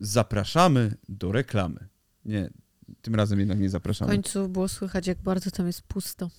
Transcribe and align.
zapraszamy 0.00 0.94
do 1.08 1.32
reklamy. 1.32 1.88
Nie, 2.24 2.50
tym 3.02 3.14
razem 3.14 3.38
jednak 3.38 3.60
nie 3.60 3.68
W 3.68 3.70
zapraszamy. 3.70 4.10
końcu 4.12 4.48
było 4.48 4.68
słychać, 4.68 5.06
jak 5.06 5.18
bardzo 5.22 5.50
tam 5.50 5.66
jest 5.66 5.82
pusto. 5.82 6.30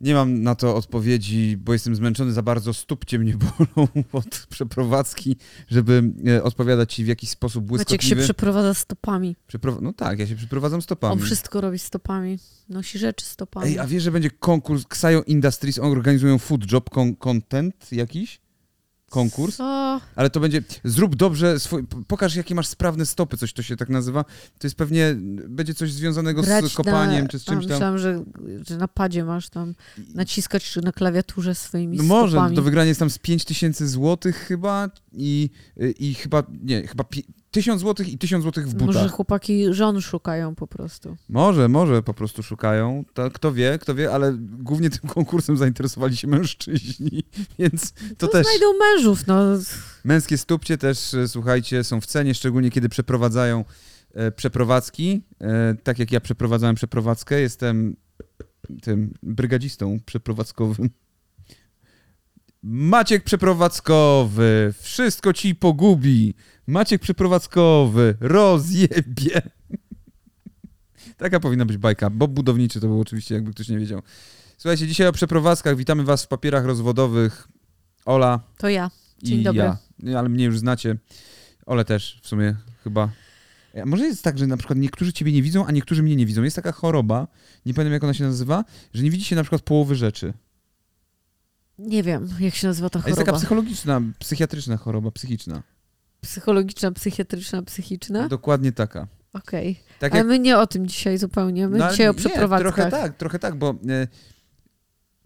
Nie 0.00 0.14
mam 0.14 0.42
na 0.42 0.54
to 0.54 0.76
odpowiedzi, 0.76 1.56
bo 1.56 1.72
jestem 1.72 1.94
zmęczony 1.96 2.32
za 2.32 2.42
bardzo, 2.42 2.74
stópcie 2.74 3.18
mnie 3.18 3.34
bolą 3.36 3.88
od 4.12 4.46
przeprowadzki, 4.50 5.36
żeby 5.68 6.12
e, 6.28 6.42
odpowiadać 6.42 6.94
ci 6.94 7.04
w 7.04 7.06
jakiś 7.06 7.30
sposób 7.30 7.70
Maciek 7.70 7.78
się 7.80 7.86
błyskotliwy. 7.96 8.22
przeprowadza 8.22 8.74
stopami. 8.74 9.36
No 9.82 9.92
tak, 9.92 10.18
ja 10.18 10.26
się 10.26 10.36
przeprowadzam 10.36 10.82
stopami. 10.82 11.12
On 11.12 11.18
wszystko 11.26 11.60
robi 11.60 11.78
stopami. 11.78 12.38
Nosi 12.68 12.98
rzeczy 12.98 13.24
stopami. 13.26 13.66
Ej, 13.66 13.78
a 13.78 13.86
wiesz, 13.86 14.02
że 14.02 14.10
będzie 14.10 14.30
konkurs 14.30 14.84
Xayo 14.84 15.22
Industries, 15.22 15.78
organizują 15.78 16.38
food 16.38 16.72
job 16.72 16.90
con- 16.90 17.16
content 17.16 17.92
jakiś? 17.92 18.40
Konkurs? 19.10 19.56
Co? 19.56 20.00
Ale 20.16 20.30
to 20.30 20.40
będzie, 20.40 20.62
zrób 20.84 21.16
dobrze, 21.16 21.60
swój, 21.60 21.84
pokaż 22.06 22.34
jakie 22.36 22.54
masz 22.54 22.66
sprawne 22.66 23.06
stopy, 23.06 23.36
coś 23.36 23.52
to 23.52 23.62
się 23.62 23.76
tak 23.76 23.88
nazywa. 23.88 24.24
To 24.58 24.66
jest 24.66 24.76
pewnie, 24.76 25.14
będzie 25.48 25.74
coś 25.74 25.92
związanego 25.92 26.42
Grać 26.42 26.64
z 26.64 26.74
kopaniem 26.74 27.22
na, 27.22 27.28
czy 27.28 27.38
z 27.38 27.44
czymś 27.44 27.64
tam. 27.66 27.72
Myślałam, 27.72 27.98
że, 27.98 28.24
że 28.68 28.76
na 28.76 28.88
padzie 28.88 29.24
masz 29.24 29.48
tam 29.48 29.74
naciskać 30.14 30.76
na 30.76 30.92
klawiaturze 30.92 31.54
swoimi 31.54 31.96
No 31.96 32.02
może, 32.02 32.32
stopami. 32.32 32.56
do 32.56 32.62
wygrania 32.62 32.88
jest 32.88 33.00
tam 33.00 33.10
z 33.10 33.18
5000 33.18 33.88
złotych 33.88 34.36
chyba 34.36 34.90
i, 35.12 35.50
i 35.98 36.14
chyba, 36.14 36.42
nie, 36.62 36.86
chyba 36.86 37.04
pi- 37.04 37.24
1000 37.50 37.80
złotych 37.80 38.08
i 38.08 38.18
1000 38.18 38.42
złotych 38.42 38.68
w 38.68 38.74
butach. 38.74 38.86
Może 38.94 39.08
chłopaki 39.08 39.74
żon 39.74 40.00
szukają 40.00 40.54
po 40.54 40.66
prostu. 40.66 41.16
Może, 41.28 41.68
może 41.68 42.02
po 42.02 42.14
prostu 42.14 42.42
szukają. 42.42 43.04
To, 43.14 43.30
kto 43.30 43.52
wie, 43.52 43.78
kto 43.80 43.94
wie, 43.94 44.12
ale 44.12 44.36
głównie 44.38 44.90
tym 44.90 45.10
konkursem 45.14 45.56
zainteresowali 45.56 46.16
się 46.16 46.28
mężczyźni, 46.28 47.22
więc 47.58 47.92
to 47.92 48.26
To 48.26 48.28
też 48.28 48.46
znajdą 48.46 48.66
mężów, 48.78 49.26
no. 49.26 49.40
męskie 50.04 50.38
stópcie 50.38 50.78
też, 50.78 51.14
e, 51.14 51.28
słuchajcie, 51.28 51.84
są 51.84 52.00
w 52.00 52.06
cenie, 52.06 52.34
szczególnie 52.34 52.70
kiedy 52.70 52.88
przeprowadzają 52.88 53.64
e, 54.14 54.30
przeprowadzki. 54.32 55.22
E, 55.40 55.74
tak 55.82 55.98
jak 55.98 56.12
ja 56.12 56.20
przeprowadzałem 56.20 56.76
przeprowadzkę, 56.76 57.40
jestem 57.40 57.96
tym 58.82 59.14
brygadzistą 59.22 59.98
przeprowadzkowym. 60.06 60.90
Maciek 62.62 63.24
przeprowadzkowy, 63.24 64.74
wszystko 64.80 65.32
ci 65.32 65.54
pogubi. 65.54 66.34
Maciek 66.66 67.02
przeprowadzkowy, 67.02 68.14
rozjebie. 68.20 69.42
Taka 71.16 71.40
powinna 71.40 71.64
być 71.64 71.76
bajka. 71.76 72.10
Bob 72.10 72.30
budowniczy 72.30 72.80
to 72.80 72.86
był 72.86 73.00
oczywiście, 73.00 73.34
jakby 73.34 73.50
ktoś 73.50 73.68
nie 73.68 73.78
wiedział. 73.78 74.02
Słuchajcie, 74.58 74.86
dzisiaj 74.86 75.06
o 75.06 75.12
przeprowadzkach. 75.12 75.76
Witamy 75.76 76.04
was 76.04 76.24
w 76.24 76.28
papierach 76.28 76.64
rozwodowych. 76.64 77.48
Ola 78.04 78.40
To 78.56 78.68
ja. 78.68 78.90
Dzień 79.22 79.40
i 79.40 79.42
dobry. 79.42 79.62
ja. 79.62 79.78
Ale 80.18 80.28
mnie 80.28 80.44
już 80.44 80.58
znacie. 80.58 80.96
Ole 81.66 81.84
też 81.84 82.20
w 82.22 82.28
sumie 82.28 82.56
chyba. 82.84 83.08
A 83.82 83.86
Może 83.86 84.04
jest 84.04 84.24
tak, 84.24 84.38
że 84.38 84.46
na 84.46 84.56
przykład 84.56 84.78
niektórzy 84.78 85.12
ciebie 85.12 85.32
nie 85.32 85.42
widzą, 85.42 85.66
a 85.66 85.72
niektórzy 85.72 86.02
mnie 86.02 86.16
nie 86.16 86.26
widzą. 86.26 86.42
Jest 86.42 86.56
taka 86.56 86.72
choroba, 86.72 87.28
nie 87.66 87.74
pamiętam 87.74 87.92
jak 87.92 88.04
ona 88.04 88.14
się 88.14 88.24
nazywa, 88.24 88.64
że 88.94 89.02
nie 89.02 89.10
widzi 89.10 89.24
się 89.24 89.36
na 89.36 89.42
przykład 89.42 89.62
połowy 89.62 89.94
rzeczy. 89.94 90.32
Nie 91.80 92.02
wiem, 92.02 92.28
jak 92.40 92.54
się 92.54 92.66
nazywa 92.66 92.90
ta 92.90 92.98
A 92.98 93.02
jest 93.02 93.08
choroba. 93.08 93.24
taka 93.26 93.38
psychologiczna, 93.38 94.00
psychiatryczna 94.18 94.76
choroba, 94.76 95.10
psychiczna. 95.10 95.62
Psychologiczna, 96.20 96.92
psychiatryczna, 96.92 97.62
psychiczna? 97.62 98.28
Dokładnie 98.28 98.72
taka. 98.72 99.06
Okej. 99.32 99.80
Tak 99.98 100.12
Ale 100.12 100.18
jak 100.18 100.26
my 100.28 100.38
nie 100.38 100.58
o 100.58 100.66
tym 100.66 100.86
dzisiaj 100.86 101.18
zupełnie. 101.18 101.68
My 101.68 101.78
No, 101.78 101.90
dzisiaj 101.90 102.08
o 102.08 102.12
nie, 102.12 102.18
przeprowadzkach. 102.18 102.74
Trochę 102.74 102.90
tak, 102.90 103.16
trochę 103.16 103.38
tak, 103.38 103.54
bo 103.58 103.70
e, 103.88 104.08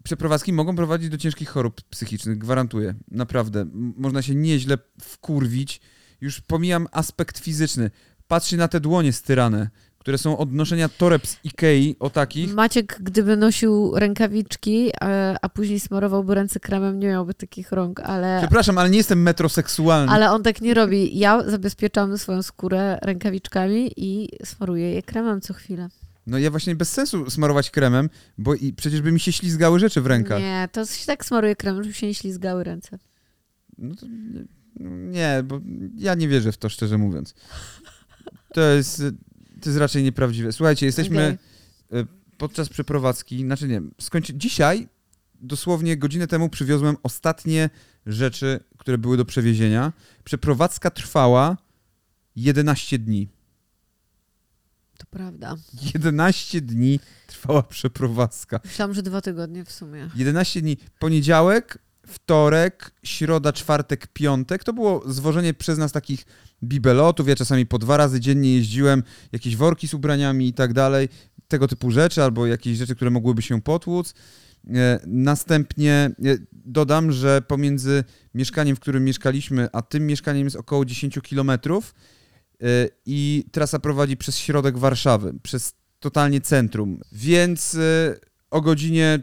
przeprowadzki 0.05 0.53
mogą 0.53 0.77
prowadzić 0.77 1.09
do 1.11 1.19
ciężkich 1.19 1.49
chorób 1.49 1.81
psychicznych, 1.83 2.39
gwarantuję. 2.39 2.95
Naprawdę. 3.11 3.67
Można 3.97 4.23
się 4.23 4.35
nieźle 4.35 4.79
wkurwić. 5.01 5.81
Już 6.21 6.41
pomijam 6.41 6.87
aspekt 6.93 7.39
fizyczny. 7.39 7.91
Patrzcie 8.29 8.57
na 8.57 8.69
te 8.69 8.81
dłonie 8.81 9.13
styrane, 9.13 9.71
które 10.05 10.19
są 10.19 10.39
od 10.39 10.53
noszenia 10.53 10.89
toreb 10.89 11.27
z 11.27 11.45
Ikei, 11.45 11.97
o 12.01 12.11
takich. 12.11 12.55
Maciek, 12.55 12.99
gdyby 13.01 13.37
nosił 13.37 13.93
rękawiczki, 13.95 14.91
a, 15.01 15.07
a 15.43 15.49
później 15.49 15.81
smarowałby 15.81 16.35
ręce 16.35 16.61
kremem, 16.61 16.99
nie 16.99 17.09
miałby 17.09 17.35
takich 17.35 17.73
rąk, 17.73 18.01
ale, 18.01 18.39
Przepraszam, 18.41 18.79
ale 18.79 18.91
nie 18.91 18.97
jestem 18.97 19.23
metroseksualny. 19.23 20.13
ale 20.13 20.31
on 20.31 20.43
tak 20.43 20.61
nie 20.61 20.75
robi. 20.75 21.19
Ja 21.19 21.51
zabezpieczam 21.51 22.19
swoją 22.19 22.43
skórę 22.43 22.99
rękawiczkami 23.03 23.93
i 23.97 24.29
smaruję 24.45 24.91
je 24.91 25.03
kremem 25.03 25.41
co 25.41 25.55
chwilę. 25.55 25.89
No 26.27 26.39
ja 26.39 26.51
właśnie 26.51 26.77
bez 26.77 26.93
sensu 26.93 27.31
smarować 27.31 27.71
kremem, 27.71 28.11
bo 28.39 28.55
i 28.55 28.73
przecież 28.73 29.01
by 29.01 29.13
mi 29.13 29.21
się 29.21 29.33
ślizgały 29.33 29.79
rzeczy 29.79 30.01
w 30.01 30.07
rękach. 30.07 30.41
Nie, 30.41 30.69
to 30.73 30.87
się 30.87 31.07
tak 31.07 31.25
smaruje 31.25 31.57
kremem, 31.57 31.83
żeby 31.83 31.95
się 31.95 32.07
nie 32.07 32.15
ślizgały 32.15 32.65
ręce. 32.65 32.99
No 33.79 33.95
to 33.95 34.07
nie, 35.11 35.43
bo 35.45 35.61
ja 35.97 36.15
nie 36.15 36.29
wierzę 36.29 36.53
w 36.53 36.57
to, 36.57 36.69
szczerze 36.69 36.99
mówiąc. 36.99 37.35
To 38.55 38.61
jest, 38.61 39.03
to 39.65 39.71
jest 39.71 39.81
raczej 39.81 40.03
nieprawdziwe. 40.03 40.53
Słuchajcie, 40.53 40.87
jesteśmy 40.87 41.39
Okej. 41.91 42.07
podczas 42.39 42.69
przeprowadzki, 42.69 43.39
znaczy 43.39 43.69
nie, 43.69 43.83
skończy... 44.01 44.35
dzisiaj, 44.35 44.89
dosłownie 45.41 45.97
godzinę 45.97 46.27
temu 46.27 46.49
przywiozłem 46.49 46.97
ostatnie 47.03 47.71
rzeczy, 48.07 48.61
które 48.79 48.99
były 48.99 49.17
do 49.17 49.25
przewiezienia. 49.25 49.93
Przeprowadzka 50.25 50.91
trwała 50.91 51.57
11 52.37 52.99
dni. 52.99 53.29
To 54.99 55.07
prawda. 55.11 55.57
11 55.95 56.61
dni 56.61 57.01
trwała 57.27 57.63
przeprowadzka. 57.63 58.61
Myślałam, 58.65 58.95
że 58.95 59.03
dwa 59.03 59.21
tygodnie 59.21 59.65
w 59.65 59.73
sumie. 59.73 60.11
11 60.17 60.63
dni. 60.63 60.77
Poniedziałek, 60.99 61.79
wtorek, 62.07 62.93
środa, 63.03 63.53
czwartek, 63.53 64.07
piątek. 64.07 64.65
To 64.65 64.73
było 64.73 65.03
zwożenie 65.07 65.55
przez 65.55 65.79
nas 65.79 65.93
takich 65.93 66.25
bibelotów. 66.63 67.29
Ja 67.29 67.37
czasami 67.37 67.67
po 67.67 67.79
dwa 67.79 67.97
razy 67.97 68.21
dziennie 68.21 68.55
jeździłem, 68.55 69.03
jakieś 69.33 69.57
worki 69.57 69.89
z 69.89 69.95
ubraniami 69.95 70.49
i 70.49 70.53
tak 70.53 70.73
dalej. 70.73 71.09
Tego 71.49 71.69
typu 71.69 71.91
rzeczy, 71.91 72.23
albo 72.23 72.47
jakieś 72.47 72.79
rzeczy, 72.79 72.95
które 72.95 73.11
mogłyby 73.11 73.43
się 73.43 73.63
potłuc. 73.63 74.15
E, 74.75 75.01
Następnie 75.07 75.93
e, 75.93 76.37
dodam, 76.53 77.13
że 77.13 77.43
pomiędzy 77.43 78.05
mieszkaniem, 78.35 78.77
w 78.77 78.81
którym 78.81 79.05
mieszkaliśmy, 79.05 79.69
a 79.73 79.83
tym 79.83 80.07
mieszkaniem 80.07 80.45
jest 80.45 80.57
około 80.57 80.85
10 80.85 81.19
kilometrów 81.23 81.95
e, 82.63 82.67
i 83.07 83.45
trasa 83.53 83.79
prowadzi 83.79 84.17
przez 84.17 84.39
środek 84.39 84.79
Warszawy, 84.79 85.35
przez 85.43 85.75
totalnie 86.01 86.41
centrum. 86.41 87.01
Więc 87.13 87.77
o 88.51 88.61
godzinie 88.61 89.19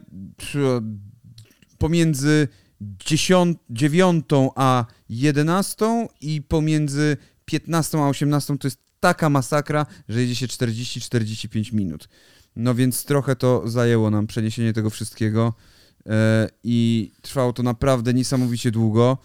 pomiędzy 1.78 2.48
10, 2.82 3.58
9 3.70 4.26
a 4.56 4.86
11 5.10 6.08
i 6.22 6.42
pomiędzy 6.42 7.18
15 7.46 7.98
a 7.98 8.08
18 8.08 8.58
to 8.58 8.68
jest 8.68 8.80
taka 9.00 9.30
masakra, 9.30 9.86
że 10.10 10.22
jedzie 10.22 10.36
się 10.36 10.48
40-45 10.48 11.74
minut. 11.74 12.10
No 12.56 12.76
więc 12.76 13.06
trochę 13.06 13.36
to 13.36 13.70
zajęło 13.70 14.10
nam 14.10 14.28
przeniesienie 14.28 14.74
tego 14.74 14.90
wszystkiego 14.90 15.54
e, 16.10 16.50
i 16.64 17.12
trwało 17.22 17.54
to 17.54 17.64
naprawdę 17.64 18.14
niesamowicie 18.14 18.72
długo. 18.72 19.18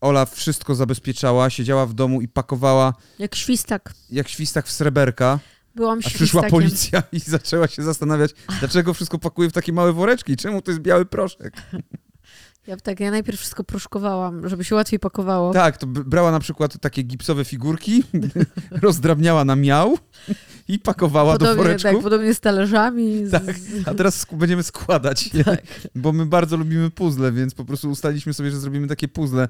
Ola 0.00 0.26
wszystko 0.26 0.74
zabezpieczała, 0.74 1.50
siedziała 1.50 1.86
w 1.86 1.94
domu 1.94 2.20
i 2.20 2.28
pakowała 2.28 2.94
Jak 3.18 3.34
świstak. 3.34 3.94
jak 4.10 4.28
świstak 4.28 4.66
w 4.66 4.72
sreberka, 4.72 5.38
Byłam 5.74 6.02
świstakiem. 6.02 6.18
przyszła 6.26 6.42
policja 6.50 7.02
i 7.12 7.20
zaczęła 7.20 7.68
się 7.68 7.82
zastanawiać, 7.82 8.30
dlaczego 8.58 8.94
wszystko 8.94 9.18
pakuje 9.18 9.50
w 9.50 9.52
takie 9.52 9.72
małe 9.72 9.92
woreczki, 9.92 10.36
czemu 10.36 10.62
to 10.62 10.70
jest 10.70 10.80
biały 10.82 11.04
proszek. 11.06 11.54
Ja, 12.66 12.76
tak, 12.76 13.00
ja 13.00 13.10
najpierw 13.10 13.38
wszystko 13.40 13.64
proszkowałam, 13.64 14.48
żeby 14.48 14.64
się 14.64 14.74
łatwiej 14.74 14.98
pakowało. 14.98 15.52
Tak, 15.52 15.76
to 15.78 15.86
brała 15.86 16.30
na 16.30 16.40
przykład 16.40 16.78
takie 16.80 17.02
gipsowe 17.02 17.44
figurki, 17.44 18.02
rozdrabniała 18.82 19.44
na 19.44 19.56
miał 19.56 19.98
i 20.68 20.78
pakowała 20.78 21.32
do 21.32 21.38
podobnie, 21.38 21.62
woreczków. 21.64 21.92
tak, 21.92 22.02
podobnie 22.02 22.34
z 22.34 22.40
talerzami. 22.40 23.26
Z, 23.26 23.30
Tak, 23.30 23.56
a 23.86 23.94
teraz 23.94 24.26
sk- 24.26 24.36
będziemy 24.36 24.62
składać, 24.62 25.30
Tak. 25.44 25.62
bo 25.94 26.12
my 26.12 26.26
bardzo 26.26 26.56
lubimy 26.56 26.90
puzzle, 26.90 27.32
więc 27.32 27.54
po 27.54 27.64
prostu 27.64 27.90
ustaliliśmy 27.90 28.34
sobie, 28.34 28.50
że 28.50 28.60
zrobimy 28.60 28.86
takie 28.88 29.08
puzzle. 29.08 29.48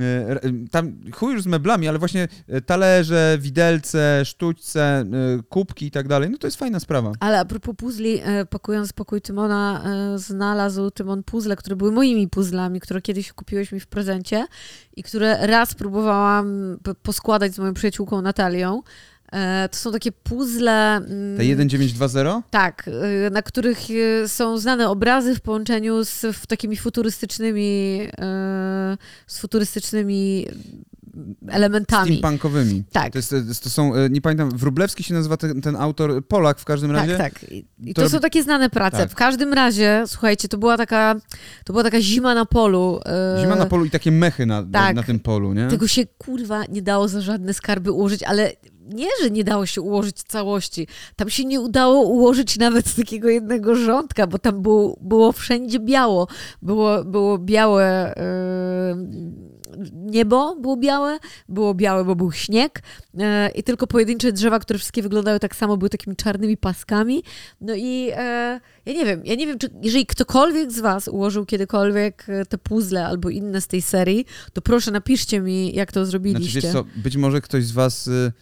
E, 0.00 0.30
r- 0.30 0.40
Tam 0.70 0.92
chuj 1.14 1.32
już 1.34 1.42
z 1.42 1.46
meblami, 1.46 1.88
ale 1.88 1.98
właśnie 1.98 2.28
e, 2.48 2.60
talerze, 2.60 3.36
widelce, 3.40 4.22
sztućce, 4.24 4.82
e, 4.82 5.04
kubki 5.48 5.86
i 5.86 5.90
tak 5.90 6.08
dalej, 6.08 6.30
no 6.30 6.38
to 6.38 6.46
jest 6.46 6.58
fajna 6.58 6.80
sprawa. 6.80 7.12
Ale 7.20 7.38
a 7.40 7.44
propos 7.44 7.74
puzli, 7.76 8.20
e, 8.24 8.46
pakując 8.46 8.92
pokój 8.92 9.20
Tymona, 9.20 9.82
e, 10.14 10.18
znalazł 10.18 10.90
Tymon 10.90 11.22
puzzle, 11.22 11.56
które 11.56 11.76
były 11.76 11.92
moimi 11.92 12.28
puzzlami, 12.28 12.80
które 12.80 13.02
kiedyś 13.02 13.32
kupiłeś 13.32 13.72
mi 13.72 13.80
w 13.80 13.86
prezencie 13.86 14.46
i 14.96 15.02
które 15.02 15.46
raz 15.46 15.74
próbowałam 15.74 16.78
poskładać 17.02 17.54
z 17.54 17.58
moją 17.58 17.74
przyjaciółką 17.74 18.22
Natalią. 18.22 18.82
E, 19.32 19.68
To 19.68 19.76
są 19.76 19.92
takie 19.92 20.12
puzzle. 20.12 20.96
mm, 20.96 21.36
Te 21.36 21.42
1920? 21.42 22.42
Tak, 22.50 22.88
y, 23.26 23.30
na 23.30 23.42
których 23.42 23.90
y, 23.90 24.28
są 24.28 24.58
znane 24.58 24.88
obrazy 24.88 25.34
w 25.34 25.40
połączeniu 25.40 26.04
z 26.04 26.26
takimi 26.48 26.76
futurystycznymi, 26.76 28.00
z 29.26 29.38
futurystycznymi 29.38 30.46
elementami. 31.48 32.06
Steampunkowymi. 32.16 32.84
Tak. 32.92 33.12
To, 33.12 33.18
jest, 33.18 33.34
to 33.64 33.70
są, 33.70 33.94
e, 33.94 34.10
nie 34.10 34.20
pamiętam, 34.20 34.50
Wróblewski 34.50 35.02
się 35.02 35.14
nazywa 35.14 35.36
ten, 35.36 35.60
ten 35.60 35.76
autor, 35.76 36.26
Polak 36.26 36.58
w 36.58 36.64
każdym 36.64 36.90
razie. 36.90 37.16
Tak, 37.16 37.40
tak. 37.40 37.52
I, 37.52 37.94
To 37.94 38.02
to, 38.02 38.08
są 38.10 38.20
takie 38.20 38.42
znane 38.42 38.70
prace. 38.70 38.96
Tak. 38.96 39.10
W 39.10 39.14
każdym 39.14 39.52
razie, 39.52 40.04
słuchajcie, 40.06 40.48
to 40.48 40.58
była 40.58 40.76
taka, 40.76 41.14
to 41.64 41.72
była 41.72 41.82
taka 41.82 42.00
zima 42.00 42.34
na 42.34 42.44
polu. 42.46 43.00
e, 43.06 43.40
Zima 43.40 43.56
na 43.56 43.66
polu 43.66 43.84
i 43.84 43.90
takie 43.90 44.12
mechy 44.12 44.46
na, 44.46 44.62
tak. 44.72 44.96
na 44.96 45.02
tym 45.02 45.20
polu, 45.20 45.52
nie? 45.54 45.68
Tego 45.68 45.86
się 45.88 46.02
kurwa 46.18 46.64
nie 46.68 46.82
dało 46.82 47.08
za 47.08 47.20
żadne 47.20 47.54
skarby 47.54 47.92
ułożyć, 47.92 48.22
ale 48.22 48.52
nie, 48.84 49.08
że 49.22 49.30
nie 49.30 49.44
dało 49.44 49.66
się 49.66 49.80
ułożyć 49.80 50.16
całości. 50.16 50.86
Tam 51.16 51.30
się 51.30 51.44
nie 51.44 51.60
udało 51.60 52.02
ułożyć 52.02 52.58
nawet 52.58 52.94
takiego 52.94 53.28
jednego 53.28 53.76
rządka, 53.76 54.26
bo 54.26 54.38
tam 54.38 54.62
było, 54.62 54.96
było 55.00 55.32
wszędzie 55.32 55.78
biało. 55.78 56.28
Było, 56.62 57.04
było 57.04 57.38
białe 57.38 58.16
e, 58.16 58.96
niebo, 59.92 60.56
było 60.56 60.76
białe, 60.76 61.18
było 61.48 61.74
białe, 61.74 62.04
bo 62.04 62.16
był 62.16 62.32
śnieg 62.32 62.82
e, 63.18 63.50
i 63.50 63.62
tylko 63.62 63.86
pojedyncze 63.86 64.32
drzewa, 64.32 64.58
które 64.58 64.78
wszystkie 64.78 65.02
wyglądały 65.02 65.40
tak 65.40 65.56
samo, 65.56 65.76
były 65.76 65.90
takimi 65.90 66.16
czarnymi 66.16 66.56
paskami. 66.56 67.22
No 67.60 67.74
i 67.74 68.10
e, 68.12 68.60
ja 68.86 68.92
nie 68.92 69.04
wiem, 69.04 69.22
ja 69.24 69.34
nie 69.34 69.46
wiem, 69.46 69.58
czy 69.58 69.70
jeżeli 69.82 70.06
ktokolwiek 70.06 70.72
z 70.72 70.80
was 70.80 71.08
ułożył 71.08 71.46
kiedykolwiek 71.46 72.24
e, 72.28 72.46
te 72.46 72.58
puzzle 72.58 73.06
albo 73.06 73.30
inne 73.30 73.60
z 73.60 73.66
tej 73.66 73.82
serii, 73.82 74.26
to 74.52 74.62
proszę 74.62 74.90
napiszcie 74.90 75.40
mi, 75.40 75.74
jak 75.74 75.92
to 75.92 76.00
Znaczy, 76.00 76.10
zrobiliście. 76.10 76.60
wiesz 76.60 76.72
co, 76.72 76.84
być 76.96 77.16
może 77.16 77.40
ktoś 77.40 77.64
z 77.64 77.72
was 77.72 78.06
y, 78.06 78.32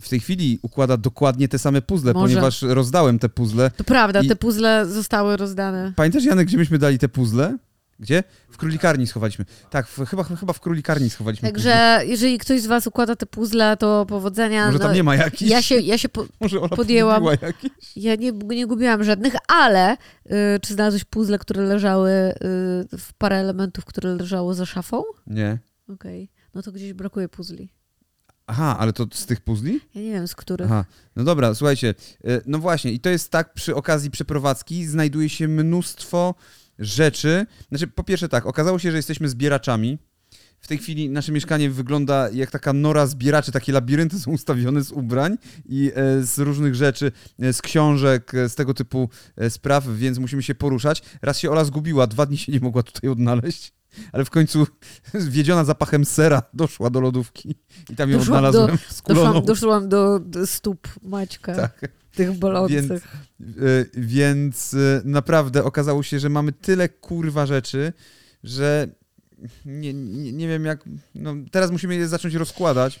w 0.00 0.08
tej 0.08 0.20
chwili 0.20 0.58
układa 0.62 0.96
dokładnie 0.96 1.48
te 1.48 1.58
same 1.58 1.82
puzzle, 1.82 2.12
Może. 2.12 2.24
ponieważ 2.34 2.62
rozdałem 2.62 3.18
te 3.18 3.28
puzzle. 3.28 3.70
To 3.76 3.84
prawda, 3.84 4.20
I- 4.20 4.28
te 4.28 4.36
puzzle 4.36 4.86
zostały 4.86 5.36
rozdane. 5.36 5.92
Pamiętasz, 5.96 6.24
Janek, 6.24 6.46
gdzie 6.46 6.56
myśmy 6.58 6.78
dali 6.78 6.98
te 6.98 7.08
puzzle? 7.08 7.58
Gdzie? 7.98 8.24
W 8.50 8.56
królikarni 8.56 9.06
schowaliśmy. 9.06 9.44
Tak, 9.70 9.86
w, 9.88 10.04
chyba, 10.06 10.24
chyba 10.24 10.52
w 10.52 10.60
królikarni 10.60 11.10
schowaliśmy. 11.10 11.52
puzzle. 11.52 11.72
Także 11.72 12.06
jeżeli 12.06 12.38
ktoś 12.38 12.60
z 12.60 12.66
was 12.66 12.86
układa 12.86 13.16
te 13.16 13.26
puzzle, 13.26 13.76
to 13.76 14.06
powodzenia. 14.08 14.66
Może 14.66 14.78
tam 14.78 14.88
no, 14.88 14.94
nie 14.94 15.02
ma 15.02 15.16
jakichś? 15.16 15.50
ja 15.50 15.62
się, 15.62 15.74
ja 15.80 15.98
się 15.98 16.08
po, 16.08 16.24
Może 16.40 16.58
Ola 16.60 16.68
podjęłam- 16.68 17.22
podjęła 17.22 17.46
jakieś? 17.46 17.70
ja 17.96 18.14
nie, 18.14 18.32
nie 18.32 18.66
gubiłam 18.66 19.04
żadnych, 19.04 19.34
ale 19.48 19.92
y, 19.92 19.98
czy 20.62 20.74
znalazłeś 20.74 21.04
puzzle, 21.04 21.38
które 21.38 21.62
leżały 21.62 22.10
y, 22.10 22.34
w 22.98 23.10
parę 23.18 23.36
elementów, 23.36 23.84
które 23.84 24.14
leżało 24.14 24.54
za 24.54 24.66
szafą? 24.66 25.02
Nie. 25.26 25.58
Okej. 25.88 26.30
No 26.54 26.62
to 26.62 26.72
gdzieś 26.72 26.92
brakuje 26.92 27.28
puzli. 27.28 27.68
Aha, 28.46 28.76
ale 28.78 28.92
to 28.92 29.06
z 29.12 29.26
tych 29.26 29.40
puzli? 29.40 29.80
Ja 29.94 30.02
nie 30.02 30.12
wiem 30.12 30.28
z 30.28 30.34
których. 30.34 30.66
Aha, 30.66 30.84
no 31.16 31.24
dobra, 31.24 31.54
słuchajcie, 31.54 31.94
y, 32.28 32.42
no 32.46 32.58
właśnie 32.58 32.92
i 32.92 33.00
to 33.00 33.08
jest 33.10 33.30
tak, 33.30 33.54
przy 33.54 33.74
okazji 33.74 34.10
przeprowadzki 34.10 34.86
znajduje 34.86 35.28
się 35.28 35.48
mnóstwo 35.48 36.34
rzeczy. 36.78 37.46
Znaczy, 37.68 37.86
po 37.86 38.04
pierwsze 38.04 38.28
tak, 38.28 38.46
okazało 38.46 38.78
się, 38.78 38.90
że 38.90 38.96
jesteśmy 38.96 39.28
zbieraczami. 39.28 39.98
W 40.60 40.66
tej 40.66 40.78
chwili 40.78 41.10
nasze 41.10 41.32
mieszkanie 41.32 41.70
wygląda 41.70 42.30
jak 42.30 42.50
taka 42.50 42.72
nora 42.72 43.06
zbieraczy, 43.06 43.52
takie 43.52 43.72
labirynty 43.72 44.20
są 44.20 44.30
ustawione 44.30 44.82
z 44.82 44.92
ubrań 44.92 45.38
i 45.64 45.92
e, 45.94 46.22
z 46.22 46.38
różnych 46.38 46.74
rzeczy, 46.74 47.12
e, 47.38 47.52
z 47.52 47.62
książek, 47.62 48.34
e, 48.34 48.48
z 48.48 48.54
tego 48.54 48.74
typu 48.74 49.08
e, 49.36 49.50
spraw, 49.50 49.88
więc 49.88 50.18
musimy 50.18 50.42
się 50.42 50.54
poruszać. 50.54 51.02
Raz 51.22 51.38
się 51.38 51.50
Ola 51.50 51.64
zgubiła, 51.64 52.06
dwa 52.06 52.26
dni 52.26 52.38
się 52.38 52.52
nie 52.52 52.60
mogła 52.60 52.82
tutaj 52.82 53.10
odnaleźć, 53.10 53.72
ale 54.12 54.24
w 54.24 54.30
końcu 54.30 54.66
wiedziona 55.14 55.64
zapachem 55.64 56.04
sera 56.04 56.42
doszła 56.54 56.90
do 56.90 57.00
lodówki 57.00 57.56
i 57.90 57.96
tam 57.96 58.10
ją 58.10 58.18
Doszłam 58.18 58.44
odnalazłem 58.44 58.78
skuloną. 58.90 59.42
Doszłam, 59.42 59.88
do, 59.88 60.20
do 60.20 60.46
stóp 60.46 60.88
Maćka, 61.02 61.54
Tak. 61.54 61.88
tych 62.14 62.32
bolących. 62.38 62.80
Więc, 63.40 63.56
y, 63.58 63.90
więc 63.94 64.74
y, 64.74 65.02
naprawdę 65.04 65.64
okazało 65.64 66.02
się, 66.02 66.18
że 66.18 66.28
mamy 66.28 66.52
tyle 66.52 66.88
kurwa 66.88 67.46
rzeczy, 67.46 67.92
że 68.44 68.88
nie, 69.64 69.94
nie, 69.94 70.32
nie 70.32 70.48
wiem 70.48 70.64
jak. 70.64 70.84
No, 71.14 71.34
teraz 71.50 71.70
musimy 71.70 71.94
je 71.94 72.08
zacząć 72.08 72.34
rozkładać, 72.34 73.00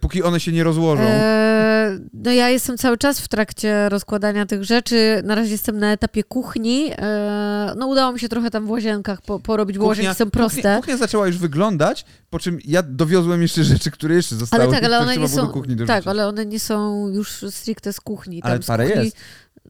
póki 0.00 0.22
one 0.22 0.40
się 0.40 0.52
nie 0.52 0.64
rozłożą. 0.64 1.02
E, 1.02 1.98
no 2.12 2.32
ja 2.32 2.48
jestem 2.48 2.78
cały 2.78 2.98
czas 2.98 3.20
w 3.20 3.28
trakcie 3.28 3.88
rozkładania 3.88 4.46
tych 4.46 4.64
rzeczy. 4.64 5.22
Na 5.24 5.34
razie 5.34 5.52
jestem 5.52 5.78
na 5.78 5.92
etapie 5.92 6.24
kuchni. 6.24 6.90
E, 6.98 7.74
no 7.76 7.86
udało 7.86 8.12
mi 8.12 8.20
się 8.20 8.28
trochę 8.28 8.50
tam 8.50 8.66
w 8.66 8.70
łazienkach 8.70 9.22
po, 9.22 9.40
porobić, 9.40 9.78
bo 9.78 9.86
łazienki 9.86 10.14
są 10.14 10.30
proste. 10.30 10.56
Kuchnia, 10.56 10.76
kuchnia 10.76 10.96
zaczęła 10.96 11.26
już 11.26 11.38
wyglądać, 11.38 12.04
po 12.30 12.38
czym 12.38 12.58
ja 12.64 12.82
dowiozłem 12.82 13.42
jeszcze 13.42 13.64
rzeczy, 13.64 13.90
które 13.90 14.14
jeszcze 14.14 14.36
zostały. 14.36 14.62
Ale 14.62 14.72
tak, 14.72 14.84
ale 14.84 14.98
one 14.98 15.16
nie 15.16 15.28
są. 15.28 15.52
Tak, 15.86 16.06
ale 16.06 16.26
one 16.26 16.46
nie 16.46 16.60
są 16.60 17.08
już 17.08 17.44
stricte 17.50 17.92
z 17.92 18.00
kuchni. 18.00 18.42
Tam 18.42 18.50
Ale 18.50 18.60
parę 18.60 18.86
kuchni, 18.86 19.04
jest. 19.04 19.16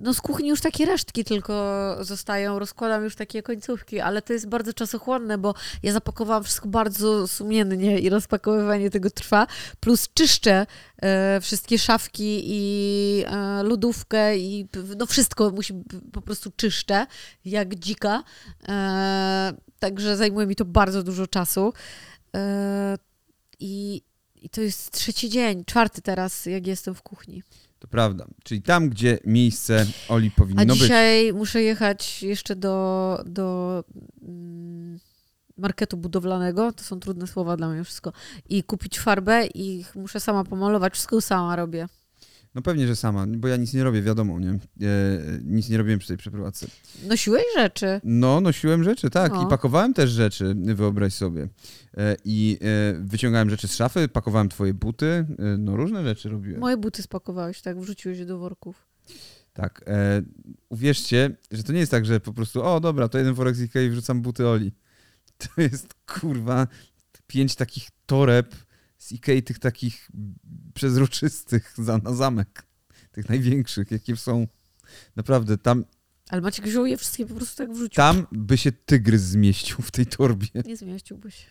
No 0.01 0.15
z 0.15 0.21
kuchni 0.21 0.49
już 0.49 0.61
takie 0.61 0.87
resztki 0.87 1.25
tylko 1.25 1.97
zostają. 2.01 2.59
Rozkładam 2.59 3.05
już 3.05 3.17
takie 3.17 3.43
końcówki, 3.43 4.01
ale 4.01 4.23
to 4.23 4.33
jest 4.33 4.49
bardzo 4.49 4.73
czasochłonne, 4.73 5.39
bo 5.39 5.55
ja 5.83 5.93
zapakowałam 5.93 6.45
wszystko 6.45 6.69
bardzo 6.69 7.29
sumiennie 7.29 7.99
i 7.99 8.11
rozpakowywanie 8.11 8.91
tego 8.91 9.11
trwa. 9.11 9.47
Plus 9.81 10.09
czyszczę 10.15 10.67
e, 11.03 11.41
wszystkie 11.41 11.79
szafki 11.79 12.43
i 12.45 13.25
e, 13.27 13.63
lodówkę 13.63 14.39
i 14.39 14.69
no 14.97 15.07
wszystko 15.07 15.51
musi 15.51 15.75
po 16.13 16.23
prostu 16.23 16.51
czyszczę, 16.57 17.07
jak 17.45 17.75
dzika. 17.75 18.23
E, 18.69 19.53
także 19.79 20.17
zajmuje 20.17 20.47
mi 20.47 20.57
to 20.57 20.65
bardzo 20.65 21.03
dużo 21.03 21.27
czasu. 21.27 21.73
E, 22.37 22.99
i, 23.61 24.03
I 24.37 24.51
to 24.51 24.61
jest 24.61 24.91
trzeci 24.91 25.29
dzień, 25.29 25.65
czwarty 25.65 26.03
teraz, 26.03 26.47
jak 26.47 26.67
jestem 26.67 26.95
w 26.95 27.03
kuchni. 27.03 27.43
To 27.81 27.89
prawda. 27.89 28.27
Czyli 28.45 28.63
tam, 28.63 28.89
gdzie 28.89 29.19
miejsce 29.27 29.87
Oli 30.09 30.31
A 30.35 30.39
powinno 30.39 30.67
być. 30.67 30.79
dzisiaj 30.79 31.33
muszę 31.33 31.63
jechać 31.63 32.23
jeszcze 32.23 32.57
do, 32.57 33.19
do 33.27 33.85
mm, 34.23 34.99
marketu 35.57 35.97
budowlanego. 35.97 36.73
To 36.73 36.85
są 36.85 37.01
trudne 37.01 37.27
słowa 37.27 37.57
dla 37.57 37.69
mnie 37.69 37.85
wszystko. 37.85 38.13
I 38.49 38.65
kupić 38.65 39.01
farbę 39.01 39.47
i 39.47 39.85
muszę 39.95 40.21
sama 40.21 40.45
pomalować. 40.45 40.93
Wszystko 40.93 41.21
sama 41.21 41.57
robię. 41.57 41.87
No 42.55 42.63
pewnie, 42.63 42.87
że 42.87 42.97
sama, 42.97 43.27
bo 43.27 43.49
ja 43.49 43.57
nic 43.57 43.75
nie 43.75 43.85
robię, 43.85 44.03
wiadomo, 44.03 44.41
nie? 44.41 44.51
E, 44.51 44.59
nic 45.45 45.69
nie 45.69 45.79
robiłem 45.79 45.99
przy 45.99 46.09
tej 46.09 46.17
przeprowadzce. 46.17 46.67
Nosiłeś 47.09 47.43
rzeczy. 47.57 48.01
No, 48.05 48.41
nosiłem 48.41 48.85
rzeczy, 48.85 49.11
tak. 49.11 49.35
O. 49.35 49.47
I 49.47 49.49
pakowałem 49.49 49.95
też 49.95 50.11
rzeczy, 50.11 50.55
wyobraź 50.75 51.15
sobie. 51.15 51.49
E, 51.97 52.17
I 52.25 52.59
e, 52.61 53.01
wyciągałem 53.01 53.51
rzeczy 53.51 53.69
z 53.69 53.75
szafy, 53.75 54.09
pakowałem 54.09 54.49
twoje 54.49 54.75
buty, 54.75 55.07
e, 55.07 55.27
no 55.59 55.77
różne 55.77 56.05
rzeczy 56.05 56.29
robiłem. 56.29 56.61
Moje 56.61 56.77
buty 56.77 57.03
spakowałeś, 57.03 57.63
tak? 57.63 57.81
Wrzuciłeś 57.81 58.19
je 58.19 58.27
do 58.27 58.39
worków. 58.39 58.87
Tak. 59.53 59.85
E, 59.87 60.23
uwierzcie, 60.69 61.37
że 61.51 61.63
to 61.63 61.73
nie 61.73 61.81
jest 61.81 61.91
tak, 61.91 62.07
że 62.07 62.21
po 62.21 62.33
prostu, 62.33 62.63
o 62.63 62.81
dobra, 62.81 63.09
to 63.09 63.19
jeden 63.19 63.35
worek 63.35 63.57
z 63.57 63.63
Ikei 63.63 63.91
wrzucam 63.91 64.23
buty 64.23 64.49
Oli. 64.49 64.73
To 65.39 65.61
jest, 65.63 65.95
kurwa, 66.07 66.67
pięć 67.27 67.55
takich 67.55 67.89
toreb 68.07 68.55
z 69.01 69.13
Ikei, 69.13 69.43
tych 69.43 69.59
takich 69.59 70.11
przezroczystych 70.75 71.75
za, 71.79 71.99
na 71.99 72.15
zamek. 72.15 72.67
Tych 73.13 73.29
największych, 73.29 73.91
jakie 73.91 74.17
są. 74.17 74.47
Naprawdę, 75.17 75.59
tam, 75.59 75.85
Ale 76.31 76.41
Maciek 76.41 76.65
wziął 76.69 76.87
je 76.87 76.97
wszystkie 76.97 77.27
po 77.27 77.35
prostu 77.35 77.57
tak 77.57 77.73
wrzucił. 77.73 77.97
tam 77.97 78.27
by 78.33 78.59
się 78.59 78.73
tygrys 78.73 79.23
zmieścił 79.23 79.77
w 79.83 79.91
tej 79.91 80.07
torbie. 80.07 80.47
Nie 80.65 80.77
zmieściłby 80.77 81.31
się. 81.31 81.47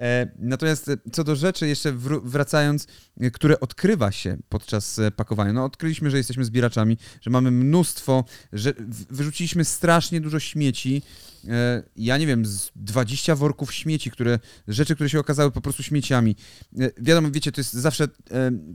E, 0.00 0.30
natomiast 0.38 0.88
e, 0.88 0.96
co 1.12 1.24
do 1.24 1.36
rzeczy, 1.36 1.68
jeszcze 1.68 1.92
wró- 1.92 2.20
wracając, 2.24 2.86
e, 3.20 3.30
które 3.30 3.60
odkrywa 3.60 4.12
się 4.12 4.36
podczas 4.48 4.98
e, 4.98 5.10
pakowania. 5.10 5.52
No, 5.52 5.64
odkryliśmy, 5.64 6.10
że 6.10 6.16
jesteśmy 6.16 6.44
zbieraczami, 6.44 6.98
że 7.20 7.30
mamy 7.30 7.50
mnóstwo, 7.50 8.24
że 8.52 8.72
wyrzuciliśmy 9.10 9.64
strasznie 9.64 10.20
dużo 10.20 10.40
śmieci. 10.40 11.02
E, 11.48 11.82
ja 11.96 12.18
nie 12.18 12.26
wiem, 12.26 12.46
z 12.46 12.70
20 12.76 13.36
worków 13.36 13.74
śmieci, 13.74 14.10
które, 14.10 14.38
rzeczy, 14.68 14.94
które 14.94 15.10
się 15.10 15.20
okazały 15.20 15.50
po 15.50 15.60
prostu 15.60 15.82
śmieciami. 15.82 16.36
E, 16.78 16.90
wiadomo, 16.98 17.30
wiecie, 17.30 17.52
to 17.52 17.60
jest 17.60 17.72
zawsze 17.72 18.08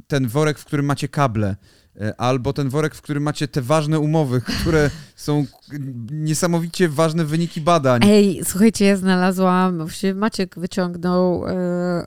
ten 0.08 0.27
worek, 0.27 0.60
w 0.60 0.65
którym 0.65 0.86
macie 0.86 1.08
kable. 1.08 1.55
E, 2.01 2.22
Albo 2.22 2.53
ten 2.53 2.69
worek, 2.69 2.96
w 2.96 3.01
którym 3.01 3.24
macie 3.24 3.48
te 3.48 3.62
ważne 3.62 4.00
umowy, 4.00 4.41
które 4.62 4.89
są 5.15 5.46
niesamowicie 6.12 6.89
ważne 6.89 7.25
wyniki 7.25 7.62
badań. 7.62 8.01
Ej, 8.05 8.41
słuchajcie, 8.43 8.86
ja 8.86 8.98
znalazłam, 8.98 9.77
właściwie 9.77 10.15
Maciek 10.15 10.60
wyciągnął 10.60 11.48
e, 11.48 12.05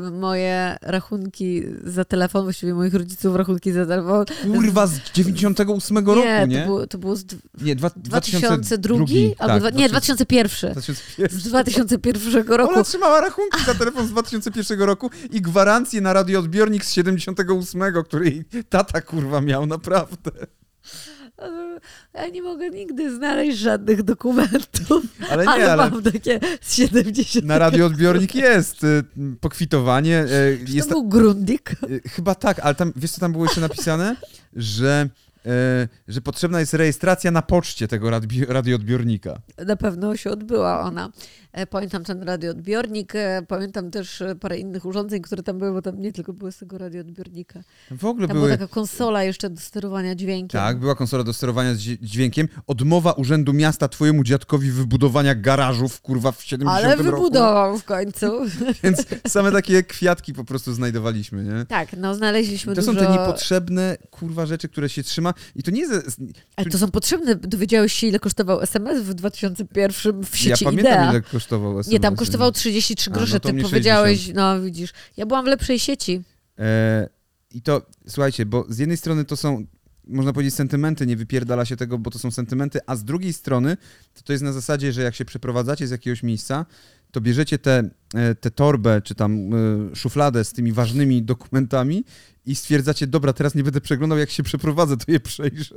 moje 0.20 0.76
rachunki 0.82 1.62
za 1.84 2.04
telefon, 2.04 2.42
właściwie 2.42 2.74
moich 2.74 2.94
rodziców 2.94 3.36
rachunki 3.36 3.72
za 3.72 3.86
telefon. 3.86 4.24
Kurwa, 4.54 4.86
z 4.86 5.00
98 5.14 5.96
roku, 5.96 6.20
nie, 6.20 6.46
nie? 6.48 6.60
To, 6.60 6.66
było, 6.66 6.86
to 6.86 6.98
było 6.98 7.16
z 7.16 7.24
Nie, 7.60 7.76
dwa, 7.76 7.90
2002? 7.96 8.48
2002 8.48 8.96
Albo 9.38 9.58
dwa, 9.58 9.70
nie, 9.70 9.88
2000 9.88 10.16
2001. 10.26 10.72
2001. 10.72 11.40
Z 11.40 11.48
2001 11.48 12.48
roku. 12.48 12.72
Ona 12.72 12.84
trzymała 12.84 13.20
rachunki 13.20 13.64
za 13.66 13.74
telefon 13.74 14.06
z 14.06 14.10
2001 14.10 14.80
roku 14.80 15.10
i 15.30 15.40
gwarancję 15.40 16.00
na 16.00 16.12
radioodbiornik 16.12 16.84
z 16.84 16.92
78, 16.92 17.82
który 18.04 18.30
jej 18.30 18.44
tata 18.68 19.00
kurwa 19.00 19.40
miał, 19.40 19.66
naprawdę. 19.66 20.30
Ja 22.14 22.28
nie 22.28 22.42
mogę 22.42 22.70
nigdy 22.70 23.14
znaleźć 23.16 23.58
żadnych 23.58 24.02
dokumentów, 24.02 25.04
Ale 25.30 25.44
nie, 25.44 25.50
ale, 25.50 25.72
ale 25.72 25.90
mam 25.90 26.02
takie 26.02 26.40
z 26.60 26.74
70. 26.74 27.46
na 27.46 27.58
radioodbiornik 27.58 28.34
jest 28.34 28.84
y, 28.84 29.04
pokwitowanie. 29.40 30.24
y, 30.62 30.66
Czy 30.66 30.72
Jest 30.72 30.88
to 30.88 30.94
był 30.94 31.08
Grundig? 31.08 31.70
Y, 31.90 32.00
Chyba 32.08 32.34
tak, 32.34 32.58
ale 32.58 32.74
tam, 32.74 32.92
wiesz 32.96 33.10
co 33.10 33.20
tam 33.20 33.32
było 33.32 33.44
jeszcze 33.44 33.60
napisane? 33.60 34.16
Że, 34.56 35.08
e, 35.46 35.88
że 36.08 36.20
potrzebna 36.20 36.60
jest 36.60 36.74
rejestracja 36.74 37.30
na 37.30 37.42
poczcie 37.42 37.88
tego 37.88 38.10
radioodbiornika. 38.48 39.38
Na 39.66 39.76
pewno 39.76 40.16
się 40.16 40.30
odbyła 40.30 40.80
ona. 40.80 41.10
E, 41.56 41.66
Pamiętam 41.66 42.04
ten 42.04 42.22
radioodbiornik, 42.22 43.14
e, 43.14 43.42
pamiętam 43.48 43.90
też 43.90 44.22
e, 44.22 44.34
parę 44.34 44.58
innych 44.58 44.84
urządzeń, 44.84 45.22
które 45.22 45.42
tam 45.42 45.58
były, 45.58 45.72
bo 45.72 45.82
tam 45.82 46.00
nie 46.00 46.12
tylko 46.12 46.32
były 46.32 46.52
z 46.52 46.58
tego 46.58 46.78
radioodbiornika. 46.78 47.60
W 47.90 48.04
ogóle 48.04 48.28
Tam 48.28 48.36
były... 48.36 48.48
była 48.48 48.58
taka 48.58 48.74
konsola 48.74 49.22
jeszcze 49.24 49.50
do 49.50 49.60
sterowania 49.60 50.14
dźwiękiem. 50.14 50.60
Tak, 50.60 50.78
była 50.78 50.94
konsola 50.94 51.24
do 51.24 51.32
sterowania 51.32 51.74
z 51.74 51.78
dźwię- 51.78 51.98
dźwiękiem. 52.02 52.48
Odmowa 52.66 53.12
Urzędu 53.12 53.52
Miasta 53.52 53.88
twojemu 53.88 54.24
dziadkowi 54.24 54.70
wybudowania 54.70 55.34
garażów, 55.34 56.00
kurwa, 56.00 56.32
w 56.32 56.42
70 56.42 56.84
Ale 56.84 56.96
roku. 56.96 57.02
wybudował 57.04 57.78
w 57.78 57.84
końcu. 57.84 58.26
Więc 58.82 59.04
same 59.28 59.52
takie 59.52 59.82
kwiatki 59.82 60.32
po 60.32 60.44
prostu 60.44 60.72
znajdowaliśmy, 60.74 61.44
nie? 61.44 61.64
tak, 61.68 61.88
no 61.96 62.14
znaleźliśmy 62.14 62.74
To 62.74 62.82
są 62.82 62.94
dużo... 62.94 63.06
te 63.06 63.12
niepotrzebne, 63.12 63.96
kurwa, 64.10 64.46
rzeczy, 64.46 64.68
które 64.68 64.88
się 64.88 65.02
trzyma 65.02 65.34
i 65.54 65.62
to 65.62 65.70
nie 65.70 65.80
jest... 65.80 66.20
Ale 66.56 66.66
to 66.66 66.78
są 66.78 66.90
potrzebne. 66.90 67.34
Dowiedziałeś 67.34 67.92
się, 67.92 68.06
ile 68.06 68.18
kosztował 68.18 68.60
SMS 68.62 69.02
w 69.02 69.14
2001 69.14 70.22
w 70.24 70.36
sieci 70.36 70.50
Ja 70.64 70.70
pamiętam, 70.70 70.92
Idea? 70.92 71.10
ile 71.10 71.20
kosztował 71.22 71.45
SMS. 71.52 71.88
Nie, 71.88 72.00
tam 72.00 72.16
kosztował 72.16 72.52
33 72.52 73.10
A, 73.10 73.14
grosze. 73.14 73.40
no 73.44 73.52
Ty 73.52 73.62
powiedziałeś, 73.62 74.30
no 74.34 74.60
widzisz, 74.60 74.92
ja 75.16 75.26
byłam 75.26 75.44
w 75.44 75.48
lepszej 75.48 75.78
sieci. 75.78 76.22
E, 76.58 77.08
I 77.50 77.62
to, 77.62 77.82
słuchajcie, 78.08 78.46
bo 78.46 78.66
z 78.68 78.78
jednej 78.78 78.96
strony 78.96 79.24
to 79.24 79.36
są, 79.36 79.66
można 80.06 80.32
powiedzieć, 80.32 80.54
sentymenty, 80.54 81.06
nie 81.06 81.16
wypierdala 81.16 81.64
się 81.64 81.76
tego, 81.76 81.98
bo 81.98 82.10
to 82.10 82.18
są 82.18 82.30
sentymenty, 82.30 82.80
a 82.86 82.96
z 82.96 83.04
drugiej 83.04 83.32
strony 83.32 83.76
to, 84.14 84.22
to 84.22 84.32
jest 84.32 84.44
na 84.44 84.52
zasadzie, 84.52 84.92
że 84.92 85.02
jak 85.02 85.14
się 85.14 85.24
przeprowadzacie 85.24 85.86
z 85.86 85.90
jakiegoś 85.90 86.22
miejsca, 86.22 86.66
to 87.10 87.20
bierzecie 87.20 87.58
tę 87.58 87.90
te, 88.16 88.34
te 88.34 88.50
torbę, 88.50 89.02
czy 89.02 89.14
tam 89.14 89.54
e, 89.54 89.96
szufladę 89.96 90.44
z 90.44 90.52
tymi 90.52 90.72
ważnymi 90.72 91.22
dokumentami 91.22 92.04
i 92.46 92.54
stwierdzacie, 92.54 93.06
dobra, 93.06 93.32
teraz 93.32 93.54
nie 93.54 93.62
będę 93.64 93.80
przeglądał, 93.80 94.18
jak 94.18 94.30
się 94.30 94.42
przeprowadzę, 94.42 94.96
to 94.96 95.12
je 95.12 95.20
przejrzę. 95.20 95.74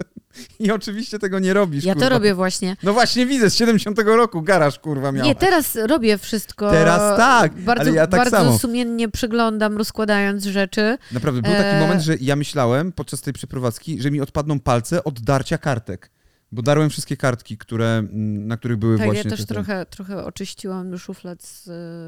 I 0.60 0.72
oczywiście 0.72 1.20
tego 1.20 1.40
nie 1.40 1.54
robisz, 1.54 1.84
Ja 1.84 1.94
kurwa. 1.94 2.10
to 2.10 2.16
robię 2.16 2.36
właśnie. 2.36 2.78
No 2.84 2.94
właśnie 2.94 3.26
widzę, 3.26 3.50
z 3.50 3.56
70 3.56 4.00
roku 4.06 4.42
garaż, 4.42 4.80
kurwa, 4.80 5.12
miał. 5.12 5.26
Nie, 5.26 5.36
teraz 5.36 5.76
robię 5.76 6.18
wszystko. 6.18 6.72
Teraz 6.72 7.18
tak, 7.18 7.54
bardzo, 7.54 7.82
ale 7.82 7.92
ja 7.92 8.08
tak 8.08 8.20
bardzo 8.20 8.38
samo. 8.38 8.60
sumiennie 8.60 9.10
przeglądam, 9.10 9.78
rozkładając 9.78 10.44
rzeczy. 10.44 10.98
Naprawdę, 11.12 11.42
był 11.42 11.52
taki 11.52 11.64
E, 11.66 11.80
moment, 11.82 12.02
że 12.02 12.16
ja 12.22 12.36
myślałem 12.36 12.92
podczas 12.92 13.22
tej 13.22 13.34
przeprowadzki, 13.34 14.02
że 14.02 14.12
mi 14.12 14.22
odpadną 14.22 14.60
palce 14.60 15.04
od 15.04 15.22
darcia 15.22 15.58
kartek. 15.58 16.12
Bo 16.52 16.62
darłem 16.62 16.90
wszystkie 16.90 17.18
kartki, 17.18 17.58
które, 17.58 17.86
mm, 17.98 18.48
na 18.48 18.58
których 18.58 18.78
były 18.78 18.98
Tak, 18.98 19.06
właśnie 19.06 19.24
ja 19.24 19.30
też 19.30 19.40
te, 19.40 19.46
te. 19.48 19.54
trochę, 19.54 19.86
trochę 19.86 20.26
oczyściłam 20.26 20.98
szuflad 20.98 21.44
z, 21.44 21.64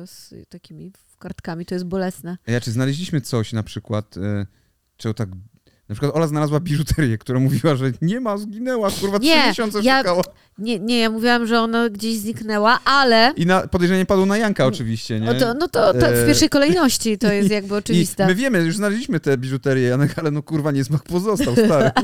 z 0.09 0.33
takimi 0.49 0.91
kartkami, 1.21 1.65
to 1.65 1.75
jest 1.75 1.85
bolesne. 1.85 2.37
Ej, 2.47 2.55
A 2.55 2.61
czy 2.61 2.71
znaleźliśmy 2.71 3.21
coś 3.21 3.53
na 3.53 3.63
przykład, 3.63 4.17
e, 4.17 4.45
czego 4.97 5.13
tak... 5.13 5.29
Na 5.89 5.95
przykład 5.95 6.15
Ola 6.15 6.27
znalazła 6.27 6.59
biżuterię, 6.59 7.17
która 7.17 7.39
mówiła, 7.39 7.75
że 7.75 7.91
nie 8.01 8.19
ma, 8.19 8.37
zginęła, 8.37 8.91
kurwa, 8.91 9.19
trzy 9.19 9.29
miesiące 9.47 9.79
ja- 9.83 9.97
szukała. 9.97 10.23
Nie, 10.57 10.79
nie, 10.79 10.99
ja 10.99 11.09
mówiłam, 11.09 11.47
że 11.47 11.59
ona 11.61 11.89
gdzieś 11.89 12.17
zniknęła, 12.17 12.79
ale... 12.85 13.33
I 13.35 13.45
na, 13.45 13.67
podejrzenie 13.67 14.05
padło 14.05 14.25
na 14.25 14.37
Janka 14.37 14.65
oczywiście, 14.65 15.19
nie? 15.19 15.25
No 15.25 15.33
to, 15.33 15.53
no 15.53 15.67
to, 15.67 15.93
to 15.93 15.99
w 15.99 16.03
E, 16.03 16.25
pierwszej 16.27 16.49
kolejności 16.49 17.17
to 17.17 17.31
jest 17.31 17.49
jakby 17.51 17.75
I 17.75 17.77
oczywiste. 17.77 18.27
my 18.27 18.35
wiemy, 18.35 18.59
już 18.63 18.75
znaleźliśmy 18.75 19.19
te 19.19 19.37
biżuterię, 19.37 19.87
Janek, 19.87 20.19
ale 20.19 20.31
no 20.31 20.43
kurwa, 20.43 20.71
niesmak 20.71 21.03
pozostał, 21.03 21.53
stary. 21.53 21.91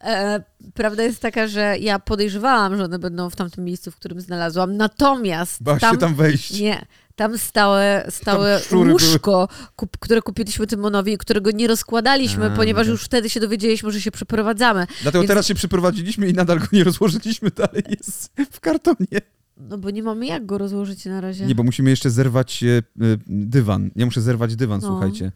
E, 0.00 0.42
prawda 0.74 1.02
jest 1.02 1.20
taka, 1.20 1.48
że 1.48 1.76
ja 1.80 1.98
podejrzewałam, 1.98 2.76
że 2.76 2.84
one 2.84 2.98
będą 2.98 3.30
w 3.30 3.36
tamtym 3.36 3.64
miejscu, 3.64 3.90
w 3.90 3.96
którym 3.96 4.20
znalazłam. 4.20 4.76
Natomiast 4.76 5.62
Bał 5.62 5.80
się 5.80 5.96
tam 5.98 6.14
wejść. 6.14 6.60
nie, 6.60 6.86
tam 7.16 7.38
stałe, 7.38 8.06
stałe 8.10 8.58
szczury 8.60 8.92
łóżko, 8.92 9.48
kup, 9.76 9.96
które 9.98 10.22
kupiliśmy 10.22 10.66
Tymonowi 10.66 11.12
i 11.12 11.18
którego 11.18 11.50
nie 11.50 11.66
rozkładaliśmy, 11.68 12.46
A, 12.46 12.56
ponieważ 12.56 12.86
już 12.86 13.04
wtedy 13.04 13.30
się 13.30 13.40
dowiedzieliśmy, 13.40 13.92
że 13.92 14.00
się 14.00 14.10
przeprowadzamy. 14.10 14.86
Dlatego 15.02 15.22
Więc- 15.22 15.28
teraz 15.28 15.46
się 15.46 15.54
przyprowadziliśmy 15.54 16.28
i 16.28 16.32
nadal 16.32 16.58
go 16.58 16.66
nie 16.72 16.84
rozłożyliśmy, 16.84 17.50
dalej 17.50 17.82
jest 17.90 18.32
w 18.52 18.60
kartonie. 18.60 19.20
No 19.56 19.78
bo 19.78 19.90
nie 19.90 20.02
mamy 20.02 20.26
jak 20.26 20.46
go 20.46 20.58
rozłożyć 20.58 21.04
na 21.04 21.20
razie. 21.20 21.46
Nie, 21.46 21.54
bo 21.54 21.62
musimy 21.62 21.90
jeszcze 21.90 22.10
zerwać 22.10 22.62
e, 22.62 22.66
e, 22.68 22.82
dywan. 23.26 23.90
Ja 23.96 24.04
muszę 24.06 24.20
zerwać 24.20 24.56
dywan, 24.56 24.80
No. 24.82 24.88
słuchajcie. 24.88 25.32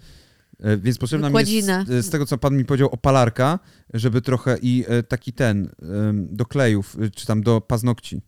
E, 0.62 0.76
Więc 0.76 0.98
potrzebna 0.98 1.30
mi 1.30 1.52
jest, 1.52 1.90
e, 1.90 2.02
z 2.02 2.10
tego 2.10 2.26
co 2.26 2.38
pan 2.38 2.56
mi 2.56 2.64
powiedział, 2.64 2.88
opalarka, 2.88 3.58
żeby 3.94 4.22
trochę 4.22 4.58
i 4.62 4.84
e, 4.88 5.02
taki 5.02 5.32
ten, 5.32 5.68
do 6.14 6.46
klejów, 6.46 6.96
czy 7.14 7.26
tam 7.26 7.42
do 7.42 7.60
paznokci. 7.60 8.22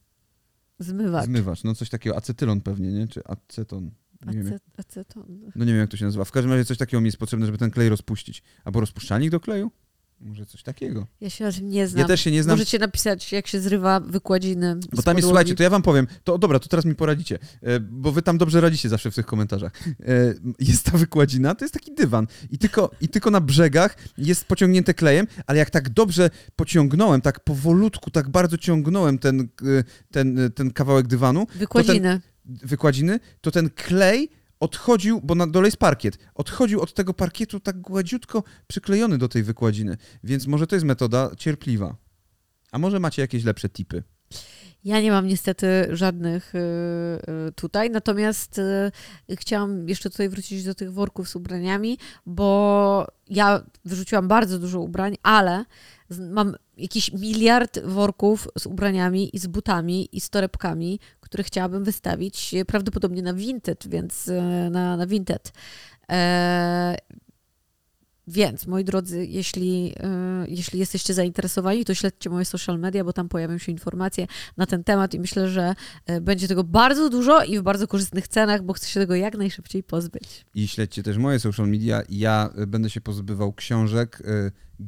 Zmywacz. 0.79 1.25
Zmywacz, 1.25 1.65
no 1.65 1.75
coś 1.75 1.91
takiego, 1.91 2.17
acetylon 2.17 2.61
pewnie, 2.61 2.93
nie? 2.93 3.09
Czy 3.09 3.25
aceton. 3.25 3.91
Nie 4.27 4.41
Acet, 4.41 4.63
aceton. 4.77 5.41
no 5.57 5.65
nie 5.65 5.73
wiem 5.73 5.81
jak 5.81 5.91
to 5.91 5.97
się 5.97 6.05
nazywa. 6.05 6.25
W 6.25 6.33
każdym 6.33 6.53
razie 6.53 6.65
coś 6.65 6.79
takiego 6.79 7.01
mi 7.01 7.07
jest 7.07 7.19
potrzebne, 7.19 7.47
żeby 7.47 7.59
ten 7.59 7.71
klej 7.71 7.89
rozpuścić. 7.89 8.43
Albo 8.65 8.81
rozpuszczalnik 8.81 9.31
do 9.31 9.41
kleju? 9.41 9.71
Może 10.25 10.47
coś 10.47 10.63
takiego. 10.63 11.07
Ja 11.21 11.31
się 11.31 11.45
na 11.45 11.53
tym 11.53 11.69
nie 11.69 11.89
znam. 11.89 12.01
Ja 12.01 12.07
też 12.07 12.21
się 12.21 12.31
nie 12.31 12.43
znam. 12.43 12.59
Możecie 12.59 12.79
napisać, 12.79 13.33
jak 13.33 13.47
się 13.47 13.61
zrywa 13.61 14.01
wykładziny 14.01 14.77
Bo 14.93 15.03
tam 15.03 15.17
jest, 15.17 15.29
słuchajcie, 15.29 15.55
to 15.55 15.63
ja 15.63 15.71
wam 15.71 15.83
powiem, 15.83 16.07
to 16.25 16.39
dobra, 16.39 16.59
to 16.59 16.69
teraz 16.69 16.85
mi 16.85 16.95
poradzicie, 16.95 17.39
e, 17.63 17.81
bo 17.81 18.13
wy 18.13 18.23
tam 18.23 18.39
dobrze 18.39 18.61
radzicie 18.61 18.89
zawsze 18.89 19.11
w 19.11 19.15
tych 19.15 19.27
komentarzach. 19.27 19.73
E, 20.01 20.35
Jest 20.59 20.83
ta 20.85 20.99
wykładzina, 20.99 21.55
to 21.55 21.65
jest 21.65 21.75
taki 21.75 21.95
dywan 21.95 22.27
i 22.51 22.59
tylko, 22.59 22.91
i 23.01 23.09
tylko 23.09 23.31
na 23.31 23.41
brzegach 23.41 23.97
jest 24.19 24.45
pociągnięte 24.45 24.95
klejem, 24.95 25.27
ale 25.47 25.59
jak 25.59 25.71
tak 25.71 25.89
dobrze 25.91 26.31
pociągnąłem, 26.57 27.21
tak 27.21 27.41
powolutku, 27.41 28.11
tak 28.11 28.29
bardzo 28.29 28.59
ciągnąłem 28.59 29.19
ten, 29.19 29.41
e, 29.41 29.45
ten, 30.11 30.39
ten 30.55 30.71
kawałek 30.71 31.07
dywanu, 31.07 31.47
Wykładziny. 31.55 32.21
wykładziny, 32.47 33.21
to 33.41 33.51
ten 33.51 33.71
klej 33.71 34.31
odchodził, 34.65 35.21
bo 35.21 35.35
na 35.35 35.47
dole 35.47 35.69
jest 35.69 35.77
parkiet, 35.77 36.19
odchodził 36.35 36.81
od 36.81 36.95
tego 36.95 37.15
parkietu 37.15 37.61
tak 37.61 37.81
gładziutko 37.81 38.43
przyklejony 38.67 39.19
do 39.19 39.29
tej 39.29 39.43
wykładziny, 39.43 39.97
więc 40.25 40.47
może 40.47 40.67
to 40.67 40.77
jest 40.77 40.87
metoda 40.87 41.31
cierpliwa. 41.37 41.97
A 42.73 42.79
może 42.79 43.01
macie 43.01 43.23
jakieś 43.23 43.45
lepsze 43.45 43.69
tipy? 43.69 44.03
Ja 44.85 45.01
nie 45.01 45.11
mam 45.11 45.27
niestety 45.27 45.67
żadnych 45.91 46.55
y, 46.55 46.59
y, 47.49 47.53
tutaj, 47.53 47.91
natomiast 47.91 48.59
y, 48.59 49.37
chciałam 49.37 49.89
jeszcze 49.89 50.11
tutaj 50.11 50.29
wrócić 50.29 50.65
do 50.65 50.75
tych 50.75 50.93
worków 50.93 51.29
z 51.29 51.37
ubraniami, 51.37 51.99
bo 52.27 53.07
ja 53.31 53.63
wyrzuciłam 53.85 54.29
bardzo 54.29 54.59
dużo 54.59 54.81
ubrań, 54.81 55.17
ale 55.23 55.65
mam 56.11 56.55
jakiś 56.77 57.13
miliard 57.13 57.79
worków 57.85 58.49
z 58.59 58.67
ubraniami 58.67 59.37
i 59.37 59.39
z 59.39 59.47
butami 59.47 60.09
i 60.17 60.21
z 60.21 60.31
torebkami, 60.31 61.01
które 61.35 61.45
chciałabym 61.45 61.85
wystawić 61.85 62.55
y, 62.55 62.65
prawdopodobnie 62.65 63.23
na 63.23 63.35
Vinted, 63.35 63.89
więc 63.89 64.29
y, 64.29 64.43
na, 64.71 64.97
na 64.97 65.07
Vinted. 65.07 65.53
E, 66.11 66.97
więc, 68.27 68.67
moi 68.67 68.85
drodzy, 68.85 69.27
jeśli, 69.27 69.95
y, 70.45 70.49
jeśli 70.49 70.79
jesteście 70.79 71.15
zainteresowani, 71.15 71.85
to 71.85 71.95
śledźcie 71.95 72.31
moje 72.31 72.45
social 72.45 72.79
media, 72.79 73.05
bo 73.05 73.13
tam 73.13 73.29
pojawią 73.29 73.59
się 73.59 73.73
informacje 73.73 74.27
na 74.57 74.67
ten 74.67 74.85
temat 74.85 75.15
i 75.15 75.21
myślę, 75.21 75.49
że 75.49 75.75
będzie 76.21 76.49
tego 76.49 76.65
bardzo 76.65 77.11
dużo 77.11 77.45
i 77.45 77.59
w 77.59 77.63
bardzo 77.63 77.89
korzystnych 77.89 78.29
cenach, 78.29 78.63
bo 78.63 78.73
chcę 78.73 78.89
się 78.89 79.01
tego 79.01 79.15
jak 79.15 79.37
najszybciej 79.37 79.83
pozbyć. 79.83 80.45
I 80.55 80.69
śledźcie 80.69 81.03
też 81.03 81.19
moje 81.19 81.39
social 81.39 81.69
media. 81.69 82.03
Ja 82.09 82.51
będę 82.67 82.91
się 82.91 83.01
pozbywał 83.01 83.53
książek, 83.53 84.23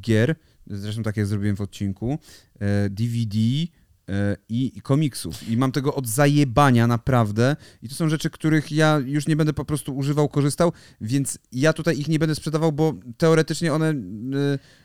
gier, 0.00 0.36
zresztą 0.66 1.02
tak 1.02 1.16
jak 1.16 1.26
zrobiłem 1.26 1.56
w 1.56 1.60
odcinku, 1.60 2.18
DVD 2.90 3.38
i 4.48 4.78
i 4.78 4.80
komiksów. 4.80 5.48
I 5.48 5.56
mam 5.56 5.72
tego 5.72 5.94
od 5.94 6.08
zajebania 6.08 6.86
naprawdę. 6.86 7.56
I 7.82 7.88
to 7.88 7.94
są 7.94 8.08
rzeczy, 8.08 8.30
których 8.30 8.72
ja 8.72 8.98
już 9.06 9.28
nie 9.28 9.36
będę 9.36 9.52
po 9.52 9.64
prostu 9.64 9.96
używał, 9.96 10.28
korzystał, 10.28 10.72
więc 11.00 11.38
ja 11.52 11.72
tutaj 11.72 11.98
ich 11.98 12.08
nie 12.08 12.18
będę 12.18 12.34
sprzedawał, 12.34 12.72
bo 12.72 12.94
teoretycznie 13.16 13.72
one 13.72 13.90
y, 13.90 13.94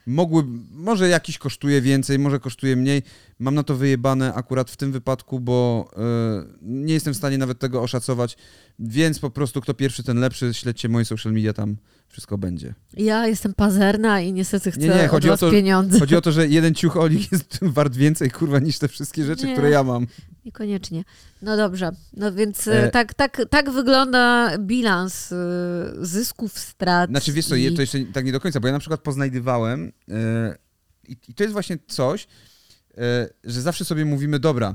mogły, 0.06 0.44
może 0.70 1.08
jakiś 1.08 1.38
kosztuje 1.38 1.80
więcej, 1.80 2.18
może 2.18 2.40
kosztuje 2.40 2.76
mniej. 2.76 3.02
Mam 3.38 3.54
na 3.54 3.62
to 3.62 3.76
wyjebane 3.76 4.34
akurat 4.34 4.70
w 4.70 4.76
tym 4.76 4.92
wypadku, 4.92 5.40
bo 5.40 5.90
y, 5.92 6.58
nie 6.62 6.94
jestem 6.94 7.14
w 7.14 7.16
stanie 7.16 7.38
nawet 7.38 7.58
tego 7.58 7.82
oszacować, 7.82 8.36
więc 8.78 9.18
po 9.18 9.30
prostu 9.30 9.60
kto 9.60 9.74
pierwszy, 9.74 10.02
ten 10.02 10.20
lepszy. 10.20 10.54
Śledźcie 10.54 10.88
moje 10.88 11.04
social 11.04 11.32
media, 11.32 11.52
tam 11.52 11.76
wszystko 12.12 12.38
będzie. 12.38 12.74
Ja 12.96 13.26
jestem 13.26 13.54
pazerna 13.54 14.20
i 14.20 14.32
niestety 14.32 14.70
chcę 14.70 14.80
Nie, 14.80 14.88
nie, 14.88 15.08
chodzi 15.08 15.30
od 15.30 15.42
o 15.42 15.46
to- 15.46 15.52
pieniądze. 15.52 15.98
Chodzi 15.98 16.16
o 16.16 16.20
to, 16.20 16.32
że 16.32 16.46
jeden 16.48 16.74
ciuch 16.74 16.96
Oli 16.96 17.28
jest 17.32 17.58
wart 17.76 17.96
więcej, 17.96 18.30
kurwa, 18.30 18.58
niż 18.58 18.78
te 18.78 18.88
wszystkie 18.88 19.24
rzeczy, 19.24 19.46
Nie. 19.46 19.52
które 19.52 19.70
ja 19.70 19.82
mam. 19.84 20.06
Niekoniecznie. 20.44 21.04
No 21.42 21.56
dobrze. 21.56 21.90
No 22.12 22.32
więc 22.32 22.68
E- 22.68 22.84
e... 22.84 22.90
tak, 22.90 23.14
tak, 23.14 23.42
tak 23.50 23.70
wygląda 23.70 24.50
bilans 24.58 25.32
y, 25.32 25.36
zysków, 26.00 26.58
strat. 26.58 27.10
Znaczy, 27.10 27.32
wiesz 27.32 27.46
co, 27.46 27.56
i... 27.56 27.74
to 27.74 27.80
jeszcze 27.80 27.98
tak 28.12 28.24
nie 28.24 28.32
do 28.32 28.40
końca, 28.40 28.60
bo 28.60 28.66
ja 28.66 28.72
na 28.72 28.78
przykład 28.80 29.00
poznajdywałem 29.00 29.92
e, 30.10 30.56
i, 31.08 31.16
i 31.28 31.34
to 31.34 31.42
jest 31.42 31.52
właśnie 31.52 31.78
coś, 31.88 32.26
e, 32.98 33.28
że 33.44 33.62
zawsze 33.62 33.84
sobie 33.84 34.04
mówimy, 34.04 34.38
dobra, 34.38 34.74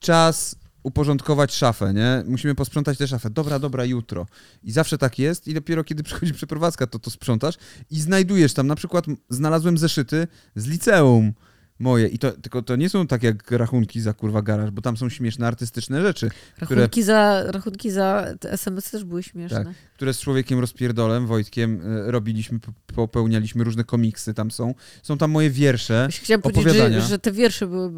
czas 0.00 0.56
uporządkować 0.82 1.54
szafę, 1.54 1.94
nie? 1.94 2.24
Musimy 2.26 2.54
posprzątać 2.54 2.98
tę 2.98 3.08
szafę. 3.08 3.30
Dobra, 3.30 3.58
dobra, 3.58 3.84
jutro. 3.84 4.26
I 4.62 4.72
zawsze 4.72 4.98
tak 4.98 5.18
jest 5.18 5.48
i 5.48 5.54
dopiero 5.54 5.84
kiedy 5.84 6.02
przychodzi 6.12 6.34
przeprowadzka, 6.34 6.86
to 6.86 6.98
to 6.98 7.10
sprzątasz 7.10 7.54
i 7.90 8.00
znajdujesz 8.00 8.54
tam, 8.54 8.66
na 8.66 8.74
przykład 8.74 9.04
znalazłem 9.28 9.78
zeszyty 9.78 10.26
z 10.56 10.66
liceum. 10.66 11.32
Moje. 11.82 12.08
I 12.08 12.18
to, 12.18 12.32
tylko 12.32 12.62
to 12.62 12.76
nie 12.76 12.88
są 12.88 13.06
tak 13.06 13.22
jak 13.22 13.50
rachunki 13.50 14.00
za 14.00 14.12
kurwa 14.14 14.42
garaż, 14.42 14.70
bo 14.70 14.82
tam 14.82 14.96
są 14.96 15.08
śmieszne 15.08 15.46
artystyczne 15.46 16.02
rzeczy, 16.02 16.30
Rachunki, 16.58 17.02
za, 17.02 17.42
rachunki 17.46 17.90
za 17.90 18.26
te 18.40 18.52
SMS 18.52 18.90
też 18.90 19.04
były 19.04 19.22
śmieszne. 19.22 19.64
Tak. 19.64 19.74
które 19.96 20.14
z 20.14 20.20
człowiekiem 20.20 20.58
rozpierdolem, 20.58 21.26
Wojtkiem, 21.26 21.80
e, 21.84 22.10
robiliśmy, 22.10 22.60
po- 22.60 22.72
popełnialiśmy 22.94 23.64
różne 23.64 23.84
komiksy 23.84 24.34
tam 24.34 24.50
są. 24.50 24.74
Są 25.02 25.18
tam 25.18 25.30
moje 25.30 25.50
wiersze. 25.50 26.06
Właśnie 26.08 26.24
Chciałam 26.24 26.42
powiedzieć, 26.42 26.64
że, 26.64 26.70
opowiadania. 26.70 27.00
że 27.00 27.18
te 27.18 27.32
wiersze 27.32 27.66
były 27.66 27.92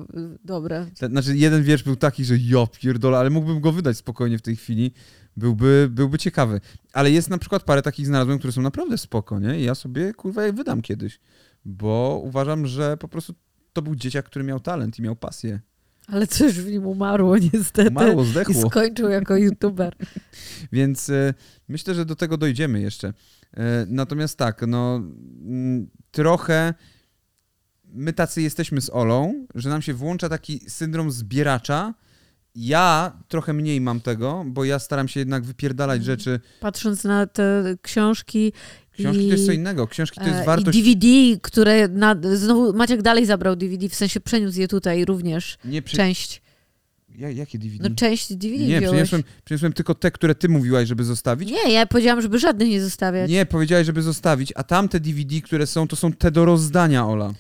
dobre. 0.44 0.86
Te- 0.98 1.08
Znaczy, 1.08 1.36
jeden 1.36 1.62
wiersz 1.62 1.82
był 1.82 1.96
taki, 1.96 2.24
że 2.24 2.36
ja 2.38 2.66
pierdolę, 2.80 3.18
ale 3.18 3.30
mógłbym 3.30 3.60
go 3.60 3.72
wydać 3.72 3.96
spokojnie 3.96 4.38
w 4.38 4.42
tej 4.42 4.56
chwili. 4.56 4.92
Byłby, 5.36 5.88
byłby 5.90 6.18
ciekawy. 6.18 6.60
Ale 6.92 7.10
jest 7.10 7.30
na 7.30 7.38
przykład 7.38 7.62
parę 7.62 7.82
takich 7.82 8.06
znalazłem, 8.06 8.38
które 8.38 8.52
są 8.52 8.62
naprawdę 8.62 8.98
spoko, 8.98 9.38
nie? 9.40 9.60
I 9.60 9.64
ja 9.64 9.74
sobie, 9.74 10.14
kurwa, 10.14 10.44
je 10.44 10.52
wydam 10.52 10.82
kiedyś. 10.82 11.20
Bo 11.64 12.20
uważam, 12.24 12.66
że 12.66 12.96
po 12.96 13.08
prostu 13.08 13.34
to 13.74 13.82
był 13.82 13.94
dzieciak, 13.94 14.26
który 14.26 14.44
miał 14.44 14.60
talent 14.60 14.98
i 14.98 15.02
miał 15.02 15.16
pasję. 15.16 15.60
Ale 16.06 16.26
coś 16.26 16.52
w 16.60 16.70
nim 16.70 16.86
umarło 16.86 17.36
niestety. 17.52 17.90
Umarło, 17.90 18.22
I 18.22 18.26
zdechło. 18.26 18.70
skończył 18.70 19.08
jako 19.08 19.36
youtuber. 19.36 19.96
Więc 20.72 21.10
e, 21.10 21.34
myślę, 21.68 21.94
że 21.94 22.04
do 22.04 22.16
tego 22.16 22.36
dojdziemy 22.36 22.80
jeszcze. 22.80 23.12
E, 23.56 23.86
natomiast 23.88 24.38
tak, 24.38 24.64
no 24.66 24.96
mm, 24.96 25.86
trochę 26.10 26.74
my 27.84 28.12
tacy 28.12 28.42
jesteśmy 28.42 28.80
z 28.80 28.90
Olą, 28.90 29.46
że 29.54 29.68
nam 29.68 29.82
się 29.82 29.94
włącza 29.94 30.28
taki 30.28 30.60
syndrom 30.70 31.10
zbieracza. 31.10 31.94
Ja 32.54 33.12
trochę 33.28 33.52
mniej 33.52 33.80
mam 33.80 34.00
tego, 34.00 34.44
bo 34.46 34.64
ja 34.64 34.78
staram 34.78 35.08
się 35.08 35.20
jednak 35.20 35.44
wypierdalać 35.44 35.98
Mhm. 36.00 36.18
rzeczy. 36.18 36.40
Patrząc 36.60 37.04
na 37.04 37.26
te 37.26 37.74
książki 37.82 38.52
Książki 38.98 39.26
i, 39.26 39.28
to 39.28 39.34
jest 39.34 39.46
co 39.46 39.52
innego. 39.52 39.86
Książki 39.86 40.20
to 40.20 40.26
e, 40.26 40.28
jest 40.28 40.44
wartość... 40.44 40.78
i 40.78 40.82
DVD, 40.82 41.40
które 41.42 41.88
na, 41.88 42.16
znowu 42.34 42.72
Maciek 42.72 43.02
dalej 43.02 43.26
zabrał 43.26 43.56
DVD, 43.56 43.88
w 43.88 43.94
sensie 43.94 44.20
przeniósł 44.20 44.60
je 44.60 44.68
tutaj 44.68 45.04
również. 45.04 45.58
Nie, 45.64 45.82
przy... 45.82 45.96
Część. 45.96 46.42
ja, 47.18 47.30
jakie 47.30 47.58
DVD? 47.58 47.88
No 47.88 47.96
część 47.96 48.32
DVD 48.32 48.64
nie, 48.64 48.82
przyniosłem, 48.82 49.22
przyniosłem 49.44 49.72
tylko 49.72 49.94
te, 49.94 50.10
które 50.10 50.34
ty 50.34 50.48
mówiłaś, 50.48 50.88
żeby 50.88 51.04
zostawić. 51.04 51.50
Nie, 51.50 51.72
ja 51.72 51.86
powiedziałam, 51.86 52.22
żeby 52.22 52.38
żadnych 52.38 52.68
nie 52.68 52.80
zostawiać. 52.80 53.30
Nie, 53.30 53.46
powiedziałaś, 53.46 53.86
żeby 53.86 54.02
zostawić, 54.02 54.52
a 54.56 54.62
tamte 54.62 55.00
DVD, 55.00 55.40
które 55.40 55.66
są, 55.66 55.88
to 55.88 55.96
są 55.96 56.12
te 56.12 56.30
do 56.30 56.44
rozdania, 56.44 57.06
Ola. 57.06 57.34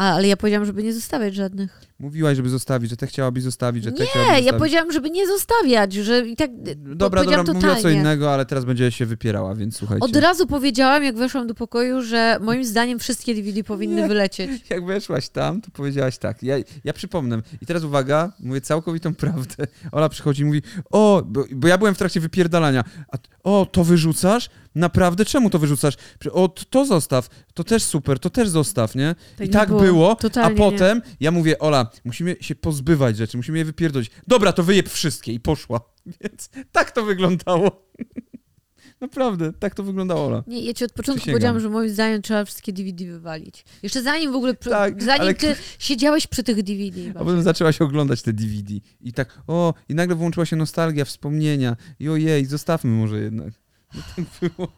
A, 0.00 0.14
ale 0.14 0.28
ja 0.28 0.36
powiedziałam, 0.36 0.66
żeby 0.66 0.82
nie 0.82 0.92
zostawiać 0.92 1.34
żadnych. 1.34 1.80
Mówiłaś, 1.98 2.36
żeby 2.36 2.48
zostawić, 2.48 2.90
że 2.90 2.96
te 2.96 3.06
chciałabyś 3.06 3.42
zostawić, 3.42 3.84
że 3.84 3.92
te 3.92 4.04
Nie, 4.04 4.40
ja 4.40 4.52
powiedziałam, 4.52 4.92
żeby 4.92 5.10
nie 5.10 5.26
zostawiać, 5.26 5.92
że 5.92 6.28
i 6.28 6.36
tak. 6.36 6.50
Dobra, 6.76 7.20
powiedziałam 7.20 7.46
dobra, 7.46 7.54
mówiła 7.54 7.74
co 7.74 7.76
totalnie. 7.76 8.00
innego, 8.00 8.34
ale 8.34 8.46
teraz 8.46 8.64
będzie 8.64 8.90
się 8.90 9.06
wypierała, 9.06 9.54
więc 9.54 9.76
słuchajcie. 9.76 10.04
Od 10.04 10.16
razu 10.16 10.46
powiedziałam, 10.46 11.04
jak 11.04 11.16
weszłam 11.16 11.46
do 11.46 11.54
pokoju, 11.54 12.02
że 12.02 12.38
moim 12.40 12.64
zdaniem 12.64 12.98
wszystkie 12.98 13.34
DVD 13.34 13.64
powinny 13.64 14.02
Nie. 14.02 14.08
wylecieć. 14.08 14.50
Jak 14.70 14.86
weszłaś 14.86 15.28
tam, 15.28 15.60
to 15.60 15.70
powiedziałaś 15.70 16.18
tak. 16.18 16.42
Ja, 16.42 16.54
ja 16.84 16.92
przypomnę. 16.92 17.42
I 17.62 17.66
teraz 17.66 17.84
uwaga, 17.84 18.32
mówię 18.40 18.60
całkowitą 18.60 19.14
prawdę. 19.14 19.66
Ola 19.92 20.08
przychodzi 20.08 20.42
i 20.42 20.44
mówi, 20.44 20.62
o, 20.90 21.22
bo, 21.26 21.44
bo 21.52 21.68
ja 21.68 21.78
byłem 21.78 21.94
w 21.94 21.98
trakcie 21.98 22.20
wypierdalania. 22.20 22.84
A, 23.12 23.16
o, 23.44 23.66
to 23.72 23.84
wyrzucasz? 23.84 24.50
Naprawdę? 24.74 25.24
Czemu 25.24 25.50
to 25.50 25.58
wyrzucasz? 25.58 25.94
O, 26.32 26.48
to 26.48 26.84
zostaw. 26.86 27.28
To 27.54 27.64
też 27.64 27.82
super, 27.82 28.18
to 28.18 28.30
też 28.30 28.48
zostaw, 28.48 28.94
nie? 28.94 29.14
To 29.36 29.44
I 29.44 29.46
nie 29.46 29.52
tak 29.52 29.68
było. 29.68 29.80
było, 29.80 30.16
a 30.42 30.50
potem 30.50 31.02
ja 31.20 31.30
mówię, 31.30 31.58
Ola, 31.58 31.90
musimy 32.04 32.36
się 32.40 32.54
pozbywać 32.54 33.16
rzeczy, 33.16 33.36
musimy 33.36 33.58
je 33.58 33.64
wypierdolić. 33.64 34.10
Dobra, 34.26 34.52
to 34.52 34.62
wyjeb 34.62 34.88
wszystkie 34.88 35.32
i 35.32 35.40
poszła. 35.40 35.80
Więc 36.20 36.50
tak 36.72 36.90
to 36.90 37.02
wyglądało. 37.04 37.70
Naprawdę, 39.00 39.52
tak 39.52 39.74
to 39.74 39.82
wyglądała 39.82 40.20
Ola. 40.26 40.42
Nie, 40.46 40.60
ja 40.64 40.74
ci 40.74 40.84
od 40.84 40.92
początku 40.92 41.18
Przysięgam. 41.20 41.34
powiedziałam, 41.34 41.60
że 41.60 41.68
moim 41.68 41.90
zdaniem 41.90 42.22
trzeba 42.22 42.44
wszystkie 42.44 42.72
DVD 42.72 43.04
wywalić. 43.06 43.64
Jeszcze 43.82 44.02
zanim 44.02 44.32
w 44.32 44.34
ogóle, 44.34 44.54
Tak, 44.54 45.02
zanim 45.02 45.22
ale- 45.22 45.34
ty 45.34 45.56
siedziałeś 45.78 46.26
przy 46.26 46.42
tych 46.42 46.62
DVD. 46.62 47.00
A 47.20 47.24
potem 47.24 47.42
zaczęłaś 47.42 47.80
oglądać 47.80 48.22
te 48.22 48.32
DVD 48.32 48.74
i 49.00 49.12
tak, 49.12 49.42
o, 49.46 49.74
i 49.88 49.94
nagle 49.94 50.14
włączyła 50.16 50.46
się 50.46 50.56
nostalgia, 50.56 51.04
wspomnienia 51.04 51.76
i 52.00 52.08
ojej, 52.08 52.46
zostawmy 52.46 52.90
może 52.90 53.20
jednak. 53.20 53.54
Tak 53.92 54.24
było. 54.40 54.68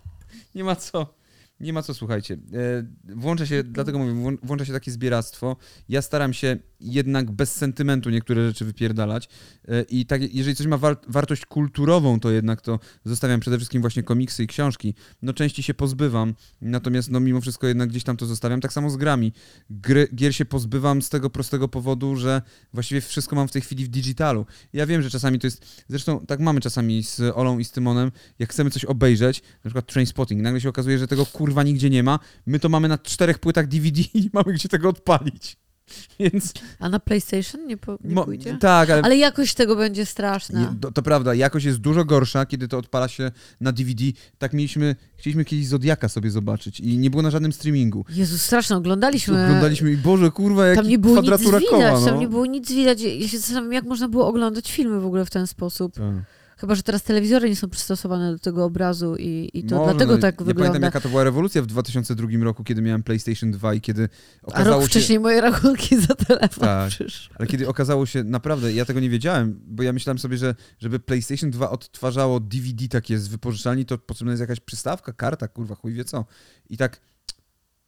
Nie 0.54 0.64
ma 0.64 0.76
co. 0.76 1.14
Nie 1.62 1.72
ma 1.72 1.82
co, 1.82 1.94
słuchajcie. 1.94 2.34
E, 2.34 3.14
Włącza 3.16 3.46
się, 3.46 3.62
dlatego 3.64 3.98
mówię, 3.98 4.12
włą- 4.12 4.38
włącza 4.42 4.64
się 4.64 4.72
takie 4.72 4.90
zbieractwo. 4.90 5.56
Ja 5.88 6.02
staram 6.02 6.32
się 6.32 6.56
jednak 6.80 7.30
bez 7.30 7.54
sentymentu 7.54 8.10
niektóre 8.10 8.46
rzeczy 8.48 8.64
wypierdalać. 8.64 9.28
E, 9.68 9.82
I 9.82 10.06
tak, 10.06 10.34
jeżeli 10.34 10.56
coś 10.56 10.66
ma 10.66 10.78
war 10.78 10.96
wartość 11.08 11.46
kulturową, 11.46 12.20
to 12.20 12.30
jednak 12.30 12.60
to 12.60 12.78
zostawiam 13.04 13.40
przede 13.40 13.56
wszystkim 13.56 13.80
właśnie 13.80 14.02
komiksy 14.02 14.42
i 14.44 14.46
książki. 14.46 14.94
No 15.22 15.32
części 15.32 15.62
się 15.62 15.74
pozbywam, 15.74 16.34
natomiast 16.60 17.10
no 17.10 17.20
mimo 17.20 17.40
wszystko 17.40 17.66
jednak 17.66 17.88
gdzieś 17.88 18.04
tam 18.04 18.16
to 18.16 18.26
zostawiam. 18.26 18.60
Tak 18.60 18.72
samo 18.72 18.90
z 18.90 18.96
grami. 18.96 19.32
Gry, 19.70 20.08
gier 20.14 20.34
się 20.34 20.44
pozbywam 20.44 21.02
z 21.02 21.08
tego 21.08 21.30
prostego 21.30 21.68
powodu, 21.68 22.16
że 22.16 22.42
właściwie 22.72 23.00
wszystko 23.00 23.36
mam 23.36 23.48
w 23.48 23.52
tej 23.52 23.62
chwili 23.62 23.84
w 23.84 23.88
digitalu. 23.88 24.46
Ja 24.72 24.86
wiem, 24.86 25.02
że 25.02 25.10
czasami 25.10 25.38
to 25.38 25.46
jest, 25.46 25.84
zresztą 25.88 26.26
tak 26.26 26.40
mamy 26.40 26.60
czasami 26.60 27.02
z 27.04 27.20
Olą 27.20 27.58
i 27.58 27.64
z 27.64 27.70
Tymonem, 27.70 28.12
jak 28.38 28.50
chcemy 28.50 28.70
coś 28.70 28.84
obejrzeć, 28.84 29.42
na 29.42 29.68
przykład 29.70 29.86
Trainspotting, 29.86 30.42
nagle 30.42 30.60
się 30.60 30.68
okazuje, 30.68 30.98
że 30.98 31.06
tego 31.06 31.26
kurwa 31.52 31.62
nigdzie 31.62 31.90
nie 31.90 32.02
ma, 32.02 32.18
my 32.46 32.58
to 32.58 32.68
mamy 32.68 32.88
na 32.88 32.98
czterech 32.98 33.38
płytach 33.38 33.68
DVD 33.68 34.02
i 34.14 34.30
mamy 34.32 34.52
gdzie 34.52 34.68
tego 34.68 34.88
odpalić. 34.88 35.56
Więc... 36.20 36.52
A 36.78 36.88
na 36.88 37.00
PlayStation 37.00 37.66
nie, 37.66 37.76
po, 37.76 37.98
nie 38.04 38.14
mo- 38.14 38.24
pójdzie? 38.24 38.56
tak, 38.60 38.90
ale... 38.90 39.02
Ale 39.02 39.16
jakość 39.16 39.54
tego 39.54 39.76
będzie 39.76 40.06
straszna. 40.06 40.60
Nie, 40.60 40.68
to, 40.80 40.92
to 40.92 41.02
prawda, 41.02 41.34
jakość 41.34 41.66
jest 41.66 41.78
dużo 41.78 42.04
gorsza, 42.04 42.46
kiedy 42.46 42.68
to 42.68 42.78
odpala 42.78 43.08
się 43.08 43.30
na 43.60 43.72
DVD. 43.72 44.04
Tak 44.38 44.52
mieliśmy, 44.52 44.96
chcieliśmy 45.16 45.44
kiedyś 45.44 45.66
Zodiaka 45.66 46.08
sobie 46.08 46.30
zobaczyć 46.30 46.80
i 46.80 46.98
nie 46.98 47.10
było 47.10 47.22
na 47.22 47.30
żadnym 47.30 47.52
streamingu. 47.52 48.04
Jezu, 48.10 48.38
straszne, 48.38 48.76
oglądaliśmy. 48.76 49.44
Oglądaliśmy 49.44 49.92
i 49.92 49.96
Boże, 49.96 50.30
kurwa, 50.30 50.66
jaki 50.66 50.80
Tam 50.80 50.88
nie 50.88 50.98
było 50.98 51.20
nic 51.20 51.40
widać, 51.40 51.62
koła, 51.70 51.92
no. 51.92 52.04
tam 52.04 52.18
nie 52.18 52.28
było 52.28 52.46
nic 52.46 52.72
widać. 52.72 53.02
Ja 53.02 53.28
się 53.28 53.38
zastanawiam, 53.38 53.72
jak 53.72 53.84
można 53.84 54.08
było 54.08 54.26
oglądać 54.26 54.72
filmy 54.72 55.00
w 55.00 55.06
ogóle 55.06 55.24
w 55.24 55.30
ten 55.30 55.46
sposób. 55.46 55.94
Tak. 55.94 56.41
Chyba, 56.62 56.74
że 56.74 56.82
teraz 56.82 57.02
telewizory 57.02 57.48
nie 57.48 57.56
są 57.56 57.68
przystosowane 57.70 58.32
do 58.32 58.38
tego 58.38 58.64
obrazu 58.64 59.16
i, 59.18 59.50
i 59.54 59.64
to 59.64 59.76
Może, 59.76 59.90
dlatego 59.90 60.12
no, 60.14 60.18
tak 60.18 60.40
nie 60.40 60.46
wygląda. 60.46 60.68
pamiętam, 60.68 60.82
jaka 60.82 61.00
to 61.00 61.08
była 61.08 61.24
rewolucja 61.24 61.62
w 61.62 61.66
2002 61.66 62.26
roku, 62.42 62.64
kiedy 62.64 62.82
miałem 62.82 63.02
PlayStation 63.02 63.50
2 63.50 63.74
i 63.74 63.80
kiedy 63.80 64.08
A 64.42 64.46
okazało 64.46 64.76
rok 64.76 64.82
się... 64.82 64.88
wcześniej 64.88 65.20
moje 65.20 65.40
rachunki 65.40 66.00
za 66.00 66.14
telefon 66.14 66.64
Tak. 66.64 66.90
przyszły. 66.90 67.36
Ale 67.38 67.48
kiedy 67.48 67.68
okazało 67.68 68.06
się, 68.06 68.24
naprawdę, 68.24 68.72
ja 68.72 68.84
tego 68.84 69.00
nie 69.00 69.10
wiedziałem, 69.10 69.60
bo 69.66 69.82
ja 69.82 69.92
myślałem 69.92 70.18
sobie, 70.18 70.36
że 70.36 70.54
żeby 70.78 71.00
PlayStation 71.00 71.50
2 71.50 71.70
odtwarzało 71.70 72.40
DVD 72.40 72.88
takie 72.88 73.18
z 73.18 73.28
wypożyczalni, 73.28 73.84
to 73.86 73.98
potrzebna 73.98 74.32
jest 74.32 74.40
jakaś 74.40 74.60
przystawka, 74.60 75.12
karta, 75.12 75.48
kurwa, 75.48 75.74
chuj 75.74 75.92
wie 75.92 76.04
co. 76.04 76.24
I 76.70 76.76
tak 76.76 77.00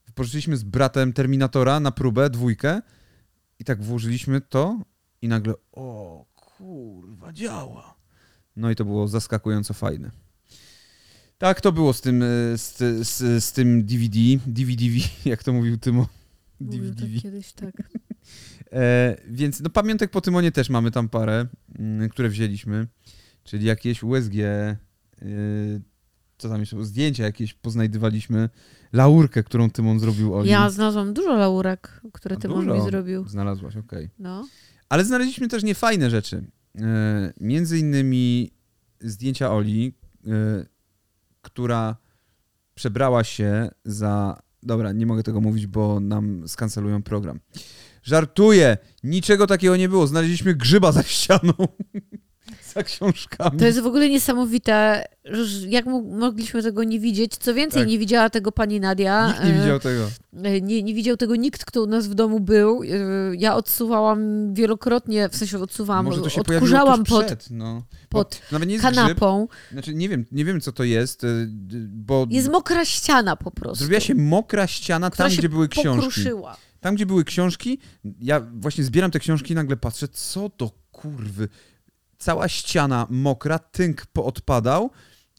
wypożyczyliśmy 0.07 0.57
z 0.57 0.63
bratem 0.63 1.13
Terminatora 1.13 1.81
na 1.81 1.91
próbę, 1.91 2.31
dwójkę 2.31 2.83
i 3.59 3.65
tak 3.65 3.83
włożyliśmy 3.83 4.41
to 4.41 4.79
i 5.23 5.29
nagle, 5.29 5.55
o 5.73 6.25
kurwa, 6.35 7.33
działa. 7.33 7.93
No 8.57 8.71
i 8.71 8.75
to 8.77 8.85
było 8.85 9.09
zaskakująco 9.09 9.75
fajne. 9.75 10.11
Tak 11.38 11.61
to 11.61 11.73
było 11.73 11.93
z 11.93 12.01
tym, 12.01 12.23
e, 12.23 12.27
z, 12.59 12.77
z, 13.09 13.45
z 13.45 13.53
tym 13.53 13.85
DVD, 13.85 14.19
DVD, 14.47 14.85
jak 15.25 15.43
to 15.43 15.53
mówił 15.53 15.79
Tymo. 15.79 16.09
Mówił 16.61 16.81
DVD. 16.83 17.03
tak 17.14 17.23
kiedyś, 17.23 17.53
tak. 17.53 17.75
E, 18.73 19.17
więc 19.29 19.61
no 19.61 19.71
pamiątek 19.71 20.11
po 20.11 20.21
Tymonie 20.21 20.53
też 20.53 20.71
mamy 20.71 20.90
tam 20.90 21.09
parę, 21.09 21.47
mm, 21.79 22.09
które 22.09 22.29
wzięliśmy, 22.29 22.87
czyli 23.45 23.67
jakieś 23.67 24.03
USG, 24.03 24.35
y, 24.35 24.77
co 26.38 26.49
tam 26.49 26.61
jeszcze, 26.61 26.85
zdjęcia 26.85 27.25
jakieś 27.25 27.55
poznajdywaliśmy, 27.55 28.49
laurkę, 28.93 29.43
którą 29.43 29.71
Tymon 29.71 30.01
zrobił 30.01 30.35
Oli. 30.35 30.51
Ja 30.51 30.71
znalazłam 30.71 31.14
dużo 31.14 31.37
laurek, 31.37 32.01
które 32.12 32.37
A 32.37 32.38
ty 32.38 32.49
dużo? 32.49 32.75
mi 32.75 32.83
zrobił. 32.83 33.29
Znalazłaś, 33.29 33.77
okej. 33.77 34.11
No. 34.19 34.47
Ale 34.88 35.05
znaleźliśmy 35.05 35.49
też 35.49 35.62
niefajne 35.62 36.11
rzeczy. 36.11 36.45
E, 36.81 37.33
między 37.41 37.79
innymi 37.79 38.51
zdjęcia 39.01 39.53
Oli, 39.53 39.95
e, 40.27 40.31
która 41.43 41.97
przebrała 42.75 43.25
się 43.25 43.71
za... 43.85 44.43
Dobra, 44.63 44.93
nie 44.93 45.07
mogę 45.07 45.23
tego 45.23 45.41
mówić, 45.41 45.67
bo 45.67 46.01
nam 46.01 46.49
skancelują 46.49 47.03
program. 47.03 47.41
Żartuję! 48.03 48.77
Niczego 49.03 49.47
takiego 49.47 49.77
nie 49.77 49.89
było. 49.89 50.07
Znaleźliśmy 50.07 50.55
grzyba 50.55 50.93
za 50.93 51.03
ścianą. 51.03 51.53
za 52.74 52.83
książkami. 52.83 53.59
To 53.59 53.64
jest 53.64 53.80
w 53.80 53.87
ogóle 53.87 54.09
niesamowite, 54.09 55.04
że 55.24 55.68
jak 55.68 55.87
mo- 55.87 56.00
mogliśmy 56.02 56.62
tego 56.62 56.85
nie 56.85 57.00
widzieć. 57.00 57.37
Co 57.37 57.54
więcej, 57.54 57.83
Tak. 57.83 57.88
nie 57.88 57.98
widziała 57.98 58.30
tego 58.30 58.52
pani 58.52 58.80
Nadia. 58.80 59.28
Nikt 59.28 59.44
nie 59.44 59.50
E, 59.50 59.61
widział 59.61 59.80
tego. 59.80 60.04
E, 60.42 60.61
Nie, 60.61 60.83
nie 60.83 60.94
widział 60.94 61.16
tego 61.16 61.37
nikt, 61.37 61.64
kto 61.64 61.83
u 61.83 61.87
nas 61.87 62.07
w 62.09 62.14
domu 62.14 62.40
był. 62.40 62.83
E, 62.83 62.87
Ja 63.38 63.54
odsuwałam 63.57 64.54
wielokrotnie, 64.54 65.28
w 65.28 65.37
sensie 65.37 65.59
odsuwałam, 65.59 66.04
Może 66.04 66.20
to 66.20 66.28
się 66.28 66.40
odkurzałam 66.40 67.04
pod 67.04 67.24
przed, 67.26 67.50
no. 67.50 67.83
pod 68.09 68.40
to 68.50 68.59
jest 68.59 68.68
grzyb. 68.68 68.80
kanapą. 68.83 69.48
Znaczy, 69.72 69.94
nie 69.94 70.09
wiem, 70.09 70.26
nie 70.33 70.44
wiem, 70.44 70.61
co 70.61 70.72
to 70.72 70.85
jest, 70.85 71.26
bo 71.88 72.26
Jest 72.30 72.48
mokra 72.48 72.85
ściana 72.85 73.37
po 73.37 73.50
prostu. 73.50 73.78
zrobiła 73.78 74.00
się 74.00 74.14
mokra 74.14 74.66
ściana 74.66 75.11
która 75.11 75.28
tam, 75.28 75.38
gdzie 75.38 75.48
były 75.48 75.68
książki. 75.68 75.96
pokruszyła. 76.07 76.57
Tam, 76.80 76.94
gdzie 76.94 77.07
były 77.07 77.24
książki, 77.24 77.78
ja 78.20 78.40
właśnie 78.54 78.85
zbieram 78.85 79.11
te 79.11 79.18
książki 79.18 79.52
i 79.52 79.57
nagle 79.57 79.76
patrzę, 79.76 80.09
co 80.09 80.50
do 80.59 80.70
kurwy. 80.92 81.48
Cała 82.18 82.48
ściana 82.48 83.07
mokra, 83.11 83.59
tynk 83.59 84.07
poodpadał, 84.07 84.90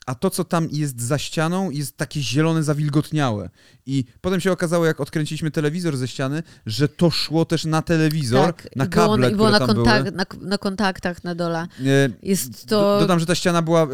a 0.05 0.15
to, 0.15 0.29
co 0.29 0.43
tam 0.43 0.67
jest 0.71 1.01
za 1.01 1.17
ścianą, 1.17 1.69
jest 1.69 1.97
takie 1.97 2.21
zielone, 2.21 2.63
zawilgotniałe. 2.63 3.49
I 3.85 4.03
potem 4.21 4.39
się 4.41 4.51
okazało, 4.51 4.85
jak 4.85 5.01
odkręciliśmy 5.01 5.51
telewizor 5.51 5.97
ze 5.97 6.07
ściany, 6.07 6.43
że 6.65 6.87
to 6.89 7.09
szło 7.11 7.45
też 7.45 7.65
na 7.65 7.81
telewizor, 7.81 8.45
tak, 8.45 8.67
na 8.75 8.85
i 8.85 8.89
było, 8.89 9.05
kable, 9.07 9.31
i 9.31 9.35
było 9.35 9.49
na, 9.49 9.59
kontak- 9.59 10.03
były. 10.03 10.11
na, 10.11 10.25
na 10.41 10.57
kontaktach 10.57 11.23
na 11.23 11.35
dole. 11.35 11.67
E, 11.85 12.09
Jest 12.23 12.65
to... 12.67 12.99
dodam, 12.99 13.19
że 13.19 13.25
ta 13.25 13.35
ściana 13.35 13.61
była, 13.61 13.83
e, 13.83 13.87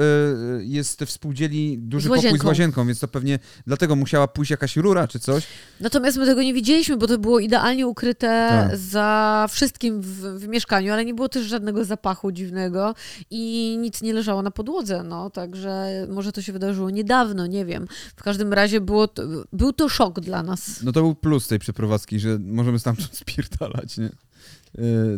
jest 0.62 1.00
w 1.04 1.12
spółdzieli 1.12 1.78
duży 1.78 2.06
Z 2.06 2.08
pokój 2.10 2.22
z 2.22 2.26
łazienką. 2.26 2.48
łazienką, 2.48 2.88
więc 2.88 3.00
to 3.00 3.08
pewnie 3.08 3.40
dlatego 3.68 3.96
musiała 3.96 4.28
pójść 4.28 4.52
jakaś 4.52 4.76
rura 4.78 5.08
czy 5.08 5.20
coś. 5.20 5.48
Natomiast 5.80 6.18
my 6.18 6.26
tego 6.26 6.42
nie 6.44 6.54
widzieliśmy, 6.54 6.98
bo 6.98 7.08
to 7.08 7.18
było 7.18 7.40
idealnie 7.40 7.88
ukryte 7.88 8.28
Tak. 8.70 8.78
za 8.78 9.46
wszystkim 9.50 10.02
w, 10.02 10.22
w 10.40 10.48
mieszkaniu, 10.48 10.94
ale 10.94 11.06
nie 11.06 11.14
było 11.14 11.30
też 11.30 11.46
żadnego 11.46 11.86
zapachu 11.86 12.32
dziwnego 12.32 12.96
i 13.30 13.78
nic 13.80 14.02
nie 14.02 14.14
leżało 14.14 14.42
na 14.42 14.52
podłodze, 14.52 15.04
no, 15.04 15.30
także 15.30 16.01
może 16.08 16.32
to 16.32 16.42
się 16.42 16.54
wydarzyło 16.54 16.90
niedawno, 16.90 17.48
nie 17.48 17.66
wiem. 17.66 17.88
W 18.16 18.24
każdym 18.24 18.54
razie 18.54 18.82
było 18.82 19.08
to, 19.08 19.24
był 19.54 19.74
to 19.74 19.90
szok 19.90 20.20
dla 20.20 20.44
nas. 20.44 20.84
No 20.84 20.92
to 20.92 21.02
był 21.02 21.16
plus 21.16 21.48
tej 21.48 21.60
przeprowadzki, 21.60 22.20
że 22.20 22.40
możemy 22.40 22.80
stamtąd 22.80 23.18
spierdalać, 23.24 23.98
nie? 23.98 24.06
E, 24.06 24.12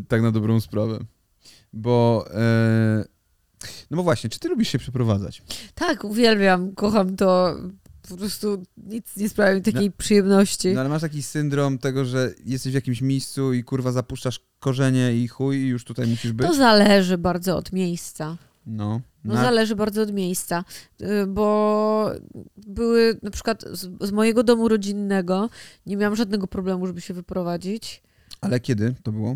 tak 0.07 0.21
na 0.21 0.31
dobrą 0.31 0.61
sprawę. 0.61 0.99
Bo... 1.73 2.25
E, 2.33 3.05
no 3.91 3.97
bo 3.97 4.03
właśnie, 4.03 4.29
czy 4.29 4.39
ty 4.39 4.49
lubisz 4.49 4.69
się 4.69 4.79
przeprowadzać? 4.79 5.41
Tak, 5.75 6.03
uwielbiam, 6.03 6.75
kocham 6.75 7.15
to. 7.15 7.55
Po 8.09 8.17
prostu 8.17 8.63
nic 8.77 9.17
nie 9.17 9.29
sprawia 9.29 9.55
mi 9.55 9.61
takiej 9.61 9.91
przyjemności. 9.91 10.73
No 10.73 10.79
ale 10.79 10.89
masz 10.89 11.01
taki 11.01 11.23
syndrom 11.23 11.77
tego, 11.77 12.05
że 12.05 12.33
jesteś 12.45 12.71
w 12.71 12.75
jakimś 12.75 13.01
miejscu 13.01 13.53
i 13.53 13.63
kurwa 13.63 13.91
zapuszczasz 13.91 14.39
korzenie 14.59 15.15
i 15.15 15.27
chuj 15.27 15.57
i 15.57 15.67
już 15.67 15.83
tutaj 15.83 16.07
musisz 16.07 16.31
być? 16.31 16.47
To 16.47 16.53
zależy 16.53 17.17
bardzo 17.17 17.57
od 17.57 17.71
miejsca. 17.73 18.37
No. 18.65 19.01
No 19.23 19.33
zależy 19.35 19.75
bardzo 19.75 20.01
od 20.01 20.13
miejsca, 20.13 20.63
y, 21.01 21.27
bo 21.27 22.11
były 22.67 23.19
na 23.21 23.31
przykład 23.31 23.63
z, 23.71 24.07
z 24.07 24.11
mojego 24.11 24.43
domu 24.43 24.67
rodzinnego 24.67 25.49
nie 25.85 25.97
miałam 25.97 26.15
żadnego 26.15 26.47
problemu, 26.47 26.87
żeby 26.87 27.01
się 27.01 27.13
wyprowadzić. 27.13 28.03
Ale 28.41 28.59
kiedy 28.59 28.95
to 29.03 29.11
było? 29.11 29.35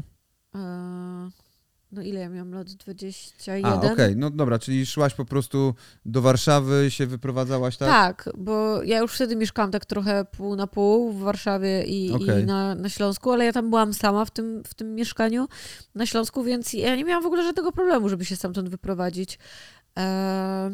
No 1.97 2.03
ile 2.03 2.19
ja 2.19 2.29
miałam 2.29 2.51
lat? 2.53 2.73
21? 2.73 3.65
A, 3.65 3.81
okej, 3.81 4.15
no 4.15 4.29
dobra, 4.29 4.59
czyli 4.59 4.85
szłaś 4.85 5.13
po 5.13 5.25
prostu 5.25 5.75
do 6.05 6.21
Warszawy, 6.21 6.85
się 6.89 7.07
wyprowadzałaś, 7.07 7.77
tak? 7.77 7.89
Tak, 7.89 8.29
bo 8.37 8.83
ja 8.83 8.99
już 8.99 9.13
wtedy 9.15 9.35
mieszkałam 9.35 9.71
tak 9.71 9.85
trochę 9.85 10.25
pół 10.25 10.55
na 10.55 10.67
pół 10.67 11.11
w 11.11 11.19
Warszawie 11.19 11.83
i, 11.83 12.11
Okej. 12.11 12.43
i 12.43 12.45
na, 12.45 12.75
na 12.75 12.89
Śląsku, 12.89 13.31
ale 13.31 13.45
ja 13.45 13.53
tam 13.53 13.69
byłam 13.69 13.93
sama 13.93 14.25
w 14.25 14.31
tym, 14.31 14.63
w 14.67 14.73
tym 14.73 14.95
mieszkaniu 14.95 15.47
na 15.95 16.05
Śląsku, 16.05 16.43
więc 16.43 16.73
ja 16.73 16.95
nie 16.95 17.03
miałam 17.03 17.23
w 17.23 17.27
ogóle 17.27 17.43
żadnego 17.43 17.71
problemu, 17.71 18.09
żeby 18.09 18.25
się 18.25 18.35
stamtąd 18.35 18.69
wyprowadzić. 18.69 19.39
E, 19.97 20.71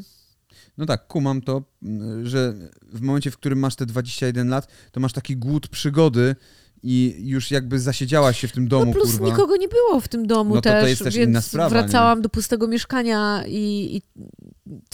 No 0.77 0.85
tak, 0.85 1.07
kumam 1.07 1.41
to, 1.41 1.63
m, 1.83 2.27
że 2.27 2.53
w 2.83 3.01
momencie, 3.01 3.31
w 3.31 3.37
którym 3.37 3.59
masz 3.59 3.75
te 3.75 3.85
21 3.85 4.49
lat, 4.49 4.67
to 4.91 4.99
masz 4.99 5.13
taki 5.13 5.37
głód 5.37 5.67
przygody 5.67 6.35
i 6.83 7.15
już 7.19 7.51
jakby 7.51 7.79
zasiedziałaś 7.79 8.39
się 8.39 8.47
w 8.47 8.51
tym 8.51 8.67
domu, 8.67 8.85
no 8.85 8.91
plus 8.93 9.11
kurwa. 9.11 9.25
nikogo 9.25 9.57
nie 9.57 9.67
było 9.67 9.99
w 10.01 10.07
tym 10.07 10.27
domu 10.27 10.55
No 10.55 10.61
to 10.61 10.69
to 10.69 10.75
też, 10.75 10.89
jest 10.89 11.03
też 11.03 11.15
więc 11.15 11.29
inna 11.29 11.41
sprawa, 11.41 11.69
wracałam 11.69 12.21
do 12.21 12.29
pustego 12.29 12.67
mieszkania 12.67 13.43
i, 13.47 13.89
i 13.95 14.01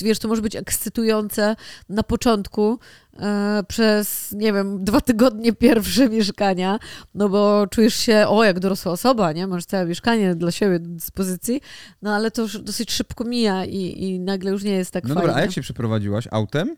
wiesz, 0.02 0.19
to 0.19 0.28
może 0.28 0.41
być 0.41 0.56
ekscytujące 0.56 1.56
na 1.89 2.04
początku 2.04 2.80
e, 3.19 3.63
przez, 3.67 4.32
nie 4.32 4.54
wiem, 4.54 4.78
dwa 4.86 5.02
tygodnie 5.02 5.54
pierwsze 5.54 6.10
mieszkania, 6.10 6.80
no 7.15 7.30
bo 7.30 7.67
czujesz 7.67 7.95
się, 7.95 8.25
o, 8.28 8.43
jak 8.43 8.60
dorosła 8.60 8.91
osoba, 8.91 9.32
nie? 9.32 9.47
Masz 9.47 9.65
całe 9.65 9.86
mieszkanie 9.86 10.36
dla 10.36 10.52
siebie 10.52 10.80
do 10.80 10.89
dyspozycji, 10.89 11.62
no 12.02 12.15
ale 12.15 12.32
to 12.32 12.41
już 12.41 12.58
dosyć 12.62 12.91
szybko 12.91 13.23
mija 13.23 13.65
i, 13.65 14.04
i 14.04 14.19
nagle 14.19 14.52
już 14.52 14.63
nie 14.63 14.71
jest 14.71 14.91
tak 14.91 15.04
No 15.04 15.08
fajnie. 15.08 15.21
dobra, 15.21 15.36
a 15.36 15.41
jak 15.41 15.52
się 15.52 15.62
przeprowadziłaś? 15.62 16.28
Autem? 16.32 16.75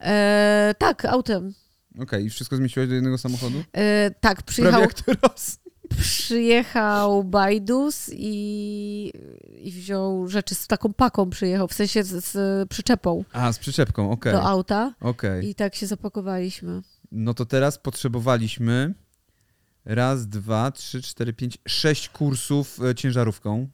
E, 0.00 0.74
tak, 0.78 1.04
autem. 1.04 1.52
Okej, 1.98 2.26
i 2.26 2.30
wszystko 2.30 2.56
zmieściłaś 2.56 2.88
do 2.88 2.94
jednego 2.94 3.18
samochodu? 3.18 3.62
E, 3.72 4.10
tak, 4.10 4.42
Prawie 4.42 4.46
przyjechał, 4.46 4.80
jak 4.80 4.94
teraz. 4.94 5.58
przyjechał 5.98 7.24
Bajdus 7.24 8.10
i, 8.12 9.12
i 9.58 9.72
wziął 9.72 10.28
rzeczy 10.28 10.54
z 10.54 10.66
taką 10.66 10.92
paką 10.92 11.30
przyjechał, 11.30 11.68
w 11.68 11.72
sensie 11.72 12.04
z, 12.04 12.24
z 12.24 12.68
przyczepą 12.68 13.24
A, 13.32 13.52
z 13.52 13.58
przyczepką, 13.58 14.10
okej. 14.10 14.32
do 14.32 14.42
auta 14.42 14.94
Okej. 15.00 15.48
i 15.48 15.54
tak 15.54 15.74
się 15.74 15.86
zapakowaliśmy. 15.86 16.82
No 17.12 17.34
to 17.34 17.46
teraz 17.46 17.78
potrzebowaliśmy 17.78 18.94
raz, 19.84 20.28
dwa, 20.28 20.70
trzy, 20.70 21.02
cztery, 21.02 21.32
pięć, 21.32 21.58
sześć 21.68 22.08
kursów 22.08 22.78
e, 22.82 22.94
ciężarówką 22.94 23.68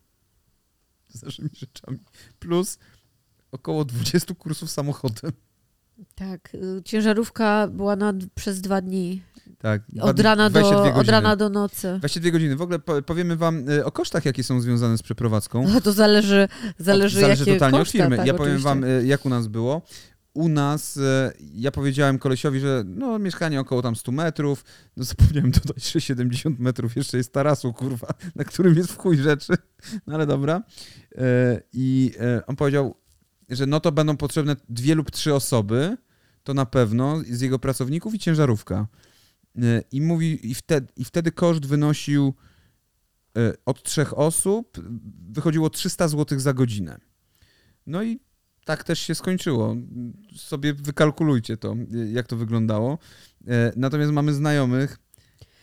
z 1.15 1.23
naszymi 1.23 1.51
rzeczami. 1.53 1.99
Plus 2.39 2.79
około 3.53 3.85
20 3.85 4.35
kursów 4.35 4.71
samochodem. 4.71 5.33
Tak, 6.15 6.55
y, 6.55 6.83
ciężarówka 6.85 7.69
była 7.69 7.97
na, 7.97 8.13
przez 8.35 8.61
dwa 8.61 8.81
dni, 8.81 9.23
Tak. 9.59 9.83
od 10.01 10.21
rana, 10.21 10.51
22 10.51 10.93
do, 10.93 10.95
od 11.01 11.09
rana 11.09 11.37
do 11.37 11.49
nocy. 11.49 11.97
22 11.99 12.31
godziny. 12.31 12.57
W 12.57 12.63
ogóle 12.63 12.79
po- 12.79 13.03
powiemy 13.03 13.37
wam 13.37 13.65
e, 13.69 13.85
o 13.85 13.93
kosztach, 13.93 14.25
jakie 14.25 14.45
są 14.45 14.61
związane 14.61 14.99
z 14.99 15.03
przeprowadzką. 15.03 15.69
No 15.69 15.81
to 15.81 15.93
zależy, 15.93 16.49
zależy, 16.79 17.21
zależy 17.21 17.41
jakie 17.41 17.55
totalnie 17.55 17.79
koszta, 17.79 17.99
od 17.99 18.03
firmy. 18.03 18.17
Tak, 18.17 18.27
ja 18.27 18.35
powiem 18.35 18.53
oczywiście. 18.57 18.69
wam, 18.69 18.85
e, 18.85 19.05
jak 19.05 19.27
u 19.27 19.29
nas 19.29 19.47
było. 19.47 19.83
U 20.35 20.49
nas, 20.49 20.99
ja 21.41 21.71
powiedziałem 21.71 22.19
kolesiowi, 22.19 22.61
że 22.61 22.83
no 22.87 23.19
mieszkanie 23.19 23.61
około 23.61 23.83
tam 23.83 23.97
100 23.97 24.13
metrów, 24.13 24.65
no 24.97 25.05
zapomniałem 25.05 25.51
dodać, 25.51 25.93
że 25.93 26.01
70 26.01 26.59
metrów 26.59 26.97
jeszcze 26.97 27.17
jest 27.17 27.33
tarasu, 27.33 27.73
kurwa, 27.73 28.09
na 28.37 28.45
którym 28.45 28.77
jest 28.77 28.93
w 28.93 28.97
chuj 28.97 29.17
rzeczy, 29.17 29.53
no 30.07 30.15
ale 30.15 30.27
dobra. 30.27 30.63
I 31.73 32.13
on 32.47 32.57
powiedział, 32.57 32.95
że 33.49 33.67
no 33.67 33.81
to 33.81 33.93
będą 33.93 34.17
potrzebne 34.17 34.57
dwie 34.69 34.95
lub 34.95 35.11
trzy 35.11 35.35
osoby, 35.35 35.97
to 36.43 36.55
na 36.55 36.67
pewno, 36.67 37.23
z 37.31 37.41
jego 37.41 37.59
pracowników 37.59 38.15
i 38.15 38.19
ciężarówka. 38.19 38.87
E, 39.63 39.83
I 39.93 40.01
mówi, 40.01 40.51
i 40.51 40.55
wtedy, 40.55 40.93
i 40.97 41.05
wtedy 41.05 41.33
koszt 41.33 41.67
wynosił 41.67 42.35
e, 43.37 43.53
od 43.67 43.83
trzech 43.83 44.19
osób, 44.19 44.79
wychodziło 45.31 45.71
300 45.71 46.09
zł 46.09 46.39
za 46.39 46.53
godzinę. 46.53 46.99
No 47.87 48.03
i 48.03 48.21
tak 48.65 48.85
też 48.85 48.99
się 48.99 49.15
skończyło. 49.15 49.77
Sobie 50.37 50.75
wykalkulujcie 50.75 51.57
to, 51.57 51.77
jak 52.13 52.27
to 52.27 52.37
wyglądało. 52.37 52.99
E, 53.47 53.73
Natomiast 53.77 54.13
mamy 54.13 54.35
znajomych, 54.35 54.99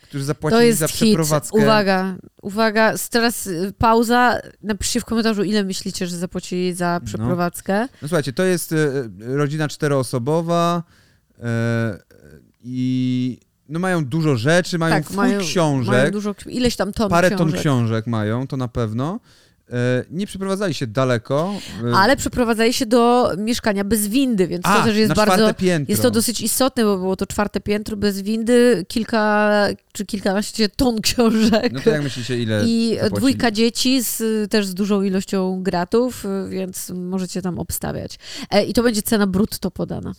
którzy 0.09 0.23
To 0.23 0.27
zapłacili 0.27 0.65
jest 0.67 0.79
za 0.79 0.87
hit. 0.87 0.95
przeprowadzkę. 0.97 1.57
Uwaga, 1.63 2.15
uwaga. 2.41 2.93
Teraz 3.11 3.47
y, 3.47 3.73
pauza. 3.77 4.39
Napiszcie 4.63 4.99
w 5.01 5.05
komentarzu, 5.05 5.43
ile 5.43 5.63
myślicie, 5.63 6.07
że 6.07 6.17
zapłacili 6.17 6.73
za 6.73 6.99
No. 7.01 7.05
przeprowadzkę. 7.07 7.81
No 8.01 8.07
słuchajcie, 8.07 8.33
to 8.33 8.43
jest 8.43 8.71
e, 8.71 8.75
rodzina 9.19 9.67
czteroosobowa 9.67 10.83
i 12.63 13.39
no 13.69 13.79
mają 13.79 14.05
dużo 14.05 14.35
rzeczy, 14.35 14.77
mają 14.77 14.95
tak, 15.03 15.11
mają, 15.11 15.39
książek, 15.39 15.95
mają 15.95 16.11
dużo, 16.11 16.35
ileś 16.47 16.75
tam 16.75 16.93
ton 16.93 17.09
parę 17.09 17.27
książek. 17.29 17.51
ton 17.51 17.59
książek 17.61 18.07
mają, 18.07 18.47
to 18.47 18.57
na 18.57 18.67
pewno. 18.67 19.19
E, 19.71 20.06
Nie 20.12 20.28
przeprowadzali 20.28 20.73
się 20.73 20.88
daleko. 20.88 21.54
e, 21.91 21.95
Ale 21.95 22.17
przeprowadzali 22.17 22.73
się 22.73 22.86
do 22.86 23.32
mieszkania 23.38 23.84
bez 23.84 24.08
windy, 24.08 24.47
więc 24.47 24.65
A, 24.65 24.80
to 24.80 24.86
też 24.86 24.97
jest 24.97 25.13
bardzo... 25.13 25.34
czwarte 25.36 25.54
piętro. 25.54 25.91
Jest 25.91 26.01
to 26.01 26.12
dosyć 26.12 26.41
istotne, 26.41 26.84
bo 26.84 26.97
było 26.97 27.15
to 27.15 27.25
czwarte 27.25 27.62
piętro 27.62 27.97
bez 27.97 28.21
windy, 28.21 28.86
kilka 28.88 29.67
czy 29.91 30.06
kilkanaście 30.06 30.69
ton 30.69 31.01
książek. 31.01 31.73
No 31.73 31.80
to 31.80 31.89
jak 31.89 32.04
myślicie, 32.04 32.41
ile 32.41 32.63
I 32.65 32.91
zapłacili? 32.93 33.17
dwójka 33.17 33.51
dzieci 33.51 34.01
z, 34.04 34.21
też 34.51 34.65
z 34.67 34.73
dużą 34.73 35.01
ilością 35.01 35.63
gratów, 35.63 36.25
więc 36.49 36.89
możecie 36.89 37.41
tam 37.41 37.60
obstawiać. 37.60 38.19
E, 38.51 38.63
I 38.65 38.73
to 38.73 38.84
będzie 38.84 39.01
cena 39.01 39.28
brutto 39.28 39.71
podana. 39.71 40.13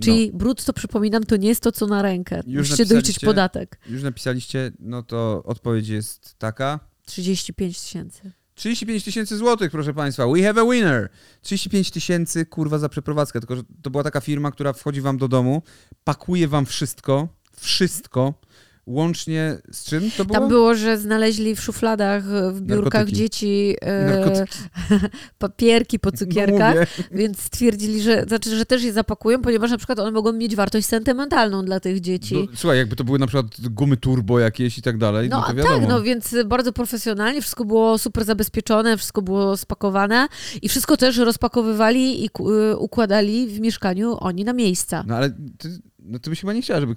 Czyli 0.00 0.30
brutto, 0.34 0.72
przypominam, 0.72 1.24
to 1.24 1.36
nie 1.36 1.48
jest 1.48 1.60
to, 1.60 1.72
co 1.72 1.86
na 1.86 2.02
rękę. 2.02 2.40
No. 2.46 2.52
Już 2.52 2.70
Musicie 2.70 2.86
doliczyć 2.86 3.18
podatek. 3.18 3.78
Już 3.86 4.02
napisaliście, 4.02 4.72
no 4.78 5.02
to 5.02 5.42
odpowiedź 5.44 5.88
jest 5.88 6.34
taka. 6.38 6.80
35 7.08 7.80
tysięcy. 7.80 8.32
35 8.54 9.04
tysięcy 9.04 9.36
złotych, 9.36 9.70
proszę 9.70 9.94
Państwa. 9.94 10.26
We 10.26 10.42
have 10.42 10.60
a 10.60 10.64
winner. 10.72 11.08
35 11.42 11.90
tysięcy, 11.90 12.46
kurwa, 12.46 12.78
za 12.78 12.88
przeprowadzkę. 12.88 13.40
Tylko, 13.40 13.56
że 13.56 13.62
to 13.82 13.90
była 13.90 14.04
taka 14.04 14.20
firma, 14.20 14.50
która 14.50 14.72
wchodzi 14.72 15.00
Wam 15.00 15.18
do 15.18 15.28
domu, 15.28 15.62
pakuje 16.04 16.48
Wam 16.48 16.66
wszystko, 16.66 17.28
wszystko, 17.60 18.34
łącznie 18.88 19.58
z 19.72 19.84
czym 19.84 20.10
to 20.16 20.24
było? 20.24 20.38
Tam 20.38 20.48
było, 20.48 20.74
że 20.74 20.98
znaleźli 20.98 21.56
w 21.56 21.60
szufladach, 21.60 22.24
w 22.24 22.60
biurkach 22.60 22.92
Narkotyki. 22.92 23.16
dzieci 23.16 23.76
e, 23.82 24.44
papierki 25.38 25.98
po 25.98 26.10
No 26.10 26.16
cukierkach, 26.16 26.74
mówię. 26.74 26.86
więc 27.10 27.40
stwierdzili, 27.40 28.02
że, 28.02 28.24
znaczy, 28.28 28.56
że 28.56 28.66
też 28.66 28.82
je 28.82 28.92
zapakują, 28.92 29.42
ponieważ 29.42 29.70
na 29.70 29.76
przykład 29.76 29.98
one 29.98 30.10
mogą 30.10 30.32
mieć 30.32 30.56
wartość 30.56 30.86
sentymentalną 30.86 31.64
dla 31.64 31.80
tych 31.80 32.00
dzieci. 32.00 32.34
No, 32.34 32.56
słuchaj, 32.56 32.78
jakby 32.78 32.96
to 32.96 33.04
były 33.04 33.18
na 33.18 33.26
przykład 33.26 33.46
gumy 33.70 33.96
turbo 33.96 34.38
jakieś 34.40 34.78
i 34.78 34.82
tak 34.82 34.98
dalej, 34.98 35.28
no, 35.28 35.40
No, 35.40 35.46
to 35.46 35.54
wiadomo. 35.54 35.78
tak, 35.78 35.88
no 35.88 36.02
więc 36.02 36.34
bardzo 36.46 36.72
profesjonalnie, 36.72 37.40
wszystko 37.42 37.64
było 37.64 37.98
super 37.98 38.24
zabezpieczone, 38.24 38.96
wszystko 38.96 39.22
było 39.22 39.56
spakowane 39.56 40.28
i 40.62 40.68
wszystko 40.68 40.96
też 40.96 41.16
rozpakowywali 41.16 42.24
i 42.24 42.30
y, 42.72 42.76
układali 42.76 43.46
w 43.48 43.60
mieszkaniu 43.60 44.16
oni 44.20 44.44
na 44.44 44.52
miejsca. 44.52 45.04
No 45.06 45.16
ale 45.16 45.30
ty, 45.58 45.78
no, 46.08 46.18
ty 46.18 46.30
byś 46.30 46.40
chyba 46.40 46.52
nie 46.52 46.62
chciała, 46.62 46.80
żeby 46.80 46.94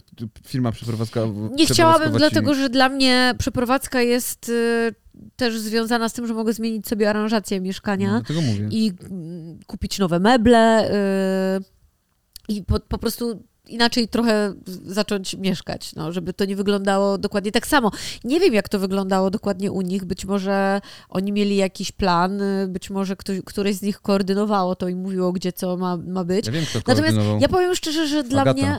firma 0.48 0.72
przeprowadzka 0.72 1.22
Nie 1.56 1.66
chciałabym, 1.66 2.14
dlatego 2.14 2.54
że 2.54 2.70
dla 2.70 2.90
mnie 2.90 3.36
przeprowadzka 3.38 4.02
jest 4.02 4.50
y, 4.50 4.96
też 5.36 5.60
związana 5.60 6.10
z 6.10 6.14
tym, 6.14 6.28
że 6.28 6.34
mogę 6.34 6.54
zmienić 6.54 6.88
sobie 6.88 7.10
aranżację 7.10 7.62
mieszkania. 7.62 8.22
No, 8.36 8.42
mówię. 8.42 8.68
I 8.72 8.94
mm, 9.02 9.60
kupić 9.68 10.00
nowe 10.00 10.20
meble 10.20 10.90
yy, 12.50 12.56
i 12.56 12.64
po, 12.64 12.80
po 12.80 12.98
prostu 12.98 13.44
inaczej 13.68 14.08
trochę 14.08 14.54
zacząć 14.86 15.36
mieszkać, 15.36 15.96
no, 15.96 16.12
żeby 16.12 16.34
to 16.34 16.46
nie 16.46 16.56
wyglądało 16.56 17.18
dokładnie 17.18 17.52
tak 17.52 17.68
samo. 17.68 17.92
Nie 18.24 18.40
wiem, 18.40 18.54
jak 18.54 18.70
to 18.70 18.80
wyglądało 18.80 19.30
dokładnie 19.30 19.72
u 19.72 19.82
nich. 19.82 20.06
Być 20.06 20.26
może 20.26 20.82
oni 21.10 21.32
mieli 21.32 21.56
jakiś 21.56 21.92
plan, 21.92 22.42
być 22.68 22.90
może 22.90 23.16
ktoś, 23.16 23.42
któreś 23.46 23.76
z 23.76 23.82
nich 23.82 24.02
koordynowało 24.02 24.76
to 24.76 24.88
i 24.88 24.96
mówiło, 24.96 25.32
gdzie 25.32 25.54
co 25.54 25.78
ma, 25.78 25.98
ma 25.98 26.24
być. 26.24 26.46
Ja 26.46 26.52
wiem, 26.52 26.66
kto 26.66 26.80
Natomiast 26.88 27.18
ja 27.40 27.48
powiem 27.48 27.76
szczerze, 27.76 28.08
że 28.08 28.24
dla 28.24 28.42
Agata. 28.42 28.62
mnie 28.62 28.78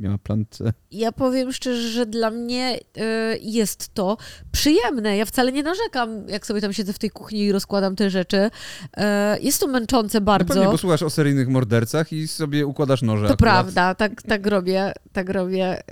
miała 0.00 0.18
plan 0.18 0.44
C. 0.50 0.72
Ja 0.90 1.12
powiem 1.12 1.52
szczerze, 1.52 1.88
że 1.88 2.06
dla 2.06 2.30
mnie 2.30 2.78
y, 2.78 3.00
jest 3.42 3.94
to 3.94 4.16
przyjemne. 4.52 5.16
Ja 5.16 5.24
wcale 5.24 5.52
nie 5.52 5.62
narzekam, 5.62 6.28
jak 6.28 6.46
sobie 6.46 6.60
tam 6.60 6.72
siedzę 6.72 6.92
w 6.92 6.98
tej 6.98 7.10
kuchni 7.10 7.40
i 7.40 7.52
rozkładam 7.52 7.96
te 7.96 8.10
rzeczy. 8.10 8.36
Y, 8.36 9.00
jest 9.40 9.60
to 9.60 9.66
męczące 9.66 10.20
bardzo. 10.20 10.54
No 10.54 10.60
pewnie, 10.60 10.72
bo 10.72 10.78
słuchasz 10.78 11.02
o 11.02 11.10
seryjnych 11.10 11.48
mordercach 11.48 12.12
i 12.12 12.28
sobie 12.28 12.66
układasz 12.66 13.02
noże. 13.02 13.26
To 13.26 13.32
akurat. 13.34 13.38
prawda, 13.38 13.94
tak, 13.94 14.22
tak 14.22 14.46
robię, 14.46 14.92
tak 15.12 15.30
robię. 15.30 15.82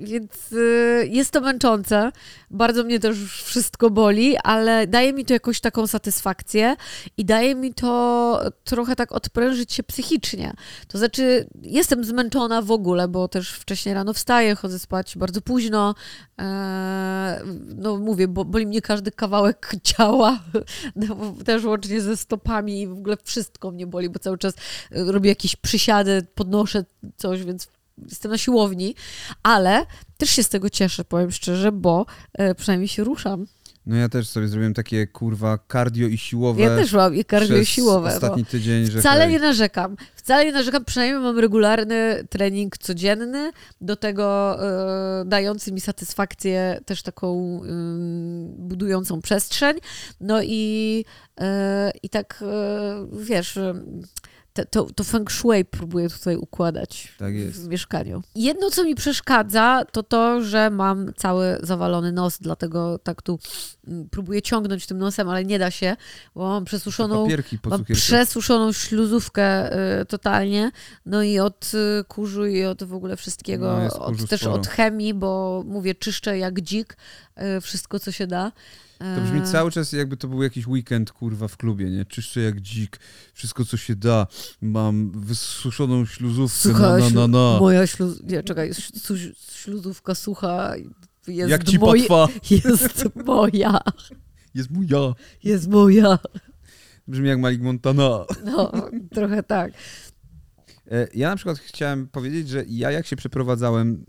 Y, 0.00 0.06
więc 0.06 0.52
y, 0.52 1.08
jest 1.10 1.30
to 1.30 1.40
męczące. 1.40 2.12
Bardzo 2.50 2.84
mnie 2.84 3.00
też 3.00 3.16
wszystko 3.44 3.90
boli, 3.90 4.36
ale 4.36 4.86
daje 4.86 5.12
mi 5.12 5.24
to 5.24 5.32
jakąś 5.32 5.60
taką 5.60 5.86
satysfakcję 5.86 6.76
i 7.16 7.24
daje 7.24 7.54
mi 7.54 7.74
to 7.74 8.40
trochę 8.64 8.96
tak 8.96 9.12
odprężyć 9.12 9.72
się 9.72 9.82
psychicznie. 9.82 10.52
To 10.88 10.98
znaczy, 10.98 11.46
jestem 11.62 12.04
zmęczona 12.04 12.62
w 12.62 12.70
ogóle, 12.70 13.08
bo 13.08 13.28
też 13.28 13.52
wcześniej 13.52 13.94
rano 13.94 14.12
wstaję, 14.12 14.54
chodzę 14.54 14.78
spać 14.78 15.18
bardzo 15.18 15.40
późno. 15.40 15.94
E, 16.38 17.42
no 17.76 17.96
mówię, 17.96 18.28
bo 18.28 18.44
boli 18.44 18.66
mnie 18.66 18.82
każdy 18.82 19.10
kawałek 19.10 19.72
ciała, 19.82 20.40
no, 20.96 21.16
też 21.44 21.64
łącznie 21.64 22.00
ze 22.00 22.16
stopami 22.16 22.80
i 22.80 22.86
w 22.86 22.92
ogóle 22.92 23.16
wszystko 23.24 23.70
mnie 23.70 23.86
boli, 23.86 24.10
bo 24.10 24.18
cały 24.18 24.38
czas 24.38 24.54
robię 24.90 25.28
jakieś 25.28 25.56
przysiady, 25.56 26.26
podnoszę 26.34 26.84
coś, 27.16 27.44
więc 27.44 27.68
jestem 27.98 28.30
na 28.30 28.38
siłowni, 28.38 28.94
ale 29.42 29.86
też 30.18 30.30
się 30.30 30.42
z 30.42 30.48
tego 30.48 30.70
cieszę, 30.70 31.04
powiem 31.04 31.30
szczerze, 31.30 31.72
bo 31.72 32.06
e, 32.32 32.54
przynajmniej 32.54 32.88
się 32.88 33.04
ruszam. 33.04 33.46
No 33.86 33.96
ja 33.96 34.08
też 34.08 34.28
sobie 34.28 34.48
zrobiłem 34.48 34.74
takie 34.74 35.06
kurwa 35.06 35.58
cardio 35.72 36.06
i 36.06 36.18
siłowe. 36.18 36.62
Ja 36.62 36.76
też 36.76 36.92
mam 36.92 37.14
i 37.14 37.24
cardio 37.24 37.56
i 37.56 37.66
siłowe. 37.66 38.14
ostatni 38.14 38.44
tydzień, 38.44 38.86
że 38.86 39.00
Wcale 39.00 39.20
hej. 39.24 39.32
nie 39.32 39.38
narzekam. 39.38 39.96
Wcale 40.14 40.44
nie 40.44 40.52
narzekam, 40.52 40.84
przynajmniej 40.84 41.22
mam 41.22 41.38
regularny 41.38 42.26
trening 42.30 42.78
codzienny, 42.78 43.52
do 43.80 43.96
tego 43.96 44.56
e, 45.20 45.24
dający 45.24 45.72
mi 45.72 45.80
satysfakcję 45.80 46.80
też 46.86 47.02
taką 47.02 47.60
y, 47.64 47.68
budującą 48.58 49.22
przestrzeń. 49.22 49.76
No 50.20 50.42
i, 50.42 51.04
e, 51.40 51.92
i 52.02 52.08
tak, 52.08 52.44
wiesz 53.12 53.58
to, 54.52 54.64
to, 54.64 54.84
to 54.94 55.04
feng 55.04 55.30
shui 55.30 55.64
próbuję 55.64 56.08
tutaj 56.08 56.36
układać 56.36 57.12
tak 57.18 57.34
w 57.34 57.68
mieszkaniu. 57.68 58.22
Jedno, 58.34 58.70
co 58.70 58.84
mi 58.84 58.94
przeszkadza, 58.94 59.82
to 59.92 60.02
to, 60.02 60.42
że 60.42 60.70
mam 60.70 61.14
cały 61.16 61.58
zawalony 61.62 62.12
nos, 62.12 62.38
dlatego 62.38 62.98
tak 62.98 63.22
tu 63.22 63.38
mm, 63.88 64.08
próbuję 64.10 64.42
ciągnąć 64.42 64.86
tym 64.86 64.98
nosem, 64.98 65.28
ale 65.28 65.44
nie 65.44 65.58
da 65.58 65.70
się, 65.70 65.96
bo 66.34 66.48
mam 66.48 66.64
przesuszoną, 66.64 67.28
mam 67.64 67.84
przesuszoną 67.84 68.72
śluzówkę 68.72 69.72
y, 70.00 70.04
totalnie, 70.04 70.70
no 71.06 71.22
i 71.22 71.38
od 71.38 71.72
y, 71.74 72.04
kurzu 72.04 72.46
i 72.46 72.64
od 72.64 72.84
w 72.84 72.94
ogóle 72.94 73.16
wszystkiego, 73.16 73.78
no 73.78 73.98
od, 73.98 74.28
też 74.28 74.44
od 74.44 74.66
chemii, 74.66 75.14
bo 75.14 75.62
mówię, 75.66 75.94
czyszczę 75.94 76.38
jak 76.38 76.60
dzik, 76.60 76.96
y, 77.56 77.60
wszystko, 77.60 78.00
co 78.00 78.12
się 78.12 78.26
da. 78.26 78.52
To 79.16 79.20
brzmi 79.24 79.40
e. 79.40 79.42
cały 79.42 79.70
czas 79.70 79.92
jakby 79.92 80.16
to 80.16 80.28
był 80.28 80.42
jakiś 80.42 80.66
weekend, 80.66 81.12
kurwa, 81.12 81.48
w 81.48 81.56
klubie, 81.56 81.90
nie? 81.90 82.04
Czyszczę 82.04 82.40
jak 82.40 82.60
dzik, 82.60 83.00
wszystko 83.34 83.64
co 83.64 83.76
się 83.76 83.96
da. 83.96 84.26
Mam 84.60 85.10
wysuszoną 85.10 86.06
śluzówkę, 86.06 86.58
Słucha, 86.58 86.98
na, 86.98 87.10
na, 87.10 87.28
na. 87.28 87.58
Moja 87.60 87.86
śluz... 87.86 88.22
Nie, 88.22 88.42
czekaj, 88.42 88.70
śluzówka 89.50 90.14
sucha 90.14 90.74
jest 91.26 91.50
Jak 91.50 91.64
ci 91.64 91.78
moj... 91.78 92.00
potwa? 92.00 92.28
Jest 92.50 93.04
moja. 93.26 93.80
Jest 94.54 94.70
moja. 94.70 95.14
Jest 95.42 95.68
moja. 95.68 96.18
Brzmi 97.08 97.28
jak 97.28 97.38
Malik 97.38 97.62
Montana. 97.62 98.24
No, 98.44 98.72
trochę 99.14 99.42
tak. 99.42 99.72
E, 100.90 101.08
ja 101.14 101.28
na 101.30 101.36
przykład 101.36 101.58
chciałem 101.58 102.08
powiedzieć, 102.08 102.48
że 102.48 102.64
ja 102.68 102.90
jak 102.90 103.06
się 103.06 103.16
przeprowadzałem, 103.16 104.04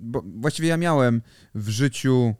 bo 0.00 0.22
właściwie 0.26 0.68
ja 0.68 0.76
miałem 0.76 1.22
w 1.54 1.68
życiu 1.68 2.34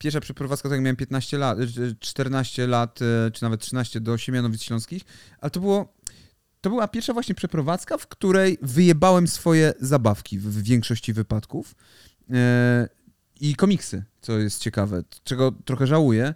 pierwsza 0.00 0.20
przeprowadzka, 0.20 0.68
to 0.68 0.74
jak 0.74 0.84
miałem 0.84 0.96
15 0.96 1.38
lat, 1.38 1.58
14 2.00 2.66
lat, 2.66 3.00
e, 3.02 3.30
czy 3.30 3.42
nawet 3.42 3.60
13 3.60 4.00
do 4.00 4.18
Siemianowic 4.18 4.62
Śląskich, 4.62 5.02
ale 5.40 5.50
to 5.50 5.60
było, 5.60 5.94
to 6.60 6.70
była 6.70 6.88
pierwsza 6.88 7.12
właśnie 7.12 7.34
przeprowadzka, 7.34 7.98
w 7.98 8.06
której 8.06 8.58
wyjebałem 8.62 9.28
swoje 9.28 9.72
zabawki 9.80 10.38
w, 10.38 10.62
większości 10.62 11.12
wypadków 11.12 11.74
e, 12.30 12.88
i 13.40 13.54
komiksy, 13.54 14.04
co 14.20 14.38
jest 14.38 14.62
ciekawe, 14.62 15.02
czego 15.24 15.52
trochę 15.64 15.86
żałuję, 15.86 16.34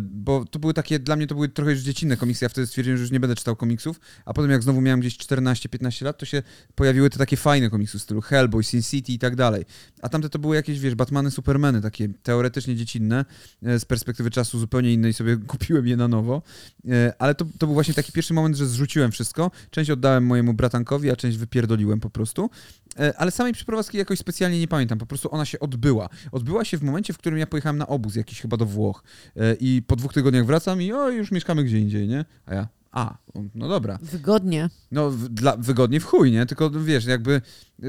bo 0.00 0.44
to 0.44 0.58
były 0.58 0.74
takie, 0.74 0.98
dla 0.98 1.16
mnie 1.16 1.26
to 1.26 1.34
były 1.34 1.48
trochę 1.48 1.70
już 1.70 1.80
dziecinne 1.80 2.16
komiksy, 2.16 2.44
ja 2.44 2.48
wtedy 2.48 2.66
stwierdziłem, 2.66 2.96
że 2.96 3.02
już 3.02 3.10
nie 3.10 3.20
będę 3.20 3.36
czytał 3.36 3.56
komiksów, 3.56 4.00
a 4.24 4.32
potem 4.34 4.50
jak 4.50 4.62
znowu 4.62 4.80
miałem 4.80 5.00
gdzieś 5.00 5.16
14-15 5.16 6.04
lat, 6.04 6.18
to 6.18 6.26
się 6.26 6.42
pojawiły 6.74 7.10
te 7.10 7.18
takie 7.18 7.36
fajne 7.36 7.70
komiksy 7.70 7.98
w 7.98 8.02
stylu 8.02 8.20
Hellboy, 8.20 8.64
Sin 8.64 8.82
City 8.82 9.12
i 9.12 9.18
tak 9.18 9.36
dalej. 9.36 9.64
A 10.02 10.08
tamte 10.08 10.28
to 10.28 10.38
były 10.38 10.56
jakieś, 10.56 10.80
wiesz, 10.80 10.94
Batmany, 10.94 11.30
Supermany, 11.30 11.80
takie 11.80 12.08
teoretycznie 12.22 12.76
dziecinne, 12.76 13.24
e, 13.62 13.78
z 13.78 13.84
perspektywy 13.84 14.30
czasu 14.30 14.58
zupełnie 14.58 14.92
innej 14.92 15.12
sobie 15.12 15.36
kupiłem 15.52 15.86
je 15.86 15.96
na 15.96 16.08
nowo, 16.08 16.42
e, 16.88 17.12
ale 17.18 17.34
to, 17.34 17.44
to 17.58 17.66
był 17.66 17.74
właśnie 17.74 17.94
taki 17.94 18.12
pierwszy 18.12 18.34
moment, 18.34 18.56
że 18.56 18.66
zrzuciłem 18.66 19.12
wszystko, 19.12 19.50
część 19.70 19.90
oddałem 19.90 20.26
mojemu 20.26 20.54
bratankowi, 20.54 21.10
a 21.10 21.16
część 21.16 21.36
wypierdoliłem 21.36 22.00
po 22.00 22.10
prostu. 22.10 22.50
E, 22.81 22.81
ale 23.16 23.30
samej 23.30 23.52
przeprowadzki 23.52 23.98
jakoś 23.98 24.18
specjalnie 24.18 24.60
nie 24.60 24.68
pamiętam, 24.68 24.98
po 24.98 25.06
prostu 25.06 25.34
ona 25.34 25.44
się 25.44 25.60
odbyła. 25.60 26.08
Odbyła 26.32 26.64
się 26.64 26.78
w 26.78 26.82
momencie, 26.82 27.12
w 27.12 27.18
którym 27.18 27.38
ja 27.38 27.46
pojechałem 27.46 27.78
na 27.78 27.86
obóz 27.86 28.16
jakiś 28.16 28.40
chyba 28.40 28.56
do 28.56 28.66
Włoch 28.66 29.02
e, 29.36 29.54
i 29.54 29.82
po 29.86 29.96
dwóch 29.96 30.12
tygodniach 30.12 30.46
wracam 30.46 30.82
i 30.82 30.92
o, 30.92 31.10
już 31.10 31.30
mieszkamy 31.30 31.64
gdzie 31.64 31.78
indziej, 31.78 32.08
nie? 32.08 32.24
A 32.46 32.54
ja, 32.54 32.68
a, 32.92 33.18
no 33.54 33.68
dobra. 33.68 33.98
Wygodnie. 34.02 34.70
No, 34.90 35.10
w, 35.10 35.28
dla, 35.28 35.56
wygodnie 35.56 36.00
w 36.00 36.04
chuj, 36.04 36.32
nie? 36.32 36.46
Tylko 36.46 36.70
wiesz, 36.70 37.04
jakby 37.04 37.40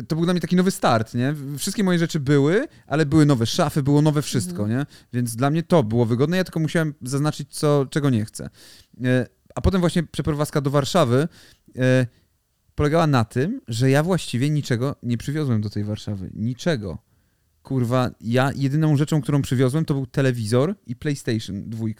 to 0.07 0.15
był 0.15 0.25
dla 0.25 0.33
mnie 0.33 0.41
taki 0.41 0.55
nowy 0.55 0.71
start, 0.71 1.13
nie? 1.13 1.35
Wszystkie 1.57 1.83
moje 1.83 1.99
rzeczy 1.99 2.19
były, 2.19 2.67
ale 2.87 3.05
były 3.05 3.25
nowe 3.25 3.45
szafy, 3.45 3.83
było 3.83 4.01
nowe 4.01 4.21
wszystko, 4.21 4.63
mhm. 4.63 4.79
nie? 4.79 4.85
Więc 5.13 5.35
dla 5.35 5.49
mnie 5.49 5.63
to 5.63 5.83
było 5.83 6.05
wygodne, 6.05 6.37
ja 6.37 6.43
tylko 6.43 6.59
musiałem 6.59 6.93
zaznaczyć, 7.01 7.55
co, 7.55 7.85
czego 7.89 8.09
nie 8.09 8.25
chcę. 8.25 8.49
E, 9.03 9.27
a 9.55 9.61
potem 9.61 9.81
właśnie 9.81 10.03
przeprowadzka 10.03 10.61
do 10.61 10.69
Warszawy 10.69 11.27
polegała 12.75 13.07
na 13.07 13.25
tym, 13.25 13.61
że 13.67 13.89
ja 13.89 14.03
właściwie 14.03 14.49
niczego 14.49 14.95
nie 15.03 15.17
przywiozłem 15.17 15.61
do 15.61 15.69
tej 15.69 15.83
Warszawy. 15.83 16.31
Niczego. 16.33 16.97
Kurwa, 17.63 18.11
ja 18.21 18.51
jedyną 18.55 18.97
rzeczą, 18.97 19.21
którą 19.21 19.41
przywiozłem, 19.41 19.85
to 19.85 19.93
był 19.93 20.05
telewizor 20.05 20.75
i 20.87 20.95
PlayStation 20.95 21.69
2. 21.69 21.87
I 21.87 21.95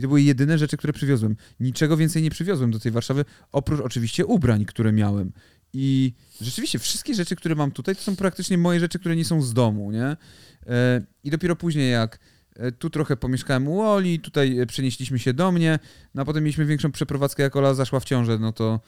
to 0.00 0.08
były 0.08 0.22
jedyne 0.22 0.58
rzeczy, 0.58 0.76
które 0.76 0.92
przywiozłem. 0.92 1.36
Niczego 1.60 1.96
więcej 1.96 2.22
nie 2.22 2.30
przywiozłem 2.30 2.70
do 2.70 2.78
tej 2.78 2.92
Warszawy, 2.92 3.24
oprócz 3.52 3.80
oczywiście 3.80 4.26
ubrań, 4.26 4.64
które 4.64 4.92
miałem. 4.92 5.32
I 5.72 6.12
rzeczywiście 6.40 6.78
wszystkie 6.78 7.14
rzeczy, 7.14 7.36
które 7.36 7.54
mam 7.54 7.70
tutaj, 7.70 7.96
to 7.96 8.02
są 8.02 8.16
praktycznie 8.16 8.58
moje 8.58 8.80
rzeczy, 8.80 8.98
które 8.98 9.16
nie 9.16 9.24
są 9.24 9.42
z 9.42 9.54
domu, 9.54 9.92
nie? 9.92 10.16
E, 10.66 11.02
I 11.24 11.30
dopiero 11.30 11.56
później, 11.56 11.92
jak 11.92 12.18
e, 12.56 12.72
tu 12.72 12.90
trochę 12.90 13.16
pomieszkałem 13.16 13.68
u 13.68 13.80
Oli, 13.80 14.20
tutaj 14.20 14.58
e, 14.58 14.66
przenieśliśmy 14.66 15.18
się 15.18 15.34
do 15.34 15.52
mnie, 15.52 15.78
no 16.14 16.22
a 16.22 16.24
potem 16.24 16.44
mieliśmy 16.44 16.66
większą 16.66 16.92
przeprowadzkę, 16.92 17.42
jak 17.42 17.56
Ola 17.56 17.74
zaszła 17.74 18.00
w 18.00 18.04
ciążę, 18.04 18.38
no 18.38 18.52
to 18.52 18.80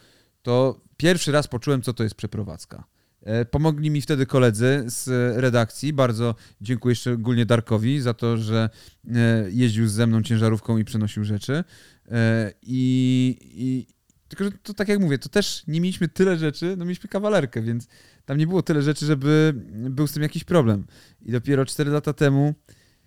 to 0.43 0.81
pierwszy 0.97 1.33
raz 1.33 1.49
poczułem, 1.49 1.83
co 1.83 1.93
to 1.93 2.03
jest 2.03 2.15
przeprowadzka. 2.15 2.85
E, 3.23 3.45
pomogli 3.45 3.91
mi 3.91 4.01
wtedy 4.01 4.27
koledzy 4.27 4.85
z 4.87 5.09
redakcji. 5.37 5.93
Bardzo 5.93 6.35
dziękuję 6.61 6.95
szczególnie 6.95 7.47
Darkowi 7.47 8.01
za 8.01 8.15
to, 8.15 8.37
że 8.37 8.71
e, 9.15 9.45
jeździł 9.51 9.89
ze 9.89 10.07
mną 10.07 10.23
ciężarówką 10.23 10.79
i 10.79 10.85
przenosił 10.85 11.25
rzeczy. 11.25 11.65
E, 12.11 12.53
I, 12.63 13.37
i 13.43 13.87
tylko, 14.29 14.45
że 14.45 14.51
to 14.51 14.75
tak 14.75 14.89
jak 14.89 15.01
mówię, 15.01 15.19
to 15.19 15.29
też 15.29 15.63
nie 15.67 15.81
mieliśmy 15.81 16.09
tyle 16.09 16.37
rzeczy, 16.37 16.75
no 16.79 16.85
mieliśmy 16.85 17.09
kawalerkę, 17.09 17.63
więc 17.63 17.89
tam 18.25 18.39
nie 18.39 18.47
było 18.47 18.63
tyle 18.63 18.83
rzeczy, 18.83 19.07
żeby 19.07 19.53
był 19.73 20.07
z 20.07 20.13
tym 20.13 20.23
jakiś 20.23 20.45
problem. 20.45 20.87
I 21.23 21.33
dopiero 21.33 21.67
4 21.67 21.91
lata 21.91 22.13
temu. 22.13 22.55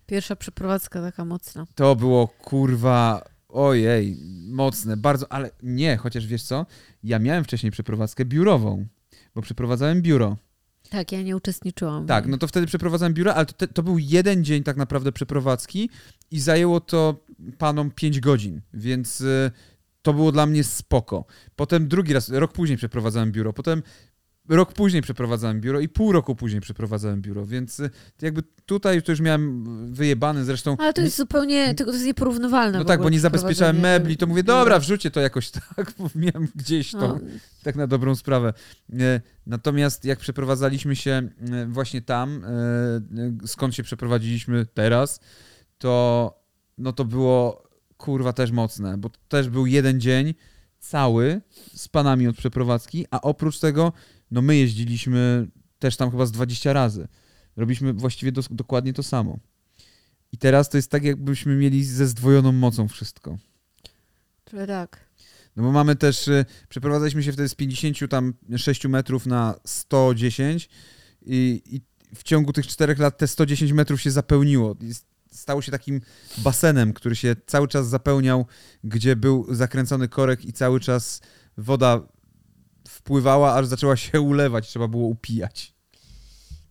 Pierwsza 0.06 0.36
przeprowadzka 0.36 1.02
taka 1.02 1.24
mocna. 1.24 1.66
To 1.74 1.96
było 1.96 2.28
kurwa 2.28 3.24
Ojej, 3.52 4.16
mocne, 4.48 4.96
bardzo, 4.96 5.32
ale 5.32 5.50
nie, 5.62 5.96
chociaż 5.96 6.26
wiesz 6.26 6.42
co, 6.42 6.66
ja 7.04 7.18
miałem 7.18 7.44
wcześniej 7.44 7.72
przeprowadzkę 7.72 8.24
biurową, 8.24 8.86
bo 9.34 9.42
przeprowadzałem 9.42 10.02
biuro. 10.02 10.36
Tak, 10.90 11.12
ja 11.12 11.22
nie 11.22 11.36
uczestniczyłam. 11.36 12.06
Tak, 12.06 12.26
no 12.26 12.38
to 12.38 12.46
wtedy 12.46 12.66
przeprowadzałem 12.66 13.14
biuro, 13.14 13.34
ale 13.34 13.46
to, 13.46 13.66
to 13.66 13.82
był 13.82 13.98
jeden 13.98 14.44
dzień 14.44 14.62
tak 14.62 14.76
naprawdę 14.76 15.12
przeprowadzki 15.12 15.90
i 16.30 16.40
zajęło 16.40 16.80
to 16.80 17.24
panom 17.58 17.90
5 17.90 18.20
godzin, 18.20 18.60
więc 18.74 19.20
y, 19.20 19.50
to 20.02 20.14
było 20.14 20.32
dla 20.32 20.46
mnie 20.46 20.64
spoko. 20.64 21.24
Potem 21.56 21.88
drugi 21.88 22.12
raz, 22.12 22.28
rok 22.28 22.52
później 22.52 22.78
przeprowadzałem 22.78 23.32
biuro, 23.32 23.52
potem 23.52 23.82
rok 24.48 24.72
później 24.72 25.02
przeprowadzałem 25.02 25.60
biuro 25.60 25.80
i 25.80 25.88
pół 25.88 26.12
roku 26.12 26.36
później 26.36 26.60
przeprowadzałem 26.60 27.22
biuro, 27.22 27.46
więc 27.46 27.80
y, 27.80 27.90
jakby 28.22 28.42
tutaj 28.66 29.02
to 29.02 29.12
już 29.12 29.20
miałem 29.20 29.64
wyjebane 29.94 30.44
zresztą. 30.44 30.76
Ale 30.78 30.92
to 30.92 31.02
jest 31.02 31.16
zupełnie, 31.16 31.74
to 31.74 31.92
jest 31.92 32.04
nieporównywalne. 32.04 32.78
No 32.78 32.84
tak, 32.84 33.02
bo 33.02 33.10
nie 33.10 33.20
zabezpieczałem 33.20 33.80
mebli, 33.80 34.16
to 34.16 34.26
mówię, 34.26 34.42
dobra, 34.42 34.78
wrzucie 34.78 35.10
to 35.10 35.20
jakoś 35.20 35.50
tak, 35.76 35.92
bo 35.98 36.10
miałem 36.14 36.48
gdzieś 36.54 36.92
to, 36.92 36.98
No, 36.98 37.18
tak 37.62 37.76
na 37.76 37.86
dobrą 37.86 38.14
sprawę. 38.14 38.52
E, 39.00 39.20
Natomiast 39.46 40.04
jak 40.04 40.18
przeprowadzaliśmy 40.18 40.96
się 40.96 41.10
e, 41.10 41.66
właśnie 41.66 42.02
tam, 42.02 42.44
e, 42.44 43.46
skąd 43.46 43.74
się 43.74 43.82
przeprowadziliśmy 43.82 44.66
teraz, 44.66 45.20
to 45.78 46.42
no 46.78 46.92
to 46.92 47.04
było 47.04 47.68
kurwa 47.96 48.32
też 48.32 48.50
mocne, 48.50 48.98
bo 48.98 49.10
też 49.28 49.48
był 49.48 49.66
jeden 49.66 50.00
dzień 50.00 50.34
cały 50.78 51.40
z 51.74 51.88
panami 51.88 52.28
od 52.28 52.36
przeprowadzki, 52.36 53.06
a 53.10 53.20
oprócz 53.20 53.58
tego 53.58 53.92
no 54.32 54.42
my 54.42 54.56
jeździliśmy 54.56 55.46
też 55.78 55.96
tam 55.96 56.10
chyba 56.10 56.26
z 56.26 56.32
20 56.32 56.72
razy. 56.72 57.08
Robiliśmy 57.56 57.92
właściwie 57.92 58.32
dokładnie 58.50 58.92
to 58.92 59.02
samo. 59.02 59.38
I 60.32 60.38
teraz 60.38 60.68
to 60.68 60.78
jest 60.78 60.90
tak, 60.90 61.04
jakbyśmy 61.04 61.56
mieli 61.56 61.84
ze 61.84 62.06
zdwojoną 62.06 62.52
mocą 62.52 62.88
wszystko. 62.88 63.38
Trochę 64.44 64.66
tak. 64.66 65.08
No 65.56 65.62
bo 65.62 65.72
mamy 65.72 65.96
też, 65.96 66.28
y, 66.28 66.44
przeprowadzaliśmy 66.68 67.22
się 67.22 67.32
wtedy 67.32 67.48
z 67.48 67.54
50 67.54 68.10
tam 68.10 68.34
6 68.56 68.88
metrów 68.88 69.26
na 69.26 69.54
110 69.64 70.68
i, 71.22 71.62
i 71.66 71.80
w 72.14 72.22
ciągu 72.22 72.52
tych 72.52 72.66
czterech 72.66 72.98
lat 72.98 73.18
te 73.18 73.26
110 73.26 73.72
metrów 73.72 74.00
się 74.00 74.10
zapełniło. 74.10 74.76
Stało 75.30 75.62
się 75.62 75.72
takim 75.72 76.00
basenem, 76.38 76.92
który 76.92 77.16
się 77.16 77.36
cały 77.46 77.68
czas 77.68 77.88
zapełniał, 77.88 78.46
gdzie 78.84 79.16
był 79.16 79.54
zakręcony 79.54 80.08
korek 80.08 80.44
i 80.44 80.52
cały 80.52 80.80
czas 80.80 81.20
woda 81.56 82.00
wpływała, 83.02 83.54
aż 83.54 83.66
zaczęła 83.66 83.96
się 83.96 84.20
ulewać, 84.30 84.68
trzeba 84.68 84.88
było 84.88 85.06
upijać. 85.06 85.74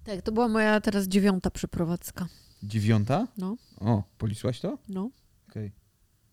Tak, 0.04 0.22
to 0.22 0.32
była 0.32 0.48
moja 0.48 0.82
teraz 0.82 1.08
dziewiąta 1.08 1.52
przeprowadzka. 1.52 2.28
Dziewiąta? 2.64 3.28
No. 3.38 3.58
O, 3.80 4.04
polisłaś 4.18 4.60
to? 4.60 4.78
No. 4.90 5.10
Okej. 5.50 5.72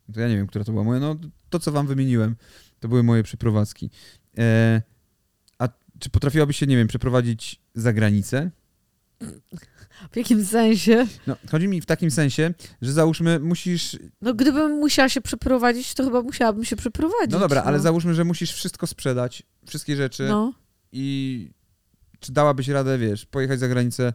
No 0.09 0.15
To 0.15 0.21
ja 0.21 0.29
nie 0.29 0.37
wiem, 0.37 0.47
która 0.47 0.65
to 0.65 0.73
była 0.73 0.85
moja. 0.85 1.01
No 1.01 1.17
to, 1.51 1.59
co 1.59 1.73
wam 1.73 1.87
wymieniłem, 1.87 2.37
to 2.81 2.89
były 2.89 3.03
moje 3.03 3.23
przeprowadzki. 3.23 3.91
E, 4.39 4.83
a 5.59 5.69
czy 5.99 6.11
potrafiłabyś 6.11 6.57
się, 6.57 6.67
nie 6.67 6.77
wiem, 6.77 6.89
przeprowadzić 6.89 7.63
za 7.75 7.93
granicę? 7.93 8.51
W 10.13 10.17
jakim 10.17 10.45
sensie? 10.45 11.07
No, 11.27 11.37
chodzi 11.51 11.69
mi 11.69 11.81
w 11.81 11.87
takim 11.87 12.11
sensie, 12.11 12.55
że 12.83 12.93
załóżmy, 12.93 13.39
musisz. 13.41 13.97
No 14.23 14.35
gdybym 14.35 14.73
musiała 14.73 15.09
się 15.09 15.21
przeprowadzić, 15.21 15.95
to 15.95 16.05
chyba 16.05 16.23
musiałabym 16.23 16.65
się 16.65 16.77
przeprowadzić. 16.77 17.31
No 17.33 17.39
dobra, 17.39 17.63
ale 17.63 17.81
załóżmy, 17.81 18.15
że 18.15 18.25
musisz 18.25 18.53
wszystko 18.53 18.87
sprzedać, 18.87 19.43
wszystkie 19.67 19.97
rzeczy 19.97 20.27
No. 20.29 20.53
i 20.93 21.51
czy 22.21 22.33
dałabyś 22.33 22.69
radę, 22.69 22.99
wiesz, 22.99 23.27
pojechać 23.27 23.61
za 23.61 23.69
granicę, 23.69 24.13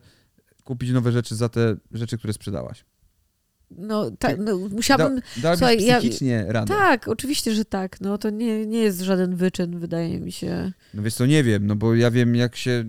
kupić 0.64 0.92
nowe 0.92 1.12
rzeczy 1.12 1.36
za 1.36 1.50
te 1.50 1.76
rzeczy, 1.92 2.18
które 2.18 2.34
sprzedałaś? 2.34 2.86
No, 3.78 4.12
tak, 4.12 4.38
no, 4.40 4.58
musiałabym... 4.58 5.22
Da, 5.38 5.56
Słuchaj, 5.58 5.84
ja- 5.86 6.00
psychicznie 6.00 6.46
radę? 6.48 6.74
Tak, 6.74 7.08
oczywiście, 7.08 7.54
że 7.56 7.66
tak. 7.66 8.02
No 8.02 8.18
to 8.18 8.30
nie, 8.30 8.66
nie 8.66 8.80
jest 8.80 9.02
żaden 9.02 9.36
wyczyn, 9.36 9.80
wydaje 9.80 10.20
mi 10.20 10.32
się. 10.32 10.72
No 10.94 11.04
wiesz 11.04 11.14
co, 11.14 11.26
nie 11.26 11.44
wiem, 11.44 11.68
no 11.68 11.76
bo 11.76 11.96
ja 11.96 12.12
wiem, 12.12 12.36
jak 12.36 12.56
się 12.56 12.86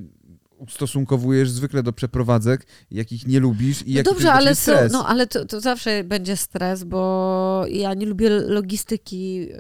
ustosunkowujesz 0.66 1.50
zwykle 1.50 1.82
do 1.82 1.92
przeprowadzek, 1.92 2.66
jakich 2.90 3.26
nie 3.26 3.40
lubisz 3.40 3.82
i 3.86 3.90
No 3.90 3.96
jaki 3.96 4.10
dobrze, 4.10 4.26
to 4.28 4.32
ale, 4.32 4.54
stres. 4.54 4.92
no, 4.92 5.06
ale 5.08 5.26
to, 5.26 5.44
to 5.44 5.60
zawsze 5.60 6.04
będzie 6.04 6.36
stres, 6.36 6.84
bo 6.84 7.64
ja 7.70 7.94
nie 7.94 8.06
lubię 8.06 8.30
logistyki, 8.30 9.48
y, 9.52 9.56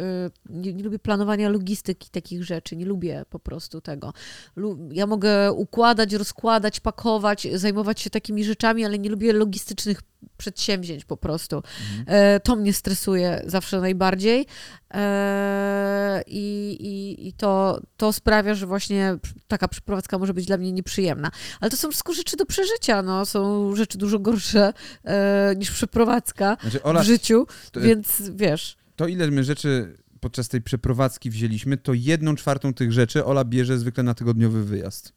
nie, 0.50 0.72
nie 0.72 0.84
lubię 0.84 0.98
planowania 0.98 1.48
logistyki 1.48 2.10
takich 2.10 2.44
rzeczy, 2.44 2.76
nie 2.76 2.84
lubię 2.86 3.24
po 3.30 3.38
prostu 3.38 3.80
tego. 3.80 4.12
Lu- 4.56 4.88
Ja 4.92 5.06
mogę 5.06 5.52
układać, 5.52 6.12
rozkładać, 6.12 6.80
pakować, 6.80 7.48
zajmować 7.54 8.00
się 8.00 8.10
takimi 8.10 8.44
rzeczami, 8.44 8.84
ale 8.84 8.98
nie 8.98 9.10
lubię 9.10 9.32
logistycznych 9.32 10.00
przedsięwzięć 10.36 11.04
po 11.04 11.16
prostu. 11.16 11.56
Mhm. 11.56 12.04
E, 12.08 12.40
To 12.40 12.56
mnie 12.56 12.72
stresuje 12.72 13.42
zawsze 13.46 13.80
najbardziej 13.80 14.46
E, 14.94 16.22
i, 16.26 16.76
i, 16.80 17.28
i 17.28 17.32
to, 17.32 17.80
to 17.96 18.12
sprawia, 18.12 18.54
że 18.54 18.66
właśnie 18.66 19.16
taka 19.48 19.68
przeprowadzka 19.68 20.18
może 20.18 20.34
być 20.34 20.46
dla 20.46 20.56
mnie 20.58 20.72
nieprzyjemna. 20.72 21.30
Ale 21.60 21.70
to 21.70 21.76
są 21.76 21.90
wszystko 21.90 22.12
rzeczy 22.12 22.36
do 22.36 22.46
przeżycia, 22.46 23.02
no. 23.02 23.26
są 23.26 23.76
rzeczy 23.76 23.98
dużo 23.98 24.18
gorsze 24.18 24.72
e, 25.04 25.54
niż 25.56 25.70
przeprowadzka 25.70 26.56
Znaczy, 26.62 26.82
Ola, 26.82 27.02
w 27.02 27.06
życiu, 27.06 27.46
to- 27.72 27.80
więc 27.80 28.22
wiesz, 28.34 28.76
to 28.96 29.06
ile 29.06 29.30
my 29.30 29.44
rzeczy 29.44 29.96
podczas 30.20 30.48
tej 30.48 30.62
przeprowadzki 30.62 31.30
wzięliśmy, 31.30 31.76
to 31.76 31.92
jedną 31.94 32.34
czwartą 32.34 32.74
tych 32.74 32.92
rzeczy 32.92 33.24
Ola 33.24 33.44
bierze 33.44 33.78
zwykle 33.78 34.02
na 34.04 34.14
tygodniowy 34.14 34.64
wyjazd. 34.64 35.12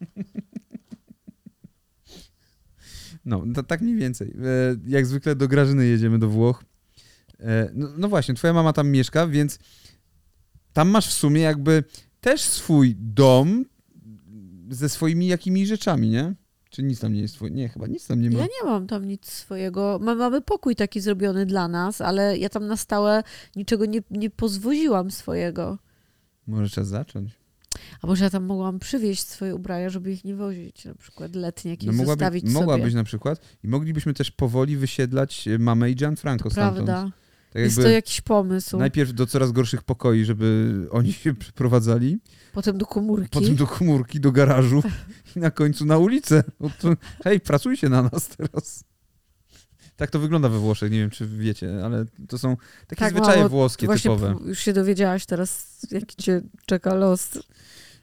No, 3.30 3.44
to 3.54 3.62
tak 3.62 3.80
mniej 3.80 3.96
więcej. 3.96 4.28
E, 4.30 4.76
Jak 4.86 5.06
zwykle 5.06 5.34
do 5.36 5.48
Grażyny 5.48 5.86
jedziemy 5.86 6.18
do 6.18 6.28
Włoch. 6.28 6.64
E, 7.40 7.70
No, 7.74 7.88
no 7.98 8.08
właśnie, 8.08 8.34
twoja 8.34 8.52
mama 8.52 8.72
tam 8.72 8.88
mieszka, 8.90 9.26
więc 9.26 9.58
tam 10.72 10.88
masz 10.88 11.08
w 11.08 11.12
sumie 11.12 11.40
jakby 11.40 11.84
też 12.20 12.40
swój 12.42 12.94
dom 12.98 13.64
ze 14.70 14.88
swoimi 14.88 15.26
jakimiś 15.26 15.68
rzeczami, 15.68 16.08
nie? 16.08 16.34
Czy 16.70 16.82
nic 16.82 17.00
tam 17.00 17.12
nie 17.12 17.20
jest 17.20 17.34
twój? 17.34 17.52
Nie, 17.52 17.68
chyba 17.68 17.86
nic 17.86 18.06
tam 18.06 18.20
nie 18.20 18.30
ma. 18.30 18.38
ja 18.38 18.44
nie 18.44 18.70
mam 18.70 18.86
tam 18.86 19.04
nic 19.04 19.30
swojego. 19.30 19.98
Ma- 20.02 20.14
Mamy 20.14 20.40
pokój 20.40 20.76
taki 20.76 21.00
zrobiony 21.00 21.46
dla 21.46 21.68
nas, 21.68 22.00
ale 22.00 22.38
ja 22.38 22.48
tam 22.48 22.66
na 22.66 22.76
stałe 22.76 23.22
niczego 23.56 23.86
nie, 23.86 24.00
nie 24.10 24.30
pozwoziłam 24.30 25.10
swojego. 25.10 25.78
Może 26.46 26.70
trzeba 26.70 26.84
zacząć. 26.86 27.30
A 28.02 28.06
może 28.06 28.24
ja 28.24 28.30
tam 28.30 28.44
mogłam 28.44 28.78
przywieźć 28.78 29.22
swoje 29.26 29.54
ubrania, 29.54 29.90
żeby 29.90 30.12
ich 30.12 30.24
nie 30.24 30.34
wozić, 30.34 30.84
na 30.84 30.94
przykład 30.94 31.34
letnie 31.34 31.70
jakieś 31.70 31.86
No 31.86 31.92
mogłaby, 31.92 32.18
zostawić 32.20 32.44
mogłabyś 32.54 32.84
sobie. 32.84 32.94
na 32.94 33.04
przykład 33.04 33.40
i 33.64 33.68
moglibyśmy 33.68 34.14
też 34.14 34.30
powoli 34.30 34.76
wysiedlać 34.76 35.48
e, 35.48 35.58
mamę 35.58 35.90
i 35.90 35.96
Gianfranco 35.96 36.50
stamtąd. 36.50 36.86
Prawda. 36.86 37.12
Tak 37.52 37.62
Jest 37.62 37.76
to 37.76 37.88
jakiś 37.88 38.20
pomysł. 38.20 38.78
najpierw 38.78 39.12
do 39.12 39.26
coraz 39.26 39.52
gorszych 39.52 39.82
pokoi, 39.82 40.24
żeby 40.24 40.74
oni 40.90 41.12
się 41.12 41.34
przeprowadzali, 41.34 42.18
Potem 42.52 42.78
do 42.78 42.86
komórki. 42.86 43.28
potem 43.30 43.56
do 43.56 43.66
komórki, 43.66 44.20
do 44.20 44.32
garażu 44.32 44.82
i 45.36 45.38
na 45.38 45.50
końcu 45.50 45.84
na 45.86 45.98
ulicę. 45.98 46.44
To, 46.80 46.92
hej, 47.24 47.40
pracujcie 47.40 47.88
na 47.88 48.02
nas 48.02 48.28
teraz. 48.28 48.84
Tak 50.00 50.10
to 50.10 50.18
wygląda 50.18 50.48
we 50.48 50.58
Włoszech, 50.58 50.92
nie 50.92 50.98
wiem 50.98 51.10
czy 51.10 51.26
wiecie, 51.26 51.84
ale 51.84 52.04
to 52.28 52.38
są 52.38 52.56
takie 52.86 53.00
Tak, 53.00 53.12
zwyczaje 53.12 53.36
mamo, 53.36 53.48
włoskie 53.48 53.86
Właśnie 53.86 54.02
typowe. 54.10 54.36
już 54.44 54.58
się 54.58 54.72
dowiedziałaś 54.72 55.26
teraz, 55.26 55.78
jaki 55.90 56.16
cię 56.16 56.40
czeka 56.66 56.94
los. 56.94 57.38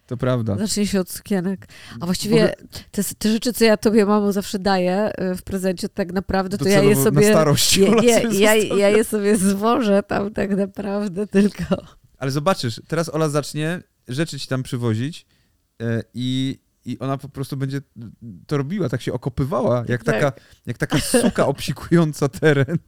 To 0.08 0.18
prawda. 0.18 0.58
Zacznie 0.58 0.88
się 0.88 1.00
od 1.00 1.10
sukienek. 1.10 1.68
A 2.00 2.06
właściwie 2.06 2.54
te, 2.92 3.04
te 3.04 3.32
rzeczy, 3.32 3.54
co 3.54 3.66
ja 3.66 3.78
tobie, 3.78 4.06
mamo, 4.06 4.32
zawsze 4.32 4.60
daję 4.60 5.12
y, 5.32 5.36
w 5.36 5.44
prezencie, 5.44 5.90
tak 5.90 6.14
naprawdę 6.14 6.58
to 6.58 6.70
ja 6.70 6.84
je 6.84 6.96
sobie... 6.96 7.28
na 7.28 7.34
starość. 7.34 7.78
Je, 7.78 8.22
sobie 8.22 8.40
ja, 8.40 8.56
ja 8.56 8.90
je 8.90 9.04
sobie 9.04 9.38
zwożę 9.38 10.04
tam 10.04 10.34
tak 10.34 10.56
naprawdę 10.58 11.28
tylko. 11.28 11.64
Ale 12.18 12.32
zobaczysz, 12.32 12.82
teraz 12.88 13.10
Ola 13.10 13.30
zacznie 13.30 13.84
rzeczy 14.08 14.40
ci 14.40 14.48
tam 14.48 14.64
przywozić 14.64 15.26
e, 15.82 16.04
i, 16.14 16.60
i 16.88 17.00
ona 17.00 17.18
po 17.18 17.30
prostu 17.30 17.58
będzie 17.58 17.82
to 18.48 18.58
robiła, 18.58 18.90
tak 18.90 19.02
się 19.02 19.14
okopywała, 19.14 19.84
jak, 19.88 20.04
Tak. 20.04 20.16
taka, 20.16 20.42
jak 20.66 20.78
taka 20.78 21.00
suka 21.00 21.48
obsikująca 21.54 22.30
teren. 22.30 22.78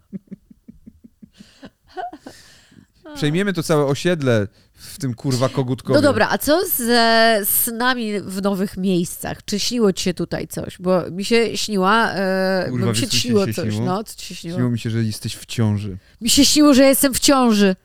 Przejmiemy 3.16 3.54
to 3.54 3.64
całe 3.64 3.86
osiedle 3.86 4.48
w 4.74 5.00
tym 5.00 5.14
kurwa 5.14 5.50
kogutkowie. 5.50 5.96
No 5.96 6.02
dobra, 6.02 6.28
a 6.32 6.38
co 6.38 6.66
ze 6.78 7.42
snami 7.46 8.22
w 8.22 8.42
nowych 8.42 8.78
miejscach? 8.78 9.46
Czy 9.46 9.60
śniło 9.60 9.94
ci 9.94 10.04
się 10.04 10.14
tutaj 10.14 10.48
coś? 10.48 10.78
Bo 10.80 11.12
mi 11.12 11.26
się 11.26 11.58
śniła, 11.58 12.12
e, 12.12 12.66
Kurwa, 12.70 12.86
bo 12.86 12.92
mi 12.92 12.98
się 12.98 13.08
śniło 13.08 13.46
coś, 13.46 13.56
śniło? 13.56 13.86
no, 13.86 14.04
co 14.04 14.16
ci 14.16 14.26
się 14.26 14.36
śniło? 14.36 14.58
Śniło 14.58 14.72
mi 14.72 14.80
się, 14.80 14.90
że 14.90 15.04
jesteś 15.04 15.36
w 15.36 15.46
ciąży. 15.46 15.98
Mi 16.22 16.30
się 16.30 16.46
śniło, 16.46 16.74
że 16.74 16.84
jestem 16.84 17.14
w 17.14 17.20
ciąży. 17.20 17.76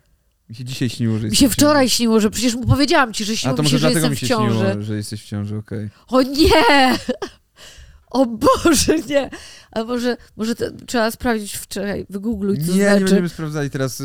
Mi 0.49 0.55
się 0.55 0.65
dzisiaj 0.65 0.89
śniło, 0.89 1.19
że 1.19 1.29
Mi 1.29 1.37
się 1.37 1.49
w 1.49 1.53
wczoraj 1.53 1.89
śniło, 1.89 2.21
że 2.21 2.31
przecież 2.31 2.55
mu 2.55 2.67
powiedziałam 2.67 3.13
ci, 3.13 3.25
że 3.25 3.33
A 3.33 3.37
śniło 3.37 3.57
to 3.57 3.63
mi 3.63 3.69
się, 3.69 3.79
że 3.79 3.91
dlatego 3.91 3.99
jestem 4.07 4.11
mi 4.11 4.17
w 4.17 4.21
się 4.21 4.27
ciąży. 4.27 4.59
śniło, 4.71 4.83
że 4.83 4.97
jesteś 4.97 5.23
w 5.23 5.27
ciąży, 5.27 5.57
okej. 5.57 5.89
O 6.09 6.23
nie! 6.23 6.51
O 8.11 8.27
Boże, 8.27 8.99
nie! 9.09 9.31
A 9.73 9.85
może, 9.85 10.17
może 10.37 10.55
to 10.55 10.65
trzeba 10.87 11.11
sprawdzić 11.11 11.55
wczoraj, 11.57 12.07
wygoogluj, 12.11 12.59
co 12.59 12.73
Nie, 12.73 12.79
nie 12.79 12.85
znaczy. 12.85 13.05
będziemy 13.05 13.29
sprawdzali 13.29 13.71
teraz. 13.71 14.03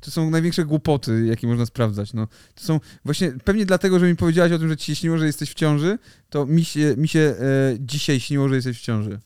To 0.00 0.10
są 0.10 0.30
największe 0.30 0.64
głupoty, 0.64 1.26
jakie 1.26 1.46
można 1.46 1.66
sprawdzać. 1.66 2.12
No. 2.12 2.26
To 2.54 2.64
są 2.64 2.80
właśnie, 3.04 3.32
pewnie 3.44 3.66
dlatego, 3.66 3.98
że 3.98 4.06
mi 4.06 4.16
powiedziałaś 4.16 4.52
o 4.52 4.58
tym, 4.58 4.68
że 4.68 4.76
ci 4.76 4.86
się 4.86 4.96
śniło, 4.96 5.18
że 5.18 5.26
jesteś 5.26 5.50
w 5.50 5.54
ciąży, 5.54 5.98
to 6.30 6.46
mi 6.46 6.64
się, 6.64 6.94
mi 6.96 7.08
się 7.08 7.20
e, 7.20 7.36
dzisiaj 7.80 8.20
śniło, 8.20 8.48
że 8.48 8.54
jesteś 8.54 8.78
w 8.78 8.82
ciąży. 8.82 9.20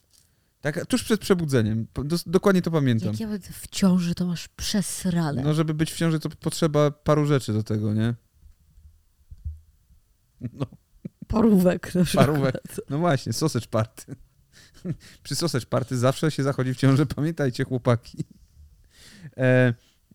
Tak, 0.61 0.87
tuż 0.87 1.05
przed 1.05 1.21
przebudzeniem. 1.21 1.87
Dos, 2.05 2.25
dokładnie 2.27 2.63
to 2.63 2.71
pamiętam. 2.71 3.09
Jak 3.09 3.21
ja 3.21 3.29
będę 3.29 3.49
w 3.53 3.69
ciąży, 3.69 4.15
to 4.15 4.27
masz 4.27 4.49
przesrane. 4.49 5.43
No, 5.43 5.55
żeby 5.55 5.75
być 5.75 5.93
w 5.93 5.97
ciąży, 5.97 6.21
to 6.21 6.29
potrzeba 6.29 6.91
paru 6.91 7.27
rzeczy 7.27 7.53
do 7.53 7.63
tego, 7.63 7.95
nie? 7.95 8.15
No, 10.53 10.67
Parówek 11.29 11.95
na 11.95 12.05
przykład. 12.05 12.27
parówek. 12.27 12.55
No 12.91 12.99
właśnie, 12.99 13.33
sausage 13.33 13.67
party. 13.67 14.17
Przy 15.23 15.37
sausage 15.37 15.67
party 15.67 15.99
zawsze 15.99 16.31
się 16.31 16.43
zachodzi 16.43 16.75
w 16.75 16.77
ciąży, 16.77 17.07
pamiętajcie, 17.07 17.65
chłopaki. 17.65 18.25
E, 19.37 19.75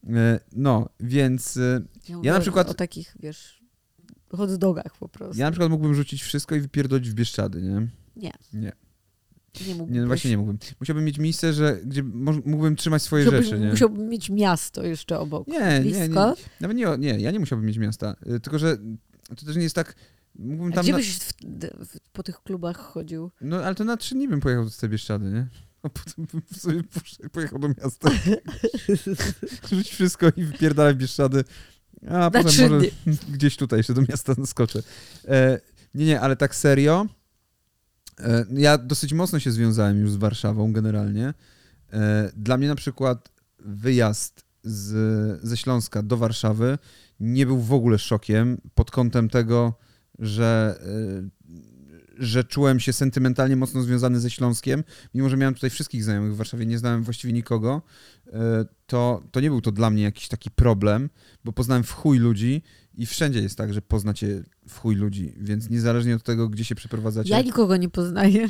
e, 0.10 0.40
no, 0.52 0.90
więc... 1.00 1.58
E, 1.58 1.82
Ja, 2.10 2.18
mówię 2.18 2.32
na 2.32 2.40
przykład- 2.40 2.70
O 2.70 2.74
takich, 2.74 3.16
wiesz, 3.20 3.64
hot 4.32 4.56
dogach 4.56 4.98
po 5.00 5.10
prostu. 5.10 5.40
Ja 5.40 5.46
na 5.46 5.52
przykład 5.52 5.70
mógłbym 5.72 5.96
rzucić 5.96 6.24
wszystko 6.24 6.56
i 6.56 6.60
wypierdolić 6.60 7.10
w 7.10 7.14
Bieszczady, 7.14 7.62
nie? 7.62 7.88
Nie. 8.16 8.32
Nie. 8.54 8.72
Nie 9.68 9.76
mógłbyś. 9.76 9.96
Nie, 9.96 10.06
właśnie 10.06 10.32
nie 10.32 10.38
mógłbym. 10.38 10.58
Musiałbym 10.80 11.06
mieć 11.06 11.18
miejsce, 11.18 11.54
że, 11.54 11.80
gdzie 11.86 12.04
mógłbym 12.46 12.76
trzymać 12.76 13.02
swoje 13.02 13.26
Musiałbyś, 13.26 13.50
rzeczy, 13.50 13.62
nie? 13.62 13.70
musiałbym 13.70 14.10
mieć 14.10 14.30
miasto 14.30 14.84
jeszcze 14.84 15.20
obok. 15.20 15.48
Nie, 15.48 15.60
nie, 15.60 15.80
nie. 15.80 15.82
Blisko? 15.82 16.36
Nawet 16.62 16.78
nie, 16.78 16.88
nie, 16.98 17.20
ja 17.20 17.32
nie 17.32 17.40
musiałbym 17.40 17.68
mieć 17.68 17.78
miasta. 17.78 18.16
Y, 18.36 18.40
Tylko, 18.40 18.60
że 18.60 18.78
to 19.36 19.46
też 19.46 19.56
nie 19.56 19.64
jest 19.64 19.76
tak... 19.76 19.96
Mógłbym 20.40 20.72
A 20.72 20.76
tam... 20.76 20.84
gdzie 20.84 20.92
Na, 20.92 20.98
byś 20.98 21.18
w, 21.18 21.34
w, 21.86 22.00
po 22.14 22.24
tych 22.24 22.44
klubach 22.44 22.78
chodził? 22.78 23.32
no, 23.42 23.58
ale 23.58 23.76
to 23.76 23.84
na 23.84 23.98
trzy 23.98 24.16
dni 24.16 24.28
bym 24.28 24.40
pojechał 24.40 24.66
do 24.66 24.72
tej 24.72 24.90
Bieszczady, 24.90 25.26
nie? 25.26 25.48
A 25.84 25.90
potem 25.90 26.28
bym 26.34 26.42
sobie 26.58 26.82
pojechał 27.32 27.60
do 27.60 27.68
miasta. 27.68 28.10
Rzuć 29.70 29.90
wszystko 29.90 30.28
i 30.38 30.44
wypierdalaj 30.44 30.96
Bieszczady. 30.96 31.44
A 32.10 32.32
potem 32.32 32.44
może 32.44 32.70
gdzieś 33.34 33.58
tutaj 33.58 33.80
jeszcze 33.80 33.94
do 33.94 34.02
miasta 34.02 34.34
skoczę. 34.46 34.84
E, 35.28 35.60
nie, 35.94 36.06
nie, 36.06 36.22
ale 36.22 36.36
tak 36.36 36.56
serio. 36.56 37.06
E, 38.20 38.46
ja 38.52 38.78
dosyć 38.78 39.14
mocno 39.14 39.40
się 39.40 39.52
związałem 39.52 40.00
już 40.00 40.12
z 40.12 40.16
Warszawą 40.16 40.74
generalnie. 40.74 41.34
E, 41.94 42.32
dla 42.36 42.58
mnie 42.58 42.68
na 42.68 42.76
przykład 42.76 43.30
wyjazd 43.60 44.46
z, 44.64 45.42
ze 45.44 45.58
Śląska 45.58 46.04
do 46.04 46.18
Warszawy 46.18 46.78
nie 47.20 47.46
był 47.46 47.60
w 47.60 47.74
ogóle 47.74 48.00
szokiem 48.00 48.58
pod 48.76 48.92
kątem 48.92 49.30
tego, 49.30 49.74
że, 50.20 50.80
e, 50.82 51.56
że 52.18 52.44
czułem 52.44 52.80
się 52.80 52.94
sentymentalnie 52.94 53.56
mocno 53.56 53.82
związany 53.82 54.20
ze 54.20 54.30
Śląskiem, 54.30 54.84
mimo 55.14 55.30
że 55.30 55.38
miałem 55.38 55.54
tutaj 55.54 55.70
wszystkich 55.70 56.04
znajomych 56.04 56.34
w 56.34 56.38
Warszawie, 56.38 56.66
nie 56.66 56.78
znałem 56.78 57.04
właściwie 57.04 57.34
nikogo, 57.34 57.82
to, 58.86 59.24
to 59.32 59.40
nie 59.40 59.50
był 59.50 59.62
to 59.62 59.72
dla 59.72 59.90
mnie 59.90 60.04
jakiś 60.04 60.28
taki 60.28 60.52
problem, 60.52 61.10
bo 61.44 61.52
poznałem 61.52 61.84
w 61.84 61.92
chuj 61.92 62.20
ludzi 62.20 62.62
i 62.98 63.06
wszędzie 63.06 63.42
jest 63.42 63.58
tak, 63.58 63.74
że 63.74 63.82
poznacie 63.82 64.44
w 64.68 64.80
chuj 64.80 64.96
ludzi, 64.96 65.34
więc 65.38 65.70
niezależnie 65.70 66.16
od 66.16 66.24
tego, 66.24 66.50
gdzie 66.50 66.66
się 66.66 66.76
przeprowadzacie, 66.76 67.30
Ja 67.30 67.42
nikogo 67.42 67.78
nie 67.78 67.90
poznaję. 67.90 68.50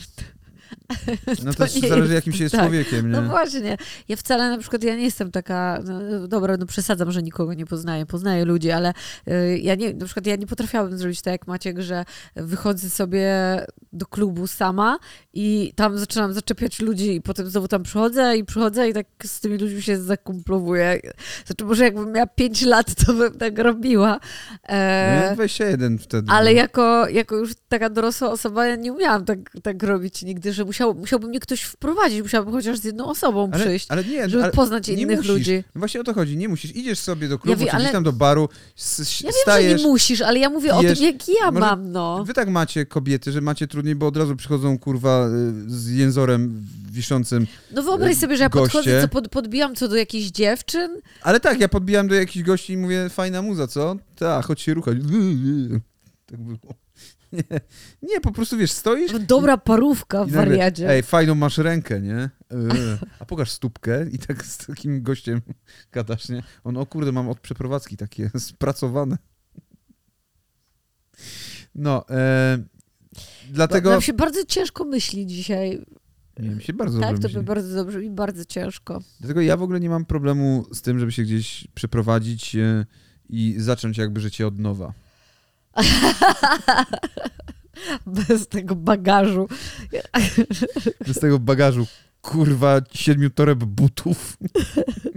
no 1.45 1.53
to 1.53 1.67
to 1.67 1.67
zależy 1.67 2.01
jest 2.01 2.11
jakim 2.11 2.33
się 2.33 2.43
jest 2.43 2.55
tak. 2.55 2.61
człowiekiem, 2.61 3.11
nie? 3.11 3.21
No 3.21 3.29
właśnie. 3.29 3.77
Ja 4.07 4.15
wcale 4.15 4.49
na 4.49 4.57
przykład, 4.57 4.83
ja 4.83 4.95
nie 4.95 5.03
jestem 5.03 5.31
taka, 5.31 5.79
no, 5.85 6.27
dobra, 6.27 6.57
no 6.57 6.65
przesadzam, 6.65 7.11
że 7.11 7.23
nikogo 7.23 7.53
nie 7.53 7.65
poznaję. 7.65 8.05
Poznaję 8.05 8.45
ludzi, 8.45 8.71
ale 8.71 8.93
y, 9.27 9.59
ja 9.61 9.75
nie, 9.75 9.93
na 9.93 10.05
przykład 10.05 10.27
ja 10.27 10.35
nie 10.35 10.47
potrafiłabym 10.47 10.97
zrobić 10.97 11.21
tak 11.21 11.31
jak 11.31 11.47
Maciek, 11.47 11.79
że 11.79 12.05
wychodzę 12.35 12.89
sobie 12.89 13.35
do 13.93 14.05
klubu 14.05 14.47
sama 14.47 14.97
i 15.33 15.73
tam 15.75 15.97
zaczynam 15.97 16.33
zaczepiać 16.33 16.79
ludzi 16.79 17.15
i 17.15 17.21
potem 17.21 17.49
znowu 17.49 17.67
tam 17.67 17.83
przychodzę 17.83 18.37
i 18.37 18.45
przychodzę 18.45 18.89
i 18.89 18.93
tak 18.93 19.07
z 19.25 19.39
tymi 19.39 19.57
ludźmi 19.57 19.81
się 19.81 20.01
zakumplowuję. 20.01 20.99
Znaczy 21.45 21.65
może 21.65 21.83
jakbym 21.83 22.11
miała 22.11 22.27
5 22.27 22.61
lat, 22.65 23.05
to 23.05 23.13
bym 23.13 23.37
tak 23.37 23.59
robiła. 23.59 24.19
E, 24.69 25.29
No, 25.29 25.35
weź 25.35 25.51
się 25.51 25.63
jeden 25.63 25.97
wtedy. 25.97 26.31
ale 26.31 26.51
no. 26.51 26.57
jako, 26.57 27.09
jako 27.09 27.35
już 27.35 27.51
taka 27.69 27.89
dorosła 27.89 28.31
osoba, 28.31 28.67
ja 28.67 28.75
nie 28.75 28.93
umiałam 28.93 29.25
tak, 29.25 29.39
tak 29.63 29.83
robić 29.83 30.23
nigdy, 30.23 30.53
że 30.55 30.65
musiał, 30.65 30.93
musiałby 30.95 31.27
mnie 31.27 31.39
ktoś 31.39 31.61
wprowadzić, 31.61 32.21
musiałabym 32.21 32.53
chociaż 32.53 32.77
z 32.79 32.83
jedną 32.83 33.05
osobą 33.05 33.49
ale, 33.53 33.63
przyjść, 33.63 33.85
ale 33.89 34.03
nie, 34.03 34.29
żeby 34.29 34.43
ale 34.43 34.51
poznać 34.53 34.89
innych 34.89 35.17
musisz. 35.17 35.31
ludzi. 35.31 35.63
No 35.75 35.79
Właśnie 35.79 36.01
o 36.01 36.03
to 36.03 36.13
chodzi, 36.13 36.37
nie 36.37 36.49
musisz. 36.49 36.75
Idziesz 36.75 36.99
sobie 36.99 37.27
do 37.27 37.39
klubu, 37.39 37.59
wiem, 37.59 37.67
czy 37.69 37.75
gdzieś 37.75 37.85
ale- 37.85 37.91
tam 37.93 38.03
do 38.03 38.13
baru, 38.13 38.49
s- 38.77 39.21
Ja 39.21 39.29
wiem, 39.31 39.33
stajesz. 39.41 39.81
że 39.81 39.85
nie 39.87 39.91
musisz, 39.91 40.21
ale 40.21 40.39
ja 40.39 40.49
mówię 40.49 40.73
o 40.75 40.81
tym, 40.81 40.95
jak 41.03 41.27
ja 41.41 41.51
Może 41.51 41.59
mam, 41.59 41.91
no. 41.91 42.23
Wy 42.25 42.33
tak 42.33 42.49
macie 42.49 42.85
kobiety, 42.85 43.31
że 43.31 43.41
macie 43.41 43.67
trudniej, 43.67 43.95
bo 43.95 44.07
od 44.07 44.17
razu 44.17 44.35
przychodzą 44.35 44.79
kurwa 44.79 45.27
y, 45.27 45.31
z 45.71 45.89
jęzorem 45.91 46.65
wiszącym. 46.91 47.47
No 47.71 47.83
wyobraź 47.83 48.17
sobie, 48.17 48.37
że 48.37 48.43
ja 48.43 48.49
goście. 48.49 48.73
podchodzę, 48.73 49.01
co 49.01 49.07
pod, 49.07 49.29
podbijam 49.29 49.75
co 49.75 49.87
do 49.87 49.95
jakichś 49.95 50.27
dziewczyn. 50.31 51.01
Ale 51.21 51.39
tak, 51.39 51.59
ja 51.59 51.69
podbijam 51.69 52.07
do 52.07 52.15
jakichś 52.15 52.45
gości 52.45 52.73
i 52.73 52.77
mówię, 52.77 53.09
fajna 53.09 53.41
muza, 53.41 53.67
co? 53.67 53.95
Tak, 54.15 54.45
chodź 54.45 54.61
się 54.61 54.73
ruchać. 54.73 54.97
Tak 56.25 56.39
było. 56.39 56.84
Nie, 57.35 57.59
nie, 58.01 58.21
po 58.21 58.31
prostu 58.31 58.57
wiesz, 58.57 58.71
stoisz 58.71 59.19
Dobra 59.19 59.57
parówka, 59.57 60.25
i 60.27 60.31
nagle, 60.31 60.71
ej, 60.87 61.03
fajną 61.03 61.35
masz 61.35 61.57
rękę, 61.57 62.01
nie? 62.01 62.15
E, 62.15 62.29
A 63.19 63.25
pokaż 63.25 63.51
stópkę 63.51 64.09
i 64.09 64.17
tak 64.19 64.45
z 64.45 64.57
takim 64.57 65.03
gościem 65.03 65.41
gadasz, 65.91 66.29
nie? 66.29 66.43
On, 66.63 66.77
o 66.77 66.85
kurde, 66.85 67.11
mam 67.11 67.29
od 67.29 67.39
przeprowadzki 67.39 67.97
takie 67.97 68.31
spracowane. 68.49 69.17
No, 71.75 72.09
e, 72.09 72.57
dlatego... 73.51 73.89
Nam 73.89 74.01
się 74.01 74.13
bardzo 74.13 74.45
ciężko 74.45 74.85
myśli 74.85 75.25
dzisiaj. 75.25 75.85
Nie, 76.39 76.49
mi 76.49 76.63
się 76.63 76.73
bardzo 76.73 76.99
tak, 76.99 77.09
dobrze 77.09 77.21
to 77.21 77.27
myśli. 77.27 77.39
by 77.39 77.45
bardzo 77.45 77.75
dobrze 77.75 78.03
i 78.03 78.09
bardzo 78.09 78.45
ciężko. 78.45 79.01
Dlatego 79.19 79.41
ja 79.41 79.57
w 79.57 79.61
ogóle 79.61 79.79
nie 79.79 79.89
mam 79.89 80.05
problemu 80.05 80.65
z 80.73 80.81
tym, 80.81 80.99
żeby 80.99 81.11
się 81.11 81.23
gdzieś 81.23 81.67
przeprowadzić 81.75 82.55
e, 82.55 82.85
i 83.29 83.55
zacząć 83.57 83.97
jakby 83.97 84.19
życie 84.19 84.47
od 84.47 84.59
nowa. 84.59 84.93
Bez 88.05 88.47
tego 88.47 88.75
bagażu. 88.75 89.47
Z 91.07 91.19
tego 91.19 91.39
bagażu, 91.39 91.87
kurwa, 92.21 92.81
siedmiu 92.93 93.29
toreb 93.29 93.63
butów. 93.63 94.37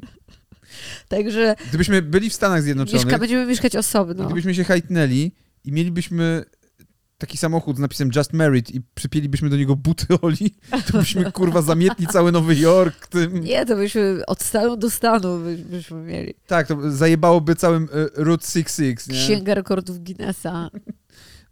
Także 1.08 1.56
Gdybyśmy 1.68 2.02
byli 2.02 2.30
w 2.30 2.34
Stanach 2.34 2.62
Zjednoczonych, 2.62 3.04
mieszka, 3.04 3.18
będziemy 3.18 3.46
mieszkać 3.46 3.76
osobno. 3.76 4.24
gdybyśmy 4.24 4.54
się 4.54 4.64
hajtnęli 4.64 5.32
i 5.64 5.72
mielibyśmy 5.72 6.44
taki 7.18 7.36
samochód 7.38 7.76
z 7.76 7.80
napisem 7.80 8.10
Just 8.16 8.32
Married 8.32 8.70
i 8.70 8.80
przypięlibyśmy 8.94 9.50
do 9.50 9.56
niego 9.56 9.76
buty 9.76 10.06
Oli, 10.22 10.54
to 10.92 10.98
byśmy 10.98 11.32
kurwa 11.32 11.62
zamietli 11.62 12.06
cały 12.06 12.32
Nowy 12.32 12.56
Jork 12.56 13.06
tym. 13.06 13.40
Nie, 13.40 13.66
to 13.66 13.76
byśmy 13.76 14.22
od 14.26 14.42
stanu 14.42 14.76
do 14.76 14.90
stanu 14.90 15.38
by- 15.38 15.56
byśmy 15.56 15.96
mieli. 16.02 16.34
Tak, 16.46 16.66
to 16.66 16.90
zajebałoby 16.92 17.54
całym 17.54 17.84
e, 17.84 17.88
Route 18.24 18.46
66, 18.46 19.08
nie? 19.08 19.14
Księga 19.14 19.54
rekordów 19.54 20.04
Guinnessa. 20.04 20.70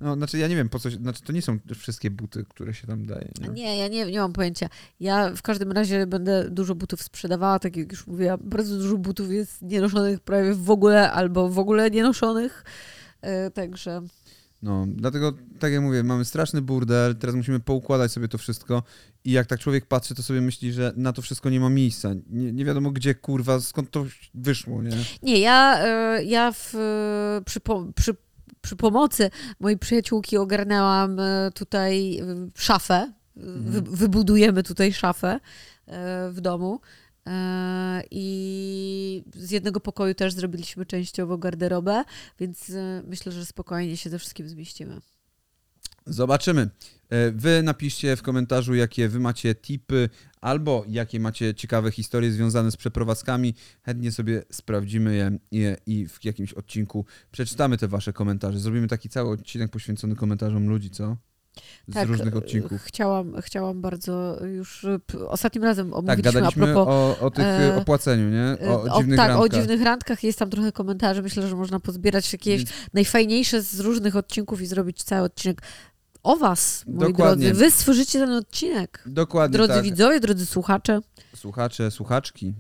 No, 0.00 0.14
znaczy 0.14 0.38
ja 0.38 0.48
nie 0.48 0.56
wiem 0.56 0.68
po 0.68 0.78
co, 0.78 0.90
się- 0.90 0.96
znaczy 0.96 1.22
to 1.22 1.32
nie 1.32 1.42
są 1.42 1.58
wszystkie 1.78 2.10
buty, 2.10 2.44
które 2.48 2.74
się 2.74 2.86
tam 2.86 3.06
daje. 3.06 3.28
Nie? 3.40 3.48
Nie, 3.48 3.78
ja 3.78 3.88
nie, 3.88 4.06
nie 4.10 4.18
mam 4.20 4.32
pojęcia. 4.32 4.68
Ja 5.00 5.30
w 5.36 5.42
każdym 5.42 5.72
razie 5.72 6.06
będę 6.06 6.50
dużo 6.50 6.74
butów 6.74 7.02
sprzedawała, 7.02 7.58
tak 7.58 7.76
jak 7.76 7.92
już 7.92 8.06
mówiłam. 8.06 8.40
Bardzo 8.44 8.76
dużo 8.78 8.96
butów 8.98 9.30
jest 9.32 9.62
nienoszonych 9.62 10.20
prawie 10.20 10.54
w 10.54 10.70
ogóle, 10.70 11.12
albo 11.12 11.48
w 11.48 11.58
ogóle 11.58 11.90
nienoszonych. 11.90 12.64
E, 13.20 13.50
Także 13.50 14.02
No, 14.66 14.86
dlatego, 14.88 15.32
tak 15.58 15.72
jak 15.72 15.82
mówię, 15.82 16.02
mamy 16.02 16.24
straszny 16.24 16.62
burdel, 16.62 17.16
teraz 17.16 17.36
musimy 17.36 17.60
poukładać 17.60 18.12
sobie 18.12 18.28
to 18.28 18.38
wszystko 18.38 18.82
i 19.24 19.32
jak 19.32 19.46
tak 19.46 19.60
człowiek 19.60 19.86
patrzy, 19.86 20.14
to 20.14 20.22
sobie 20.22 20.40
myśli, 20.40 20.72
że 20.72 20.92
na 20.96 21.12
to 21.12 21.22
wszystko 21.22 21.50
nie 21.50 21.60
ma 21.60 21.68
miejsca. 21.68 22.14
Nie, 22.30 22.52
nie 22.52 22.64
wiadomo 22.64 22.90
gdzie, 22.90 23.14
kurwa, 23.14 23.60
skąd 23.60 23.90
to 23.90 24.06
wyszło, 24.34 24.82
nie? 24.82 24.90
nie, 25.22 25.38
ja, 25.38 25.78
e, 25.84 26.24
ja 26.24 26.52
w, 26.52 26.74
e, 26.74 27.40
przy, 27.44 27.60
przy, 27.94 28.14
przy 28.60 28.76
pomocy 28.76 29.30
mojej 29.60 29.78
przyjaciółki 29.78 30.36
ogarnęłam 30.36 31.20
e, 31.20 31.50
tutaj 31.54 32.20
szafę. 32.54 33.12
Wy, 33.36 33.82
wybudujemy 33.82 34.62
tutaj 34.62 34.92
szafę 34.92 35.40
w 36.30 36.38
domu. 36.40 36.80
E, 37.26 38.02
I 38.10 39.24
z 39.34 39.50
jednego 39.50 39.80
pokoju 39.80 40.14
też 40.14 40.32
zrobiliśmy 40.32 40.86
częściowo 40.86 41.38
garderobę, 41.38 42.04
więc 42.40 42.70
e, 42.70 43.02
myślę, 43.06 43.32
że 43.32 43.46
spokojnie 43.46 43.96
się 43.96 44.10
ze 44.10 44.18
wszystkim 44.18 44.48
zmieścimy. 44.48 45.00
Zobaczymy. 46.06 46.70
E, 47.08 47.30
Wy 47.32 47.62
napiszcie 47.62 48.16
w 48.16 48.22
komentarzu, 48.22 48.74
jakie 48.74 49.08
wy 49.08 49.20
macie 49.20 49.54
tipy 49.54 50.08
albo 50.40 50.84
jakie 50.88 51.20
macie 51.20 51.54
ciekawe 51.54 51.90
historie 51.90 52.32
związane 52.32 52.70
z 52.70 52.76
przeprowadzkami. 52.76 53.54
Chętnie 53.82 54.12
sobie 54.12 54.42
sprawdzimy 54.52 55.14
je 55.16 55.38
i, 55.50 55.76
i 55.86 56.08
w 56.08 56.24
jakimś 56.24 56.52
odcinku 56.52 57.04
przeczytamy 57.30 57.78
te 57.78 57.88
wasze 57.88 58.12
komentarze. 58.12 58.58
Zrobimy 58.58 58.88
taki 58.88 59.08
cały 59.08 59.30
odcinek 59.30 59.70
poświęcony 59.70 60.16
komentarzom 60.16 60.68
ludzi, 60.68 60.90
co? 60.90 61.16
Z 61.88 61.94
Tak, 61.94 62.08
różnych 62.08 62.36
odcinków. 62.36 62.82
Chciałam, 62.82 63.40
chciałam 63.40 63.80
bardzo 63.80 64.44
już 64.46 64.86
p- 65.06 65.28
ostatnim 65.28 65.64
razem 65.64 65.86
Tak, 65.90 65.98
omówiliśmy 65.98 66.22
gadaliśmy 66.32 66.62
a 66.62 66.66
propos 66.66 66.88
o, 66.88 67.18
o 67.26 67.30
tych 67.30 67.44
e, 67.44 67.76
opłaceniu, 67.76 68.30
nie? 68.30 68.68
O, 68.68 68.86
E, 68.86 68.92
o 68.92 68.98
dziwnych 68.98 69.16
tak, 69.18 69.28
randkach. 69.28 69.46
o 69.46 69.48
dziwnych 69.48 69.82
randkach. 69.82 70.24
Jest 70.24 70.38
tam 70.38 70.50
trochę 70.50 70.72
komentarzy. 70.72 71.22
Myślę, 71.22 71.48
że 71.48 71.56
można 71.56 71.80
pozbierać 71.80 72.32
jakieś 72.32 72.64
najfajniejsze 72.94 73.62
z 73.62 73.80
różnych 73.80 74.16
odcinków 74.16 74.60
i 74.62 74.66
zrobić 74.66 75.02
cały 75.02 75.22
odcinek 75.26 75.62
o 76.22 76.36
was, 76.36 76.84
moi 76.86 76.98
Dokładnie. 77.12 77.46
drodzy. 77.46 77.60
Wy 77.64 77.70
stworzycie 77.70 78.18
ten 78.18 78.30
odcinek. 78.30 79.02
Dokładnie 79.06 79.52
Drodzy 79.52 79.72
tak. 79.74 79.82
widzowie, 79.84 80.20
drodzy 80.20 80.46
słuchacze, 80.46 81.00
Słuchacze, 81.36 81.90
słuchaczki. 81.90 82.54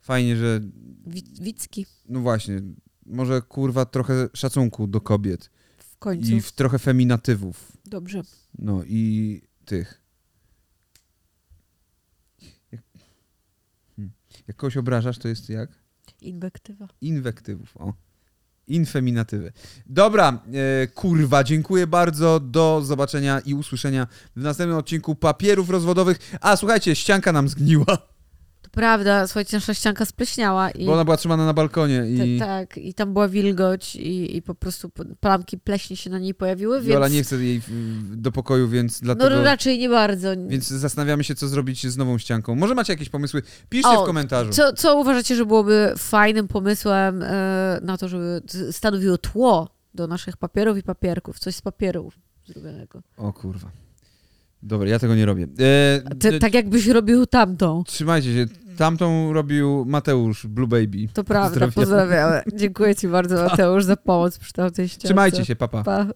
Fajnie, 0.00 0.36
że 0.36 0.60
wi- 1.06 1.24
Wicki 1.40 1.86
no 2.08 2.20
właśnie, 2.20 2.60
może 3.06 3.42
kurwa 3.42 3.84
trochę 3.84 4.28
szacunku 4.34 4.86
do 4.86 5.00
kobiet 5.00 5.50
w 5.96 5.98
końcu. 5.98 6.32
i 6.32 6.40
w 6.40 6.52
trochę 6.52 6.78
feminatywów. 6.78 7.72
Dobrze. 7.84 8.22
No 8.58 8.84
i 8.84 9.42
tych. 9.64 10.02
Jak, 12.72 12.82
hmm. 13.96 14.14
jak 14.48 14.56
kogoś 14.56 14.76
obrażasz, 14.76 15.18
to 15.18 15.28
jest 15.28 15.48
jak? 15.48 15.70
Inwektywa. 16.20 16.88
Inwektywów, 17.00 17.76
o. 17.76 17.94
Infeminatywy. 18.66 19.52
Dobra, 19.86 20.42
e, 20.82 20.86
kurwa, 20.86 21.44
dziękuję 21.44 21.86
bardzo. 21.86 22.40
Do 22.40 22.82
zobaczenia 22.84 23.40
i 23.40 23.54
usłyszenia 23.54 24.06
w 24.36 24.42
następnym 24.42 24.78
odcinku 24.78 25.14
papierów 25.14 25.70
rozwodowych. 25.70 26.18
A 26.40 26.56
słuchajcie, 26.56 26.96
ścianka 26.96 27.32
nam 27.32 27.48
zgniła. 27.48 28.15
Prawda, 28.76 29.26
słuchajcie, 29.26 29.56
nasza 29.56 29.74
ścianka 29.74 30.04
spleśniała 30.04 30.70
i... 30.70 30.86
Bo 30.86 30.92
ona 30.92 31.04
była 31.04 31.16
trzymana 31.16 31.46
na 31.46 31.54
balkonie 31.54 32.04
i 32.08 32.38
tak, 32.38 32.78
i 32.78 32.94
tam 32.94 33.12
była 33.12 33.28
wilgoć 33.28 33.96
i, 33.96 34.36
i 34.36 34.42
po 34.42 34.54
prostu 34.54 34.90
plamki 35.20 35.58
pleśni 35.58 35.96
się 35.96 36.10
na 36.10 36.18
niej 36.18 36.34
pojawiły, 36.34 36.76
więc... 36.76 36.88
Viola 36.88 37.08
nie 37.08 37.22
chce 37.22 37.44
jej 37.44 37.60
do 38.10 38.32
pokoju, 38.32 38.68
więc 38.68 39.02
No 39.02 39.14
dlatego... 39.14 39.42
raczej 39.42 39.78
nie 39.78 39.88
bardzo. 39.88 40.28
Więc 40.48 40.68
zastanawiamy 40.68 41.24
się, 41.24 41.34
co 41.34 41.48
zrobić 41.48 41.86
z 41.86 41.96
nową 41.96 42.18
ścianką. 42.18 42.54
Może 42.54 42.74
macie 42.74 42.92
jakieś 42.92 43.08
pomysły? 43.08 43.42
Piszcie 43.68 43.88
O, 43.98 44.02
w 44.02 44.06
komentarzu. 44.06 44.52
Co, 44.52 44.72
co 44.72 45.00
uważacie, 45.00 45.36
że 45.36 45.46
byłoby 45.46 45.94
fajnym 45.98 46.48
pomysłem 46.48 47.22
e, 47.22 47.80
na 47.82 47.96
to, 47.96 48.08
żeby 48.08 48.42
stanowiło 48.70 49.18
tło 49.18 49.68
do 49.94 50.06
naszych 50.06 50.36
papierów 50.36 50.78
i 50.78 50.82
papierków? 50.82 51.38
Coś 51.38 51.56
z 51.56 51.62
papierów 51.62 52.18
zrobionego. 52.46 53.02
O 53.16 53.32
kurwa. 53.32 53.70
Dobra, 54.62 54.88
ja 54.88 54.98
tego 54.98 55.14
nie 55.14 55.26
robię. 55.26 55.46
E, 55.58 56.14
Ty, 56.18 56.38
tak 56.38 56.54
jakbyś 56.54 56.86
robił 56.86 57.26
tamtą. 57.26 57.84
Trzymajcie 57.86 58.34
się. 58.34 58.65
Tamtą 58.76 59.32
robił 59.32 59.84
Mateusz, 59.88 60.46
Blue 60.46 60.68
Baby. 60.68 61.08
To 61.14 61.24
prawda, 61.24 61.48
Pozdrawiamy. 61.48 61.72
pozdrawiamy. 61.72 62.42
Dziękuję 62.54 62.94
ci 62.94 63.08
bardzo, 63.08 63.34
Mateusz, 63.48 63.84
za 63.84 63.96
pomoc 63.96 64.38
przy 64.38 64.52
tamtej 64.52 64.88
ściance. 64.88 65.08
Trzymajcie 65.08 65.44
się, 65.44 65.56
papa. 65.56 65.82
Pa. 65.84 66.06